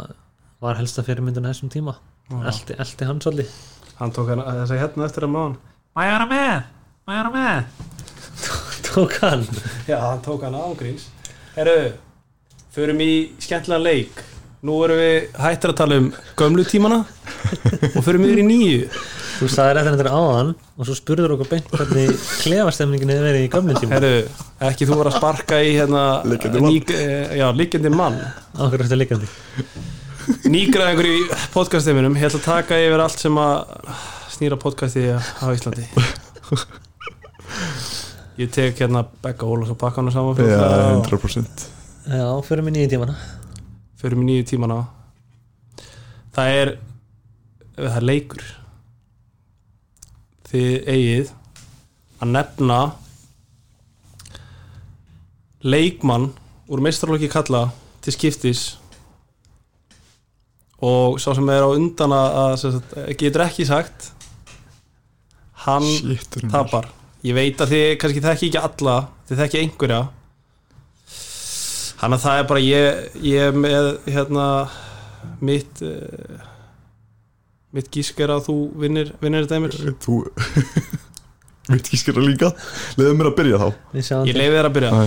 var 0.60 0.78
helsta 0.78 1.04
fyrirmyndun 1.06 1.48
á 1.48 1.50
þessum 1.50 1.72
tíma. 1.72 1.96
Eldi, 2.30 2.76
eldi 2.78 3.08
hann 3.08 3.22
svolítið. 3.24 3.54
Hann 3.98 4.12
tók 4.16 4.30
hann 4.30 4.44
þess 4.44 4.74
að 4.76 4.82
hérna 4.84 5.08
eftir 5.08 5.26
að 5.26 5.34
maður 5.34 5.56
Má 5.90 6.04
ég 6.06 6.12
vera 6.14 6.26
með? 6.30 6.52
Má 7.04 7.12
ég 7.16 7.18
vera 7.18 7.30
með? 7.34 7.88
Tók 8.90 9.16
hann? 9.24 9.42
Já, 9.88 9.96
hann 10.04 10.20
tók 10.22 10.44
hann 10.46 10.54
ángríns 10.54 11.08
herru, 11.56 11.92
förum 12.74 13.00
í 13.02 13.12
skemmtilega 13.42 13.82
leik. 13.82 14.22
Nú 14.62 14.76
erum 14.84 15.00
við 15.00 15.38
hættir 15.40 15.72
að 15.72 15.78
tala 15.80 15.98
um 15.98 16.08
gömlu 16.38 16.64
tímana 16.68 17.00
og 17.96 18.02
förum 18.04 18.26
yfir 18.28 18.42
í 18.42 18.46
nýju 18.46 18.88
Þú 19.40 19.46
sagðir 19.48 19.78
eftir 19.80 19.94
þetta 19.96 20.18
áðan 20.20 20.50
og 20.76 20.84
svo 20.84 20.94
spurður 20.98 21.32
okkur 21.36 21.48
beint 21.48 21.70
hvernig 21.72 22.10
klefastemningin 22.42 23.12
hefur 23.14 23.24
verið 23.30 23.46
í 23.46 23.52
gömlum 23.54 23.78
tíma. 23.80 23.94
Herru, 23.96 24.10
ekki 24.68 24.88
þú 24.90 24.98
var 25.00 25.08
að 25.08 25.16
sparka 25.16 25.60
í 25.64 25.70
hérna 25.78 26.02
Liggjandi 26.28 26.60
mann. 26.60 26.74
ný, 26.74 26.82
eh, 26.98 27.38
já, 27.40 27.46
liggjandi 27.56 27.92
mann. 27.94 28.18
Ákveður 28.58 28.84
eftir 28.84 29.00
líkandi 29.00 29.30
nýgraðingur 30.50 31.08
í 31.08 31.16
podcasteiminum 31.54 32.14
ég 32.18 32.28
ætla 32.28 32.40
að 32.40 32.44
taka 32.44 32.78
yfir 32.84 33.02
allt 33.02 33.22
sem 33.22 33.38
að 33.40 33.56
snýra 34.34 34.58
podcasti 34.60 35.06
á 35.16 35.46
Íslandi. 35.54 35.86
Ég 38.40 38.50
tek 38.54 38.78
hérna 38.80 39.02
Becca 39.22 39.48
Ólas 39.48 39.72
og 39.72 39.78
pakka 39.80 40.00
hana 40.00 40.12
saman 40.14 40.36
fyrir 40.38 40.54
Já, 40.54 40.60
það. 40.60 41.02
100% 41.08 41.66
Já, 42.10 42.24
fyrir 42.46 42.64
mig 42.64 42.74
nýju 42.76 42.92
tímana. 42.94 43.16
Fyrir 44.00 44.16
mig 44.16 44.28
nýju 44.30 44.46
tímana. 44.54 44.78
Það 46.36 46.54
er 46.60 46.72
það 47.76 47.98
er 48.00 48.06
leikur 48.08 48.44
þið 50.50 50.90
eigið 50.90 51.32
að 52.20 52.32
nefna 52.34 52.80
leikmann 55.64 56.30
úr 56.70 56.82
meistarlóki 56.84 57.30
kalla 57.32 57.68
til 58.04 58.14
skiptis 58.16 58.62
og 60.80 61.18
sá 61.20 61.34
sem 61.36 61.50
er 61.52 61.66
á 61.66 61.68
undan 61.68 62.14
að, 62.16 62.54
sagt, 62.62 62.94
getur 63.20 63.44
ekki 63.44 63.66
sagt 63.68 64.12
hann 65.66 65.84
Shit, 65.84 66.40
tapar. 66.48 66.88
Ég 67.20 67.36
veit 67.36 67.60
að 67.60 67.74
þið 67.74 67.88
kannski 68.00 68.22
þekki 68.24 68.48
ekki 68.48 68.62
alla 68.64 68.94
þið 69.28 69.42
þekki 69.42 69.60
einhverja. 69.60 69.98
Þannig 72.00 72.16
að 72.16 72.22
það 72.24 72.38
er 72.38 72.46
bara 72.48 72.62
ég, 72.64 73.02
ég 73.28 73.58
með 73.60 73.88
hérna 74.08 74.46
mitt 75.44 75.82
uh, 75.84 76.46
mitt 77.76 77.90
gísk 77.94 78.18
er 78.24 78.32
að 78.34 78.48
þú 78.48 78.56
vinnir, 78.82 79.12
vinnir 79.22 79.46
þetta 79.46 79.60
Emil? 79.60 79.94
Þú 80.04 80.18
veit 81.70 81.84
ekki 81.84 82.00
skilja 82.00 82.24
líka. 82.24 82.50
Leðum 82.98 83.20
mér 83.20 83.30
að 83.30 83.36
byrja 83.38 83.60
þá. 83.60 83.68
Ég 84.26 84.38
leiði 84.38 84.56
þér 84.56 84.68
að 84.70 84.74
byrja. 84.78 85.04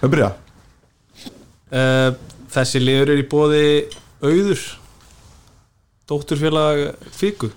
Að 0.00 0.12
byrja. 0.14 0.30
Uh, 1.70 2.10
þessi 2.52 2.82
liður 2.82 3.14
er 3.14 3.22
í 3.22 3.26
bóði 3.30 3.64
auður. 4.20 4.68
Dótturfélag 6.10 6.84
Fiku 7.14 7.52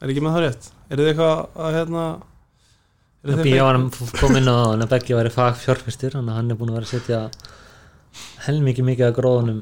er 0.00 0.12
ekki 0.12 0.22
með 0.24 0.36
það 0.36 0.44
rétt? 0.46 0.68
Er 0.90 1.00
þið 1.00 1.08
eitthvað 1.10 1.64
að 1.66 1.76
hérna 1.76 2.04
er 3.20 3.34
að 3.34 3.42
Bíó 3.44 3.66
hann 3.66 3.88
kom 4.16 4.36
inn 4.38 4.48
á 4.48 4.54
hann 4.70 4.84
að 4.84 4.92
Beggi 4.94 5.16
væri 5.18 5.32
fag 5.34 5.58
fjárfestir 5.60 6.14
þannig 6.16 6.32
að 6.32 6.38
hann 6.38 6.54
er 6.54 6.60
búin 6.60 6.72
að 6.72 6.78
vera 6.78 6.88
að 6.88 6.94
setja 6.94 7.20
helmikið 8.46 8.88
mikið 8.88 9.08
að 9.08 9.16
gróðunum 9.18 9.60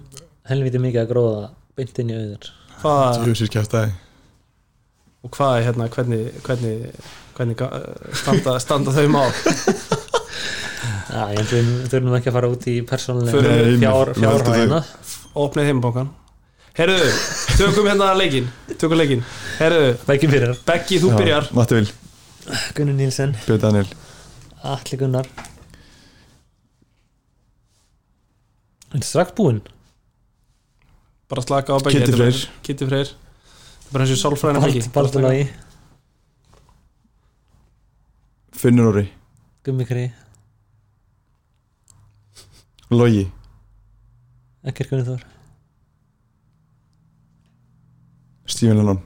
helmikið 0.49 0.85
mikið 0.85 1.03
að 1.03 1.11
gróða 1.11 1.49
beint 1.79 2.03
inn 2.03 2.13
í 2.13 2.19
auður 2.19 2.51
hvað, 2.83 3.91
og 5.25 5.33
hvað 5.35 5.57
er 5.59 5.67
hérna 5.67 5.89
hvernig, 5.93 6.21
hvernig, 6.47 6.75
hvernig 7.37 7.57
standa, 8.23 8.55
standa 8.63 8.95
þau 8.95 9.09
má 9.13 9.25
Já, 11.09 11.23
ég 11.33 11.39
held 11.41 11.53
við 11.53 11.69
þurfum 11.91 12.17
ekki 12.19 12.31
að 12.31 12.37
fara 12.37 12.49
út 12.53 12.67
í 12.69 12.75
persónulega 12.87 14.03
fjárhæðina. 14.21 14.81
opnið 15.41 15.71
heimabankan 15.71 16.11
Herðu, 16.79 17.07
tökum 17.59 17.89
hérna 17.91 18.13
leikin 18.15 18.51
Tökum 18.79 19.01
leikin 19.01 19.25
Herðu, 19.59 19.97
Beggi 20.07 20.29
byrjar, 20.31 20.61
Beggi, 20.69 21.01
þú 21.03 21.15
byrjar. 21.17 21.49
Matti 21.57 21.81
Vil, 21.81 21.89
Gunnar 22.77 22.99
Nílsen 23.01 23.35
Björn 23.47 23.65
Daniel 23.65 23.89
Atli 24.69 24.99
Gunnar. 24.99 25.27
En 28.95 29.05
strax 29.05 29.35
búinn 29.39 29.61
Bara 31.29 31.43
slaka 31.45 31.73
á 31.73 31.79
þetta 31.79 31.91
er 31.93 32.17
Freyr. 32.17 32.33
bara- 32.33 32.65
Það 33.89 33.95
er 34.01 34.05
eins 34.05 34.13
og 34.15 34.21
Baldunagi, 34.93 35.45
Finnur 38.59 38.89
Óri, 38.93 39.05
Gummi 39.65 39.85
Kri. 39.89 40.07
Logi. 42.91 43.27
Ekkert 44.65 44.91
Gunni 44.91 45.05
Þór. 45.05 45.23
Stífin 48.49 48.77
Lennon. 48.81 49.03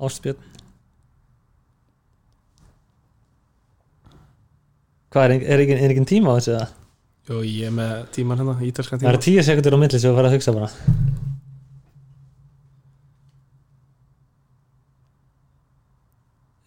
Ástbjörn. 0.00 0.38
Hvað 5.12 5.24
er, 5.26 5.34
er, 5.44 5.58
ekki, 5.66 5.74
er 5.76 5.90
ekki 5.92 6.04
tíma 6.08 6.32
á 6.32 6.36
þessu 6.38 6.54
eða? 6.56 6.68
Jó, 7.28 7.40
ég 7.44 7.66
er 7.68 7.74
með 7.76 7.90
tíman 8.16 8.38
hérna, 8.40 8.54
ítalskan 8.66 8.98
Það 8.98 9.02
tíma 9.04 9.12
eru 9.12 9.22
tíu 9.26 9.42
sekundur 9.46 9.76
á 9.76 9.78
milli 9.82 9.98
sem 10.00 10.10
við 10.10 10.16
fara 10.18 10.30
að 10.30 10.36
hugsa 10.38 10.54
bara 10.56 10.70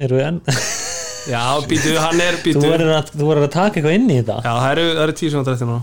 Erum 0.04 0.20
við 0.20 0.26
enn? 0.28 0.39
Já, 1.34 1.41
býtu, 1.66 1.96
hann 1.98 2.20
er 2.22 2.36
Þú 2.38 2.43
býtu 2.46 2.66
Já, 2.66 2.72
verður 2.76 2.91
að, 3.00 3.12
þú 3.16 3.28
verður 3.32 3.48
að 3.48 3.54
taka 3.56 3.80
eitthvað 3.80 3.96
inn 3.98 4.10
í 4.12 4.18
þetta. 4.20 4.36
Það 4.46 4.66
eru, 4.76 4.84
það 4.91 5.04
eru 5.06 5.16
tíu 5.22 5.30
sem 5.34 5.46
þetta 5.48 5.68
núna. 5.70 5.82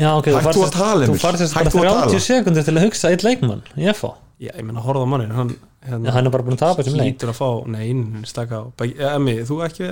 Já, 0.00 0.08
ok, 0.16 0.28
Hættu 0.34 0.54
þú 0.56 0.64
að 0.64 0.72
tala, 0.74 1.04
Þú 1.04 1.12
Emil. 1.12 1.20
farið 1.22 1.42
þess 1.44 1.54
Hættu 1.58 1.76
bara 1.76 1.90
að 1.92 1.98
tala. 2.00 2.10
30 2.14 2.24
sekundur 2.26 2.66
til 2.66 2.74
að 2.74 2.84
hugsa 2.86 3.10
eitt 3.12 3.24
leikmann. 3.26 3.60
Ég 3.78 3.98
fá. 3.98 4.08
Já, 4.40 4.50
ég 4.56 4.64
meina, 4.64 4.80
horfða 4.82 5.04
á 5.04 5.08
mannin 5.12 5.34
Hann, 5.36 5.50
hérna, 5.84 6.08
Já, 6.08 6.14
hann 6.16 6.30
er 6.30 6.34
bara 6.34 6.46
búin 6.46 6.56
að 6.56 6.62
tapa 6.64 6.80
þessum 6.86 6.96
leik. 7.02 7.10
Lítur 7.12 7.30
að 7.34 7.36
fá, 7.36 7.48
nei, 7.68 7.86
nei, 7.92 8.22
staka 8.30 8.58
á. 8.58 8.62
Beggi, 8.80 8.96
ja, 9.02 9.10
Emmi, 9.20 9.34
þú 9.44 9.58
ekki 9.68 9.90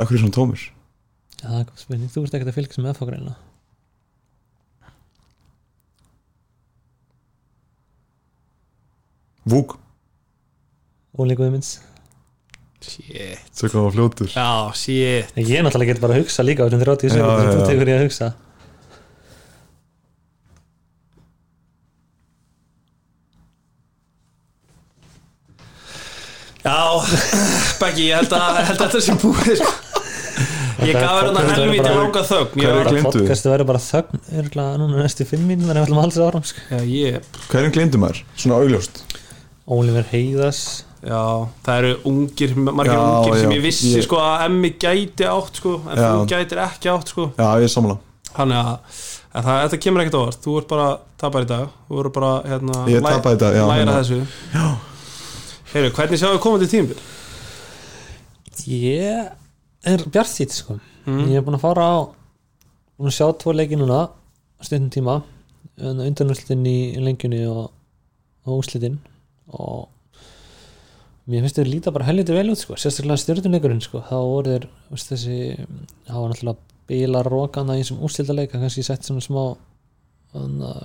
Akkur 0.00 0.16
er 0.16 0.22
svona 0.24 0.34
tómur? 0.38 0.62
Já, 1.36 1.44
það 1.44 1.58
er 1.60 1.66
góð 1.68 1.82
spurning, 1.84 2.12
þú 2.14 2.24
ert 2.24 2.36
ekkert 2.38 2.52
að 2.54 2.58
fylgja 2.58 2.78
sem 2.78 2.88
FH 2.94 3.08
greina 3.10 3.34
Vúk, 9.44 9.74
Óli 11.20 11.34
Guðmunds 11.36 11.74
Shit 12.82 13.52
svo 13.54 13.68
hvað 13.70 13.84
var 13.86 13.92
fljótur 13.96 14.30
Já, 14.32 14.46
shit 14.74 15.36
Ég 15.38 15.52
er 15.58 15.66
náttúrulega 15.66 15.92
get 15.94 16.00
bara 16.02 16.16
að 16.16 16.24
hugsa 16.24 16.42
líka 16.46 16.64
á 16.64 16.68
þessum 16.68 16.82
30 16.86 17.12
Já, 17.12 17.14
sekundur 17.18 17.44
já, 17.44 17.52
sem 17.52 17.60
þú 17.60 17.62
já. 17.62 17.68
tekur 17.72 17.92
ég 17.92 17.98
að 18.00 18.06
hugsa 18.08 18.30
Já, 26.62 26.76
Beggi, 27.80 28.04
ég 28.12 28.20
held 28.20 28.34
að, 28.36 28.58
að 28.60 28.68
þetta 28.78 29.00
sé 29.02 29.14
búið 29.18 29.56
sko. 29.58 29.72
Ég 30.82 30.96
gaf 30.98 31.16
helviti 31.22 31.82
bara- 31.82 31.96
langa 31.98 32.22
þögn? 32.26 33.02
Podcastu 33.04 33.50
verður 33.52 33.68
bara 33.68 33.80
þögn 33.82 34.22
Örgulega 34.40 34.78
núna 34.80 35.02
næstu 35.04 35.26
5 35.28 35.42
mínútur 35.46 35.76
En 35.76 35.78
við 35.78 35.84
ætlum 35.84 35.98
að 36.00 36.06
halda 36.06 36.14
þessu 36.16 36.24
áram 36.26 36.46
sko. 36.48 36.64
Hverjum 37.52 37.74
gleymdu 37.76 38.00
maður? 38.02 38.22
Svona 38.40 38.58
augljóst 38.62 39.02
Oliver 39.76 40.06
Heiðas 40.10 40.62
já, 41.02 41.20
það 41.66 41.78
eru 41.82 41.92
ungir, 42.10 42.54
margir 42.56 42.92
Já, 42.94 43.00
ungir 43.02 43.38
sem 43.40 43.50
já, 43.50 43.56
ég 43.56 43.62
vissi 43.64 43.92
ég- 43.96 44.04
sko 44.06 44.16
að 44.22 44.44
Emmi 44.46 44.70
gæti 44.78 45.26
átt 45.26 45.58
sko, 45.60 45.72
en 45.90 45.96
Já. 45.98 46.08
þú 46.12 46.26
gætir 46.30 46.60
ekki 46.66 46.90
átt 46.92 47.08
sko 47.12 47.26
Já, 47.38 47.48
ég 47.58 47.66
er 47.66 47.72
samla 47.74 47.98
Þannig 48.32 48.56
að, 48.62 49.00
þetta 49.34 49.78
kemur 49.84 50.00
ekkert 50.04 50.18
ávart 50.20 50.40
Þú 50.46 50.54
ert 50.60 50.68
bara 50.70 50.86
tapar 51.20 51.42
í 51.44 51.48
dag 51.50 51.66
Þú 51.88 52.00
ert 52.04 52.12
bara, 52.16 52.30
hérna, 52.48 52.78
Ég 52.88 53.02
læ- 53.02 53.10
tapaði 53.16 53.36
í 53.36 53.42
dag, 53.42 53.54
já, 53.58 53.64
læra 53.66 53.82
hérna. 53.82 53.98
þessu 54.00 54.20
Já 54.54 54.66
Heyru, 55.72 55.90
hvernig 55.96 56.18
sjáum 56.20 56.34
við 56.36 56.42
komandi 56.44 56.66
tímbil? 56.68 56.98
Ég 58.68 59.30
er 59.88 60.02
bjartþýtt 60.12 60.52
sko. 60.54 60.74
Mm. 61.06 61.22
Ég 61.32 61.38
er 61.40 61.44
búin 61.46 61.56
að 61.56 61.62
fara 61.64 61.82
á 61.82 61.96
Búin 62.98 63.08
að 63.10 63.16
sjá 63.16 63.26
tvo 63.40 63.54
leiki 63.56 63.78
núna 63.80 64.02
Stundum 64.62 64.90
tíma 64.92 65.14
Undanúslitin 65.82 66.62
í 66.68 66.76
lengjunni 67.02 67.40
og, 67.50 67.70
og 68.46 68.60
úslitin 68.62 68.98
Og 69.56 69.88
Mér 71.30 71.44
finnst 71.44 71.58
þau 71.60 71.66
líta 71.68 71.92
bara 71.94 72.04
helviti 72.08 72.34
vel 72.34 72.50
út 72.50 72.58
sko. 72.58 72.74
Sérstaklega 72.74 73.20
stjórnuleikurinn 73.22 73.82
sko. 73.84 74.00
Þá 74.08 74.16
voru 74.26 74.54
þeir 74.56 74.64
þessi, 74.98 75.36
Það 76.08 76.16
var 76.18 76.32
náttúrulega 76.32 76.58
bíla 76.88 77.20
rókana 77.28 77.76
í 77.78 77.82
þessum 77.84 78.00
úrslitaleika 78.02 78.58
kannski 78.58 78.82
sett 78.82 79.06
svona 79.06 79.22
smá 79.22 79.44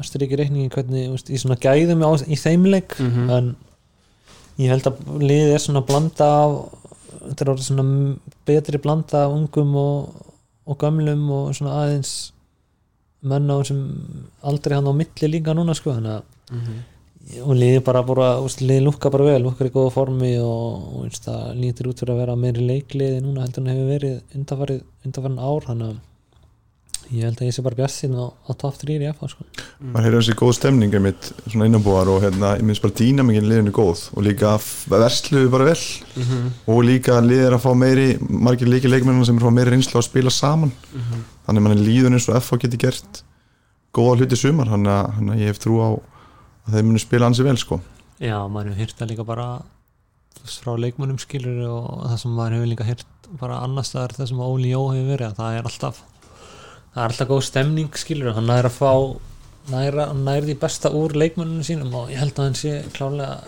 strykir 0.06 0.38
reikningi 0.42 0.70
hvernig 0.74 1.08
veist, 1.14 1.30
í 1.32 1.40
svona 1.40 1.56
gæðum 1.64 2.04
á, 2.04 2.10
í 2.28 2.36
þeim 2.36 2.66
leik 2.68 2.98
Mhm. 3.00 3.30
en 3.32 3.56
ég 4.60 4.70
held 4.70 4.84
að 4.90 4.98
liðið 5.24 5.54
er 5.56 5.64
svona 5.64 5.86
blanda 5.88 6.28
af 6.28 6.52
þetta 7.30 7.42
er 7.46 7.52
orðið 7.54 7.68
svona 7.70 8.18
betri 8.46 8.78
blanda 8.84 9.26
af 9.26 9.32
ungum 9.38 9.76
og, 9.76 10.26
og 10.68 10.78
gömlum 10.78 11.30
og 11.32 11.56
svona 11.56 11.78
aðeins 11.82 12.32
menn 13.24 13.48
á 13.50 13.56
þessum 13.64 13.82
aldrei 14.44 14.76
hann 14.76 14.88
á 14.92 14.94
milli 14.94 15.28
líka 15.32 15.56
núna 15.56 15.74
sko 15.76 15.96
þannig 15.96 16.20
að 16.20 16.24
og 17.44 17.56
liðið 17.60 17.82
bara, 17.84 18.02
bara 18.08 18.28
úst, 18.40 18.62
liðið 18.64 18.86
lúkka 18.88 19.10
bara 19.12 19.26
vel, 19.28 19.40
lúkkar 19.44 19.68
í 19.68 19.74
góða 19.76 19.92
formi 19.98 20.34
og, 20.40 20.84
og 20.96 21.08
veist, 21.08 21.26
það 21.28 21.58
lítur 21.60 21.90
út 21.92 22.00
fyrir 22.00 22.14
að 22.16 22.22
vera 22.24 22.36
meiri 22.40 22.68
leikliði 22.70 23.24
núna 23.26 23.44
heldur 23.44 23.66
en 23.66 23.72
hefur 23.74 23.90
verið 23.92 24.38
undanfarið 24.38 24.84
undanfarin 25.06 25.42
ár 25.44 25.68
þannig 25.68 25.90
að 25.90 25.98
ég 27.18 27.24
held 27.24 27.40
að 27.40 27.48
ég 27.48 27.54
sé 27.56 27.64
bara 27.64 27.78
bjart 27.80 27.94
sín 27.96 28.16
á, 28.20 28.26
á 28.32 28.52
top 28.60 28.76
3 28.80 28.96
í 29.00 29.06
FH 29.12 29.28
sko. 29.32 29.46
maður 29.80 30.06
heyrður 30.08 30.24
þessi 30.24 30.34
góð 30.40 30.54
stemning 30.58 30.96
einmitt, 30.98 31.30
svona 31.48 31.68
innanbúar 31.70 32.10
og 32.12 32.24
hérna, 32.24 32.50
ég 32.60 32.66
minnst 32.68 32.84
bara 32.84 32.96
dýnamingin 33.00 33.48
liðinu 33.48 33.72
góð 33.76 34.02
og 34.16 34.26
líka 34.28 34.56
versluðu 34.92 35.52
bara 35.54 35.68
vel 35.70 35.78
Mhm. 36.18 36.50
og 36.68 36.84
líka 36.84 37.20
liðir 37.24 37.56
að 37.56 37.64
fá 37.64 37.72
meiri 37.76 38.08
margir 38.28 38.68
líki 38.72 38.92
leikmennina 38.92 39.26
sem 39.26 39.38
er 39.38 39.44
að 39.44 39.48
fá 39.48 39.56
meiri 39.56 39.72
reynslu 39.76 40.00
að 40.02 40.08
spila 40.10 40.30
saman 40.32 40.72
Mhm. 40.96 41.24
þannig 41.48 41.60
að 41.60 41.64
mann 41.68 41.86
líður 41.88 42.12
eins 42.18 42.28
og 42.30 42.36
FH 42.42 42.60
geti 42.66 42.78
gert 42.78 43.24
góða 43.96 44.18
hluti 44.20 44.36
sumar 44.36 44.68
þannig 44.68 44.92
að, 44.96 45.16
þannig 45.16 45.34
að 45.36 45.40
ég 45.44 45.48
hef 45.54 45.60
trú 45.64 45.80
á 45.80 45.88
að 45.96 46.00
þeir 46.72 46.88
munu 46.88 47.02
spila 47.02 47.30
ansi 47.30 47.46
vel 47.48 47.58
sko 47.60 47.80
já, 48.20 48.38
maður 48.48 48.74
hefur 48.74 48.82
hýrt 48.84 49.00
það 49.00 49.12
líka 49.14 49.28
bara 49.28 49.48
frá 50.48 50.74
leikmönnum 50.80 51.20
skilur 51.22 51.64
og 51.68 51.88
það 52.08 52.20
sem 52.22 52.36
maður 52.38 52.58
hefur 52.58 52.72
líka 52.72 52.88
hýrt 52.88 53.32
bara 53.40 53.62
annars 53.66 53.92
staðar 53.92 54.16
það 54.18 54.30
sem 54.32 54.44
Óli 54.46 54.72
Jó 54.72 54.82
hefur 54.94 55.10
verið 55.12 55.28
að 55.28 55.40
það 55.42 55.58
er 55.58 55.70
alltaf 55.72 56.04
það 56.94 57.02
er 57.04 57.08
alltaf 57.12 57.32
góð 57.32 57.42
stemning 57.48 58.00
skilur 58.00 58.36
hann 58.38 58.48
nær 58.50 58.70
að 58.70 58.78
fá 58.78 58.92
nær, 59.68 60.46
því 60.46 60.56
besta 60.62 60.92
úr 60.96 61.16
leikmönnum 61.20 61.66
sínum 61.68 61.96
og 62.00 62.12
ég 62.14 62.22
held 62.22 62.38
að 62.38 62.48
hann 62.48 62.60
sé 62.60 62.78
klálega 62.96 63.42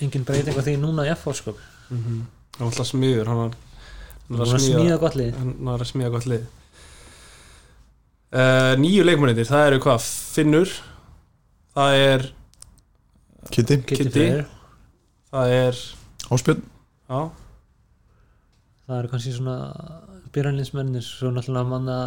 engin 0.00 0.24
breyting 0.24 0.56
á 0.56 0.62
því 0.64 0.76
núna 0.80 1.04
í 1.04 1.12
FH 1.12 1.34
sko. 1.42 1.56
Mhm. 1.90 2.22
hann 2.56 2.64
var 2.64 2.70
alltaf 2.72 2.88
smiður 2.88 3.28
hann 3.28 3.42
var, 3.42 3.58
hann 4.28 4.40
var 4.40 4.54
að 4.54 4.64
smíða 4.64 4.98
gott 5.02 5.18
lið 5.20 5.36
hann 5.36 5.54
var 5.68 5.84
að 5.84 5.90
smíða 5.92 6.12
gott 6.14 6.28
lið 6.30 6.46
uh, 8.32 8.74
nýju 8.80 9.04
leikmennir 9.04 9.48
það 9.48 9.66
eru 9.68 9.82
hvað, 9.84 10.08
Finnur 10.34 10.74
það 11.76 11.98
er 12.00 12.28
Kitty, 13.48 13.80
Kitty 13.88 14.26
það 15.30 15.54
er, 15.54 15.78
Áspjörn. 16.30 16.62
Já, 17.10 17.20
það 18.86 18.98
eru 18.98 19.10
kannski 19.12 19.32
svona 19.34 19.56
byrjanlinsmennir 20.34 21.06
svo 21.06 21.32
náttúrulega 21.34 21.70
manna 21.70 21.98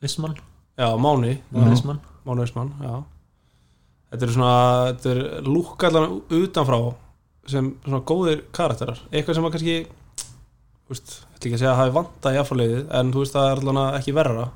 Vissmann, 0.00 0.38
já, 0.80 0.88
Máni. 0.96 1.36
Máni 1.52 2.46
já. 2.48 2.94
Þetta 4.10 4.26
er 4.26 4.32
svona, 4.34 4.54
þetta 4.90 5.10
er 5.12 5.46
lúk 5.46 5.84
allan 5.86 6.16
utanfrá 6.34 6.78
sem 7.50 7.74
svona 7.84 8.00
góðir 8.06 8.46
karakterar, 8.56 9.02
eitthvað 9.12 9.36
sem 9.36 9.46
að 9.46 9.52
kannski 9.56 9.76
þú 9.84 10.94
veist, 10.94 11.12
ég 11.20 11.36
ætla 11.36 11.50
ekki 11.50 11.52
að 11.54 11.60
segja 11.62 11.74
að 11.74 11.82
hafi 11.82 11.94
vantað 11.98 12.36
í 12.36 12.40
afhverleiðið, 12.40 12.80
en 12.98 13.12
þú 13.12 13.22
veist 13.22 13.36
það 13.36 13.50
er 13.50 13.62
allan 13.62 13.98
ekki 14.00 14.16
verra. 14.16 14.48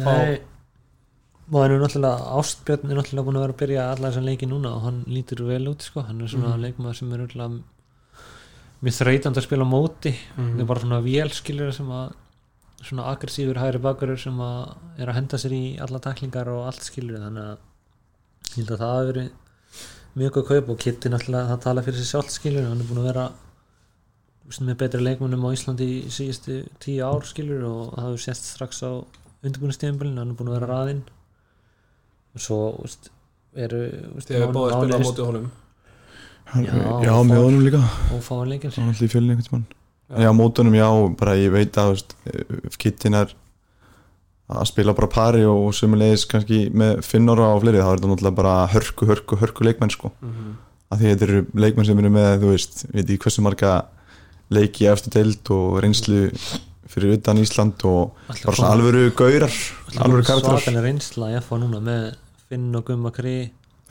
Nei 0.00 0.40
og 1.50 1.58
hann 1.62 1.72
er 1.74 1.80
náttúrulega 1.82 2.30
Ástbjörn 2.38 2.90
er 2.90 2.96
náttúrulega 3.00 3.26
búin 3.26 3.38
að 3.38 3.44
vera 3.44 3.54
að 3.54 3.60
byrja 3.62 3.84
alla 3.90 4.10
þessar 4.10 4.26
leiki 4.28 4.46
núna 4.50 4.70
og 4.76 4.82
hann 4.86 5.04
lítur 5.10 5.40
vel 5.48 5.66
út 5.72 5.82
sko. 5.82 6.02
hann 6.06 6.20
er 6.20 6.26
svona 6.28 6.54
Mhm. 6.56 6.62
leikmaður 6.64 6.94
sem 6.96 7.12
er 7.12 7.18
náttúrulega 7.18 7.62
mjög 8.82 8.96
þreytandi 9.00 9.38
að 9.40 9.46
spila 9.48 9.64
móti 9.64 10.14
Mhm. 10.36 10.54
það 10.56 10.60
er 10.60 10.64
bara 10.64 10.80
svona 10.80 11.02
vélskilur 11.02 11.72
sem 11.74 11.86
að 11.88 12.12
svona 12.82 13.04
aggressífur 13.12 13.56
hægri 13.58 13.78
bakurur 13.82 14.18
sem 14.18 14.38
að 14.38 14.74
er 14.98 15.06
að 15.08 15.14
henda 15.14 15.36
sér 15.36 15.52
í 15.52 15.78
alla 15.80 15.98
taklingar 15.98 16.48
og 16.48 16.66
allt 16.66 16.80
skilur 16.80 17.18
þannig 17.18 17.44
að 17.44 17.58
ég 18.56 18.56
held 18.56 18.70
að 18.70 18.78
það 18.78 18.94
hafi 18.96 19.12
verið 19.12 19.30
mjög 20.16 20.30
góð 20.32 20.46
kaup 20.48 20.68
og 20.70 20.78
Kitty 20.78 21.08
náttúrulega 21.08 21.48
það 21.50 21.60
tala 21.60 21.82
fyrir 21.82 21.98
sér 22.00 22.10
sjálft 22.12 22.30
skilur 22.30 22.68
hann 22.68 22.80
er 22.80 22.84
búin 22.88 22.98
að 23.04 23.12
vera 23.12 23.30
með 24.50 24.76
betri 24.78 25.00
leikmönnum 25.02 25.44
á 25.46 25.50
Íslandi 25.54 25.86
í 26.02 26.06
síðustu 26.10 26.66
tíu 26.80 27.04
ár 27.04 27.22
skilur 27.22 27.62
og 27.64 27.92
það 27.94 28.04
hefur 28.06 28.18
sést 28.24 28.44
strax 28.56 28.82
á 28.82 29.04
undirbúinnstíðanbölin 29.44 30.16
hann 30.18 30.30
er 30.30 30.34
búin 30.34 30.48
að 30.50 30.58
vera 30.60 30.66
raðinn 30.74 31.02
og 32.34 32.40
svo 32.44 32.58
veist, 32.82 33.10
eru 33.56 33.80
veist, 34.14 34.28
þegar 34.30 34.46
við 34.46 34.54
báðum 34.56 34.70
að 34.70 34.84
spila 34.84 35.00
á 35.00 35.06
móti 35.08 35.26
honum. 35.26 35.50
Já, 36.50 36.62
Já, 36.66 36.86
já 37.06 37.12
og 37.14 37.26
með 37.28 37.42
honum 37.44 37.60
líka. 37.66 37.80
ófáan 38.16 38.48
leikir 38.50 38.72
Það 38.74 38.80
var 38.82 38.88
alltaf 38.90 39.06
í 39.06 39.10
fjölinn 39.12 39.30
einhvern 39.36 39.46
tímann. 39.50 39.68
Já, 40.24 40.30
mótunum, 40.34 40.74
já, 40.74 40.88
bara 41.20 41.36
ég 41.38 41.52
veit 41.54 41.76
að 41.78 42.00
kittin 42.82 43.14
er 43.14 43.34
að 44.50 44.66
spila 44.66 44.94
bara 44.98 45.06
pari 45.06 45.44
og 45.46 45.68
sumulegis 45.78 46.24
kannski 46.26 46.64
með 46.74 47.04
finnora 47.06 47.52
og 47.54 47.60
fleiri 47.62 47.78
þá 47.78 47.86
er 47.92 48.00
þetta 48.00 48.10
náttúrulega 48.10 48.38
bara 48.40 48.54
hörku, 48.72 49.06
hörku, 49.06 49.38
hörku 49.38 49.66
leikmenn 49.68 49.92
sko. 49.94 50.10
Mhm. 50.20 50.56
að 50.90 50.98
því 50.98 51.06
þetta 51.12 51.22
eru 51.28 51.40
leikmenn 51.54 51.86
sem 51.86 51.98
eru 52.02 52.10
með, 52.10 52.32
þú 52.42 52.48
veist, 52.50 52.80
veit 52.90 53.10
ég 53.14 53.20
hversu 53.22 53.42
marga 53.46 53.84
leiki 54.50 54.88
eftir 54.90 55.12
deild 55.14 55.50
og 55.54 55.78
reynslu 55.84 56.32
fyrir 56.90 57.14
utan 57.18 57.38
Ísland 57.38 57.84
og 57.86 58.16
bara 58.28 58.56
svona 58.56 58.72
alvöru 58.74 59.04
gaurar 59.14 59.52
alvöru 60.04 60.24
karakterar 60.26 60.58
svakalega 60.60 60.84
reynsla 60.88 61.30
ég 61.36 61.46
fá 61.46 61.54
núna 61.62 61.80
með 61.86 62.14
Finn 62.48 62.74
og 62.76 62.84
Gumma 62.90 63.10
Kri 63.14 63.36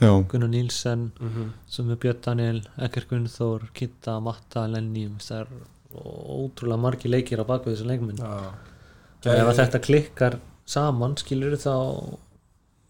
Já, 0.00 0.10
Gunnar 0.28 0.48
Nílsen 0.48 1.10
Mhm. 1.20 1.50
sem 1.68 1.90
er 1.90 1.96
Björn 1.96 2.20
Daniel, 2.24 2.60
Ekkert 2.80 3.08
Gunnþór 3.10 3.66
Kitta, 3.74 4.18
Matta, 4.20 4.66
Lenny 4.66 5.08
það 5.18 5.40
er 5.42 5.46
ótrúlega 5.92 6.78
margi 6.80 7.08
leikir 7.10 7.40
á 7.42 7.44
baku 7.44 7.68
þessu 7.74 7.84
leikminn 7.88 8.16
Já. 8.16 8.24
og 8.24 9.34
ef 9.34 9.46
að 9.50 9.58
þetta 9.60 9.80
klikkar 9.84 10.38
saman 10.66 11.16
skilur 11.20 11.52
þá 11.60 12.16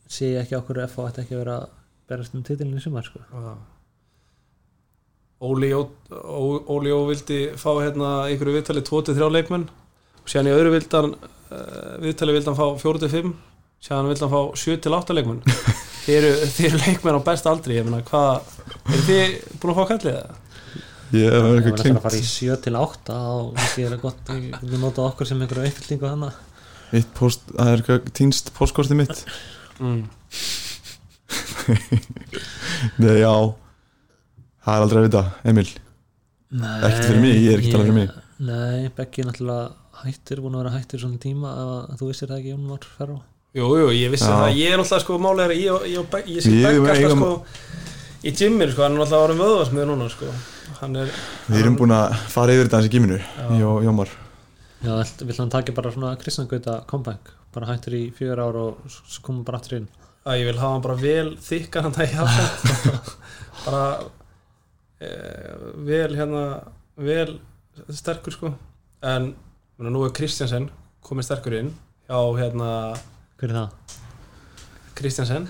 sé 0.07 0.35
ég 0.37 0.43
ekki 0.45 0.57
okkur 0.61 0.85
F 0.87 0.97
ætti 0.99 1.23
ekki 1.25 1.35
að 1.35 1.43
vera 1.45 1.57
að 1.61 1.69
berast 2.09 2.35
um 2.35 2.43
titilinu 2.43 2.77
í 2.79 2.83
sumar 2.83 3.03
sko. 3.07 3.19
Já. 3.33 3.55
Óli 5.41 5.71
Jó 5.71 5.89
Ó- 6.13 7.09
vildi 7.09 7.39
fá 7.57 7.71
hérna 7.81 8.29
ykkur 8.31 8.51
viðtali 8.55 8.83
2-3 8.85 9.31
leikmenn 9.33 9.69
síðan 10.31 10.51
í 10.51 10.55
öðru 10.57 10.71
vildan 10.77 11.09
uh, 11.15 11.19
viðtali 12.03 12.35
vildi 12.37 12.49
hann 12.51 12.59
fá 12.59 12.67
4-5 12.83 13.31
síðan 13.81 14.11
vildi 14.11 14.25
hann 14.27 14.35
fá 14.35 14.43
7-8 14.65 15.17
leikmenn 15.19 15.41
þið 16.05 16.15
eru, 16.19 16.31
eru 16.69 16.79
leikmenn 16.85 17.19
á 17.19 17.21
besta 17.31 17.47
aldri 17.53 17.73
ég 17.79 17.85
meina 17.89 18.03
hvað, 18.09 18.35
eru 18.91 19.03
þið 19.09 19.27
búin 19.63 19.73
að 19.75 19.79
fá 19.81 19.85
kallið 19.95 20.17
það? 20.21 20.31
ég 21.11 21.27
hef 21.27 21.35
ef 21.35 21.39
eitthvað 21.45 21.55
við 21.55 21.61
ætlum 21.61 21.75
að 21.75 21.81
klingt 21.85 22.05
fara 22.07 22.21
í 22.21 22.23
7 22.31 22.61
til 22.67 22.77
8 22.81 23.19
þá 23.21 23.33
sé 23.75 23.81
það 23.89 24.03
gott 24.05 24.23
við 24.63 24.79
nota 24.85 25.01
okkur 25.09 25.27
sem 25.31 25.41
einhverju 25.43 25.71
uppfyllingu 25.73 26.07
þannig 26.13 26.35
Mitt 26.91 27.11
post, 27.15 27.43
það 27.55 27.69
er 27.71 27.77
eitthvað 27.81 28.01
týnst 28.19 28.47
postkortið 28.57 28.97
mitt 29.05 29.19
Mm. 29.81 30.03
Nei, 33.01 33.15
já 33.23 33.33
Það 34.61 34.75
er 34.75 34.83
aldrei 34.85 34.99
að 35.01 35.07
vita, 35.07 35.23
Emil 35.49 35.69
Nei, 36.51 36.75
Ekki 36.85 37.05
fyrir 37.07 37.23
mig, 37.23 37.37
ég 37.39 37.53
er 37.55 37.61
ekki 37.63 37.71
talað 37.73 37.87
fyrir 37.87 37.97
mig. 37.97 38.09
Nei, 38.43 38.89
Beggi 38.97 39.23
er 39.23 39.29
náttúrulega 39.31 39.90
hættir, 40.05 40.41
búin 40.45 40.57
að 40.57 40.65
vera 40.65 40.75
hættir 40.79 41.03
svona 41.03 41.21
tíma 41.23 41.53
að 41.61 41.99
þú 42.01 42.09
vissir 42.11 42.31
það 42.31 42.41
ekki 42.41 42.55
Jón 42.55 42.71
var 42.71 42.89
ferra 42.97 43.21
Jú, 43.51 43.67
jú, 43.75 43.87
ég 43.91 44.13
vissi 44.13 44.29
það, 44.31 44.49
ég 44.55 44.71
er 44.71 44.79
náttúrulega 44.79 45.03
sko 45.03 45.17
málega, 45.19 45.55
ég, 45.59 45.87
ég, 45.91 45.97
ég, 45.99 46.27
ég 46.37 46.45
sé 46.45 46.53
Begga 46.55 46.93
alltaf 46.95 47.17
sko 47.17 47.31
í 48.21 48.33
Jimmir 48.37 48.71
sko, 48.71 48.85
hann 48.85 48.95
er 48.95 49.01
náttúrulega 49.01 49.27
árum 49.27 49.41
vöðvarsmiður 49.41 49.89
núna 49.91 50.09
sko. 50.13 50.29
Hann 50.81 50.99
er 51.01 51.13
Við 51.49 51.63
erum 51.63 51.79
búin 51.81 51.95
að 51.97 52.15
fara 52.31 52.55
yfir 52.55 52.69
þetta 52.69 52.81
hans 52.81 52.91
í 52.91 53.59
Ég 53.59 53.65
og 53.67 53.81
Jómar 53.85 54.13
Já, 54.81 54.95
vill 55.27 55.37
hann 55.37 55.53
taki 55.53 55.75
bara 55.77 55.93
svona 55.93 56.15
Kristján 56.21 56.49
Gauta 56.49 56.79
comeback, 56.89 57.35
bara 57.53 57.69
hættir 57.73 57.97
í 57.99 58.03
fjögur 58.17 58.41
ár 58.41 58.61
og 58.61 58.95
komum 59.25 59.43
bara 59.45 59.59
aftur 59.61 59.81
inn? 59.81 59.91
Að 60.25 60.41
ég 60.41 60.49
vil 60.51 60.61
hafa 60.61 60.73
hann 60.77 60.85
bara 60.87 60.99
vel 61.01 61.35
þykkan 61.43 61.89
hann 61.89 61.97
það 61.99 62.07
í 62.07 62.17
hafsend 62.17 63.13
bara 63.67 63.85
e, 65.01 65.11
vel 65.91 66.17
hérna 66.17 66.45
vel 66.97 67.39
sterkur 67.93 68.37
sko. 68.37 68.55
En 69.05 69.33
nú 69.89 70.05
er 70.05 70.13
Kristjansen 70.13 70.69
komið 71.07 71.25
sterkur 71.31 71.55
inn 71.57 71.71
hjá 72.11 72.19
hérna 72.37 72.71
Hver 73.41 73.51
er 73.51 73.57
það? 73.57 73.97
Kristjansen 75.01 75.49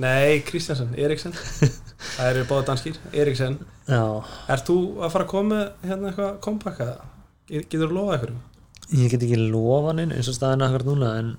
nei 0.00 0.40
Kristjansen, 0.48 0.94
Eriksen 1.00 1.32
það 2.16 2.30
eru 2.30 2.44
báða 2.48 2.66
danskir, 2.70 2.96
Eriksen 3.12 3.58
Ert 3.88 4.66
þú 4.68 4.76
að 5.04 5.12
fara 5.14 5.24
að 5.26 5.30
koma 5.32 5.60
hérna 5.84 6.10
eitthvað? 6.12 6.94
Get- 7.46 7.68
Getur 7.70 7.88
þú 7.90 7.96
lofað 7.98 8.16
eitthvað? 8.16 8.44
ég 8.96 9.10
get 9.10 9.22
ekki 9.26 9.38
lofa 9.50 9.88
hann 9.92 10.02
eins 10.14 10.28
og 10.30 10.36
staðin 10.36 10.62
akkur 10.62 10.84
núna 10.86 11.08
en, 11.18 11.30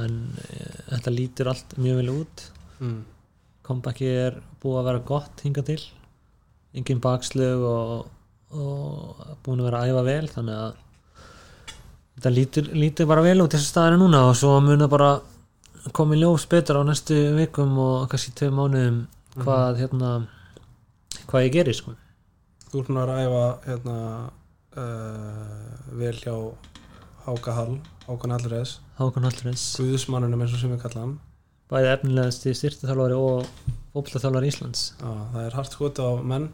en 0.00 0.14
e, 0.40 0.58
þetta 0.94 1.12
lítur 1.12 1.50
allt 1.52 1.74
mjög 1.78 1.98
vel 2.02 2.12
út 2.18 2.44
Mm. 2.82 3.04
comebacki 3.62 4.08
er 4.10 4.34
búið 4.60 4.78
að 4.80 4.86
vera 4.88 5.02
gott 5.06 5.42
hinga 5.44 5.62
til 5.64 5.78
engin 6.74 6.98
bakslög 7.00 7.62
og, 7.62 8.08
og 8.50 9.20
búin 9.46 9.60
að 9.62 9.68
vera 9.68 9.82
að 9.84 9.92
æfa 9.92 10.02
vel 10.08 10.26
þannig 10.32 10.58
að 10.64 10.80
þetta 12.16 12.32
lítur, 12.34 12.70
lítur 12.74 13.08
bara 13.10 13.24
vel 13.24 13.40
út 13.44 13.54
þessu 13.54 13.70
staðinu 13.72 14.04
núna 14.04 14.24
og 14.28 14.36
svo 14.38 14.56
mun 14.62 14.84
það 14.84 14.92
bara 14.94 15.10
koma 15.96 16.16
í 16.16 16.22
ljós 16.22 16.46
betur 16.50 16.80
á 16.80 16.82
næstu 16.86 17.18
vikum 17.38 17.74
og 17.82 18.06
kannski 18.12 18.32
tvei 18.38 18.52
mánuðum 18.54 19.02
hvað 19.42 19.82
hérna 19.82 20.12
hvað 21.28 21.46
ég 21.48 21.54
gerir 21.58 21.76
sko. 21.76 21.94
Þú 22.70 22.80
ert 22.80 22.90
núna 22.90 23.04
að 23.04 23.10
ræfa 23.12 23.44
hérna 23.66 23.98
uh, 24.78 25.74
vel 26.00 26.16
hjá 26.18 26.34
Háka 27.24 27.54
Hall, 27.56 27.78
Hákan 28.04 28.34
Hallreðs 28.34 28.78
Hákon 28.98 29.24
Hallurins, 29.26 29.62
Guðsmannunum 29.80 30.44
eins 30.44 30.52
og 30.54 30.60
sem 30.60 30.70
við 30.70 30.82
kalla 30.84 31.00
hann. 31.02 31.14
Bæði 31.72 31.88
efnilegasti 31.96 32.52
styrtuþjálfari 32.54 33.16
og 33.18 33.48
fótboltaþjálfari 33.94 34.50
Íslands. 34.52 34.82
Já, 35.00 35.10
það 35.32 35.46
er 35.48 35.56
hart 35.58 35.74
skoti 35.74 36.04
á 36.04 36.10
menn. 36.22 36.50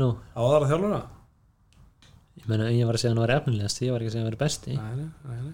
Nú, 0.00 0.08
á 0.34 0.40
aðra 0.40 0.70
þjálfara 0.72 1.00
ég 2.40 2.46
meina 2.50 2.70
ég 2.72 2.86
var 2.88 2.96
að 2.96 3.02
segja 3.04 3.12
hann 3.14 3.22
var 3.24 3.34
efnilegasti, 3.36 3.86
ég 3.86 3.92
var 3.94 4.02
ekki 4.04 4.10
að 4.10 4.14
segja 4.16 4.24
hann 4.24 4.32
var 4.32 4.40
besti. 4.40 4.76
Nei, 4.76 4.94
nei, 4.96 5.10
nei, 5.28 5.42
nei. 5.44 5.52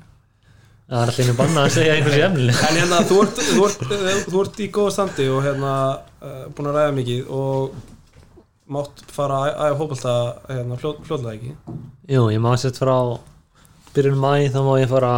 það 0.86 1.00
er 1.00 1.10
alltaf 1.10 1.20
einu 1.26 1.36
banna 1.40 1.64
að 1.66 1.74
segja 1.76 1.96
einhversi 1.98 2.22
efnileg 2.28 2.62
En 2.68 2.80
hérna, 2.80 3.02
þú 3.10 3.18
ert, 3.24 3.42
þú, 3.50 3.66
ert, 3.66 4.24
þú 4.30 4.42
ert 4.44 4.62
í 4.62 4.70
góða 4.78 4.94
standi 4.96 5.28
og 5.34 5.44
hérna 5.46 5.74
uh, 6.22 6.40
búin 6.54 6.70
að 6.70 6.78
ræða 6.80 6.96
mikið 7.00 7.30
og 7.40 7.76
mátt 8.76 9.02
fara 9.14 9.40
að 9.66 9.76
fótbolta 9.78 10.14
hérna, 10.50 10.78
fljóð, 10.80 11.02
fljóðlega 11.06 11.36
ekki? 11.36 11.76
Jú, 12.16 12.24
ég 12.34 12.42
má 12.42 12.50
sett 12.58 12.78
frá 12.80 12.96
byrjun 13.94 14.18
mæ 14.20 14.32
þá 14.54 14.58
má 14.66 14.72
ég 14.80 14.90
fara 14.90 15.12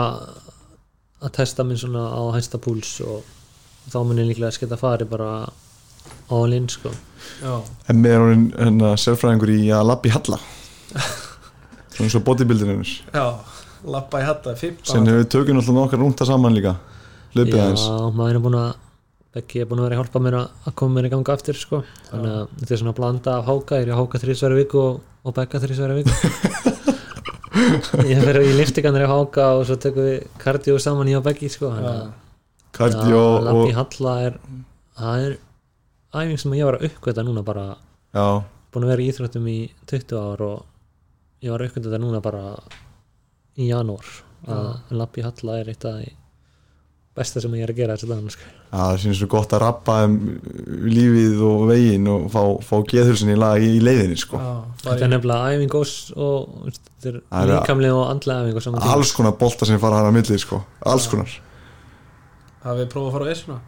að 1.19 1.33
testa 1.35 1.65
minn 1.67 1.81
svona 1.81 2.05
á 2.15 2.21
hæsta 2.37 2.61
púls 2.63 2.93
og 3.03 3.25
þá 3.89 3.99
mun 4.05 4.21
ég 4.21 4.29
líklega 4.29 4.53
sketa 4.55 4.77
fari 4.79 5.07
bara 5.09 5.49
all 6.31 6.53
in 6.53 6.69
sko. 6.69 6.93
Já, 7.41 7.55
En 7.89 8.03
með 8.05 8.19
hún 8.21 8.45
hérna, 8.53 8.93
sérfræðingur 9.01 9.51
í 9.57 9.63
að 9.75 9.89
labbi 9.91 10.13
halla 10.13 10.39
Svona 11.99 12.07
eins 12.07 12.15
og 12.15 12.23
bodybuildinir 12.29 12.91
já, 13.11 13.25
lappa 13.91 14.21
í 14.23 14.27
hatta 14.27 14.53
15 14.55 14.87
Sen 14.87 15.09
hefur 15.09 15.19
við 15.19 15.31
tökun 15.35 15.59
alltaf 15.59 15.75
nokkar 15.75 15.99
rúnta 15.99 16.27
saman 16.29 16.55
líka. 16.55 16.77
Hlaupið 17.35 17.57
aðeins. 17.59 17.87
Já, 17.91 17.97
maður 18.15 18.39
er 18.39 18.45
búin 18.45 18.59
að 18.61 18.69
Beggi 19.35 19.61
er 19.61 19.67
búin 19.69 19.83
að 19.83 19.89
vera 19.89 19.97
að 19.99 20.01
hjálpa 20.01 20.21
mér 20.25 20.37
að 20.39 20.69
að 20.71 20.75
koma 20.81 20.95
mér 20.95 21.07
í 21.07 21.11
ganga 21.13 21.35
aftur 21.35 21.59
sko. 21.59 21.83
þannig 22.09 22.37
að 22.37 22.55
þetta 22.61 22.75
er 22.75 22.81
svona 22.81 22.95
blanda 22.97 23.35
af 23.35 23.51
háka. 23.51 23.81
Ég 23.83 23.85
er 23.85 23.91
að 23.93 23.99
háka 24.01 24.21
þrísværi 24.23 24.57
viku 24.63 24.79
og, 24.81 25.03
og 25.27 25.35
begga 25.37 25.61
þrísværi 25.65 25.99
viku. 25.99 26.15
Ég 28.09 28.23
fer 28.25 28.39
í 28.41 28.55
liftingarnir 28.57 29.05
að 29.05 29.13
háka 29.13 29.51
og 29.59 29.67
svo 29.69 29.77
tökum 29.83 30.07
við 30.07 30.25
kardió 30.41 30.79
saman 30.81 31.11
í 31.11 31.19
á 31.19 31.21
beggi 31.27 31.51
sko. 31.53 31.75
þannig 31.75 31.91
að 31.93 32.09
Kardio 32.79 33.21
Já, 33.21 33.45
lappi 33.49 33.69
og 33.69 33.77
halla 33.83 34.15
er 34.23 34.41
það 34.97 35.27
er 35.27 35.37
æfing 36.23 36.41
sem 36.41 36.57
ég 36.57 36.69
var 36.69 36.79
að 36.79 36.89
uppgöta 36.89 37.25
núna 37.27 37.45
bara. 37.45 37.67
Já, 38.15 38.27
búin 38.73 38.87
að 38.87 38.93
vera 38.95 39.05
í 39.05 39.09
íþróttum 39.13 39.49
í 39.51 39.59
20 39.91 40.21
ár 40.23 40.45
og 40.47 40.67
ég 41.45 41.53
var 41.53 41.63
að 41.63 41.71
uppgöta 41.71 41.89
þetta 41.89 42.01
núna 42.03 42.23
bara 42.25 42.45
í 43.59 43.69
janúar 43.71 44.09
að 44.49 44.97
lappi 44.97 45.25
halla 45.27 45.61
er 45.61 45.71
eitt 45.73 45.87
af 45.89 46.01
besta 47.19 47.43
sem 47.43 47.55
ég 47.59 47.67
er 47.67 47.73
að 47.73 47.81
gera 47.81 47.97
þessi 47.97 48.09
dagana 48.09 48.31
sko. 48.31 48.45
Já, 48.69 48.77
það 48.79 48.99
sýnir 49.03 49.17
svo 49.19 49.29
gott 49.33 49.55
að 49.57 49.63
rappa 49.65 49.97
um 50.07 50.19
lífið 50.87 51.41
og 51.49 51.65
veginn 51.73 52.11
og 52.13 52.29
fá, 52.31 52.43
fá 52.63 52.75
geðhulsin 52.93 53.33
í 53.33 53.39
lag 53.39 53.65
í, 53.65 53.73
leiðinni 53.83 54.19
sko. 54.21 54.39
Já, 54.39 54.53
þetta 54.85 55.07
er 55.07 55.13
nefnilega 55.15 55.57
æfing 55.57 55.75
og, 55.79 56.69
líkamlega 57.49 57.97
og 57.97 58.05
andlega 58.13 58.45
æfing 58.45 58.61
og 58.61 58.67
saman 58.69 58.87
alls 58.95 59.15
konar 59.17 59.35
bolta 59.41 59.67
sem 59.69 59.83
fara 59.83 59.99
hann 59.99 60.13
að 60.13 60.19
milli 60.21 60.39
sko. 60.43 60.61
alls 60.93 61.09
konar 61.11 61.35
hafið 62.63 62.85
þið 62.85 62.93
prófað 62.95 63.09
að 63.09 63.17
fara 63.17 63.27
á 63.27 63.33
esuna 63.35 63.59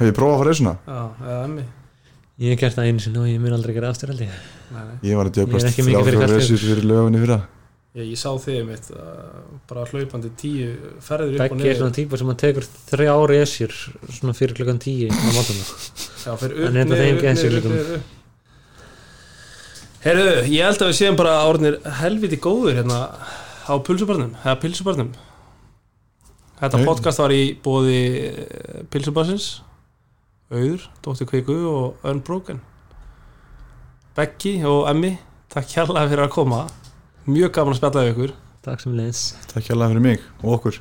Hef 0.00 0.08
ég 0.08 0.16
prófað 0.16 0.32
að 0.32 0.40
fara 0.40 0.54
þessuna? 0.54 0.74
Já, 0.86 1.00
eða 1.26 1.44
emmi 1.44 1.68
ég 2.40 2.54
hef 2.54 2.60
gert 2.64 2.78
það 2.78 2.90
einu 2.90 3.04
sinni 3.04 3.20
og 3.22 3.30
ég 3.30 3.40
mun 3.42 3.56
aldrei 3.56 3.76
gera 3.76 3.92
aftur 3.92 4.12
held 4.12 4.26
ég. 4.26 4.36
Nei, 4.70 4.82
nei. 4.82 4.98
Ég 5.10 5.18
var 5.20 5.30
að 5.30 5.40
djöflast 5.40 5.70
ekki 5.70 5.86
mikið 5.88 6.10
fyrir 6.10 6.60
fyrir 6.66 6.86
löfinni 6.90 7.24
fyrir 7.24 7.40
Ég, 7.90 8.06
ég 8.12 8.18
sá 8.20 8.30
þig 8.38 8.60
mitt 8.68 8.84
bara 9.66 9.82
hlaupandi 9.90 10.28
tíu 10.38 10.68
ferður 11.02 11.32
upp 11.34 11.40
og 11.42 11.56
Beggi 11.56 11.56
er 11.56 11.64
niður. 11.64 11.78
svona 11.80 11.94
típa 11.96 12.20
sem 12.20 12.28
að 12.30 12.36
tekur 12.38 12.66
þrjá 12.86 13.08
ári 13.16 13.38
esjur 13.42 13.74
svona 14.14 14.34
fyrir 14.38 14.54
klukkan 14.60 14.78
tíu 14.78 15.08
á 15.10 15.30
mótum 15.34 15.58
Já, 16.24 16.36
fyrir 16.38 16.68
Hann 16.68 16.78
upp, 16.78 16.92
niður, 16.92 17.00
þeim 17.00 17.16
upp, 17.18 17.24
niður, 17.26 17.66
niður, 17.66 18.04
Herru, 20.00 20.28
ég 20.48 20.62
held 20.64 20.84
að 20.84 20.92
við 20.92 20.96
séum 20.96 21.18
bara 21.18 21.32
orðinir 21.50 21.80
helviti 21.98 22.38
góður 22.40 22.78
hérna 22.78 23.00
á 23.68 23.74
pulsubarnum, 23.84 24.30
eða 24.40 24.54
pilsubarnum. 24.62 25.10
Þetta 26.60 26.78
Nei. 26.80 26.86
podcast 26.88 27.20
var 27.20 27.34
í 27.34 27.42
bóði 27.64 27.98
pilsubarsins 28.92 29.50
Auður, 30.50 30.82
Dóttir 31.04 31.28
Kveiku 31.30 31.54
og 31.70 32.06
Unbroken 32.10 32.58
Beggi 34.16 34.56
og 34.66 34.88
Emmi 34.90 35.12
Takk 35.50 35.66
kærlega 35.66 36.06
fyrir 36.10 36.22
að 36.28 36.30
koma. 36.30 36.58
Mjög 37.26 37.50
gaman 37.56 37.74
að 37.74 37.78
spjalla 37.80 38.02
við 38.04 38.10
ykkur. 38.12 38.32
Takk 38.62 38.82
sem 38.84 38.92
leins 38.94 39.22
Takk 39.50 39.64
hjá 39.66 39.74
fyrir 39.80 40.02
mig 40.04 40.20
og 40.44 40.52
okkur. 40.58 40.76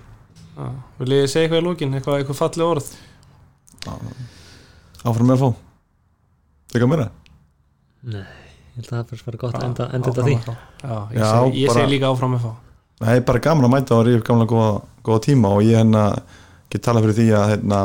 Já, 0.59 0.67
Vil 0.99 1.15
ég 1.15 1.29
segja 1.31 1.47
eitthvað 1.47 1.61
í 1.61 1.65
lókin, 1.65 1.95
eitthvað, 1.97 2.19
eitthvað 2.21 2.37
falleg 2.37 2.67
orð? 2.67 2.89
Áfram 5.07 5.29
með 5.29 5.35
að 5.37 5.41
fá. 5.41 5.49
Þegar 6.73 6.91
meira? 6.91 7.07
Nei, 8.09 8.21
ég 8.21 8.75
held 8.77 8.89
að 8.89 8.93
það 8.97 9.13
fyrir 9.13 9.25
bara 9.29 9.41
gott 9.45 9.57
að 9.57 9.65
enda, 9.69 9.87
enda 9.97 10.11
þetta 10.13 10.25
því. 10.27 10.35
Já, 10.43 10.97
ég, 11.15 11.21
Já, 11.21 11.29
seg, 11.31 11.57
ég 11.61 11.71
bara- 11.71 11.79
segi 11.79 11.93
líka 11.95 12.11
áfram 12.13 12.35
með 12.35 12.45
fá. 12.45 12.51
Nei, 12.99 13.15
bara 13.31 13.39
gaman 13.47 13.65
að 13.69 13.73
mæta 13.77 13.95
og 13.97 14.05
ríf 14.09 14.23
gamla 14.27 14.45
góða, 14.51 14.73
góða 15.07 15.23
tíma 15.29 15.53
og 15.55 15.63
ég 15.63 15.79
hérna 15.79 16.03
get 16.69 16.83
talað 16.85 17.07
fyrir 17.07 17.17
því 17.21 17.27
að 17.39 17.49
hérna, 17.55 17.81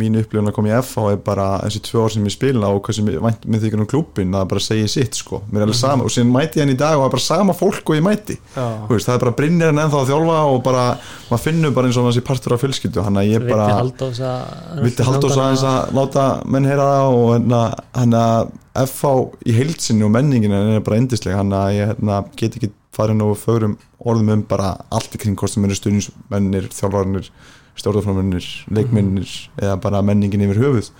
mín 0.00 0.16
upplifun 0.18 0.50
að 0.50 0.54
koma 0.56 0.70
í 0.70 0.74
FH 0.74 1.02
er 1.12 1.18
bara 1.22 1.46
þessi 1.62 1.80
tvö 1.86 2.00
ár 2.02 2.12
sem 2.14 2.24
ég 2.26 2.34
spila 2.34 2.70
og 2.74 2.80
hversu 2.86 3.04
mér 3.06 3.20
vænt 3.22 3.44
með 3.46 3.66
þykir 3.66 3.82
um 3.84 3.88
klúbbin 3.92 4.34
það 4.34 4.42
er 4.42 4.48
bara 4.50 4.62
að 4.62 4.66
segja 4.66 4.90
sitt 4.90 5.18
sko, 5.20 5.40
mér 5.50 5.60
er 5.62 5.66
alveg 5.68 5.78
sama. 5.78 6.06
Og 6.06 6.10
síðan 6.14 6.32
mæti 6.34 6.58
ég 6.58 6.66
hann 6.66 6.74
í 6.74 6.78
dag 6.80 6.96
og 6.96 7.04
það 7.04 7.06
er 7.06 7.14
bara 7.14 7.24
sama 7.28 7.56
fólk 7.58 7.92
og 7.92 7.98
ég 7.98 8.04
mæti. 8.04 8.38
Veist, 8.90 9.06
það 9.06 9.14
er 9.14 9.22
bara 9.24 9.34
brinnir 9.38 9.70
en 9.70 9.82
ennþá 9.84 10.02
að 10.02 10.10
þjálfa 10.10 10.40
og 10.50 10.58
bara, 10.66 10.84
maður 11.30 11.44
finnur 11.46 11.76
bara 11.78 11.90
eins 11.90 12.00
og 12.00 12.08
þessi 12.10 12.26
partur 12.26 12.56
af 12.56 12.64
fjölskyldu, 12.64 13.04
hann 13.06 13.22
að 13.22 13.30
ég 13.30 13.46
bara 13.46 13.70
Viti 14.82 15.06
Haldós 15.06 15.38
að 15.38 15.44
aðeins 15.46 15.66
að 15.70 15.96
láta 16.00 16.28
menn 16.50 16.68
heyra 16.68 16.90
það 16.90 17.18
og 17.20 17.26
hérna, 17.36 17.64
hann 17.94 18.18
að 18.18 18.54
FH 18.84 19.12
í 19.46 19.54
heilsinni 19.54 20.02
og 20.02 20.10
menningin 20.16 20.54
er 20.58 20.82
bara 20.82 20.98
endisleg, 20.98 21.36
hann 21.38 21.54
að 21.54 21.76
ég 21.76 21.92
hérna, 21.92 22.24
get 22.34 22.58
ekki 22.58 22.74
farin 22.94 23.22
og 23.22 23.36
fögrum 23.38 23.76
orðum 24.04 24.32
um 24.34 24.42
bara 24.48 24.74
allt 24.94 25.14
í 25.16 25.20
kring 25.22 25.38
hvort 25.38 25.54
sem 25.54 25.64
eru 25.66 25.76
stuðnismennir 25.78 26.68
þjálfarnir, 26.74 27.30
stjórnarframennir 27.80 28.48
leikmennir 28.74 29.30
eða 29.60 29.76
bara 29.82 30.02
menningin 30.06 30.44
yfir 30.46 30.60
höfuð. 30.62 30.90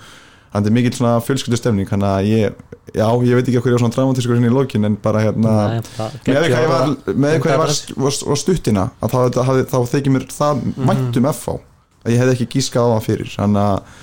Hann 0.55 0.69
er 0.69 0.75
mikill 0.75 0.95
svona 0.95 1.17
fjölskyldu 1.25 1.59
stemning 1.59 1.91
hann 1.91 2.05
að 2.07 2.29
ég, 2.31 2.59
já, 2.95 3.07
ég 3.27 3.35
veit 3.35 3.49
ekki 3.49 3.59
okkur 3.59 3.73
ég 3.73 3.77
var 3.77 3.83
svona 3.83 3.97
dramatískur 3.97 4.37
hérna 4.37 4.51
í 4.53 4.55
lokin 4.55 4.87
en 4.87 4.99
bara 5.03 5.25
hérna 5.25 5.55
Nei, 5.73 5.81
með 6.29 6.45
hvað 6.47 6.55
ég 6.55 6.71
var, 6.71 6.93
var, 7.11 7.73
var, 8.05 8.19
var 8.31 8.39
stuttina 8.39 8.85
að 9.03 9.17
þá, 9.17 9.41
þá, 9.41 9.53
þá 9.73 9.79
þykir 9.97 10.15
mér 10.15 10.27
það 10.31 10.63
vænt 10.79 11.19
um 11.19 11.31
FH 11.33 11.57
að 12.05 12.15
ég 12.15 12.23
hefði 12.23 12.37
ekki 12.37 12.51
gískað 12.55 12.87
á 12.87 12.93
það 12.95 13.09
fyrir. 13.09 13.35
Þannig 13.35 13.65
að 13.65 13.99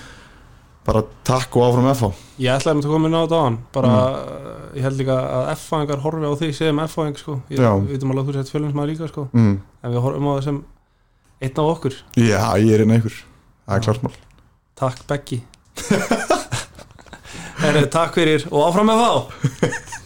bara 0.91 1.05
takk 1.29 1.55
og 1.55 1.69
áfram 1.69 1.89
FH 1.93 2.11
ég 2.41 2.57
ætlaði 2.57 2.81
að 2.81 2.89
koma 2.89 3.09
inn 3.09 3.17
á 3.17 3.21
þetta 3.21 3.39
á 3.39 3.43
hann 3.45 3.57
bara, 3.75 3.89
uh, 3.93 4.61
ég 4.77 4.85
held 4.85 4.99
líka 4.99 5.17
að 5.21 5.49
F-fæðingar 5.55 6.03
horfi 6.03 6.31
á 6.31 6.33
því 6.39 6.49
sem 6.57 6.83
F-fæðing 6.87 7.19
sko. 7.19 7.37
Ég 7.53 7.89
veitum 7.91 8.13
alveg 8.13 8.23
að 8.23 8.29
þú 8.29 8.37
sett 8.37 8.53
fjölumsmaður 8.53 8.91
líka 8.91 9.09
sko. 9.11 9.27
Mm. 9.35 9.57
en 9.61 9.93
við 9.93 10.05
horfum 10.05 10.29
á 10.29 10.33
það 10.33 10.45
sem 10.47 10.61
einn 11.41 11.57
af 11.57 11.65
okkur. 11.75 11.93
Já, 12.17 12.41
ég 12.61 12.71
er 12.75 12.81
einn 12.85 12.95
einhver 12.97 13.15
það 13.65 13.75
er 13.77 13.83
klart 13.87 14.03
mál. 14.05 14.17
Takk 14.81 14.97
Beggi. 15.09 15.39
Takk 17.95 18.11
fyrir 18.17 18.41
og 18.49 18.59
áfram 18.67 18.87
með 18.89 18.97
fá 19.01 19.11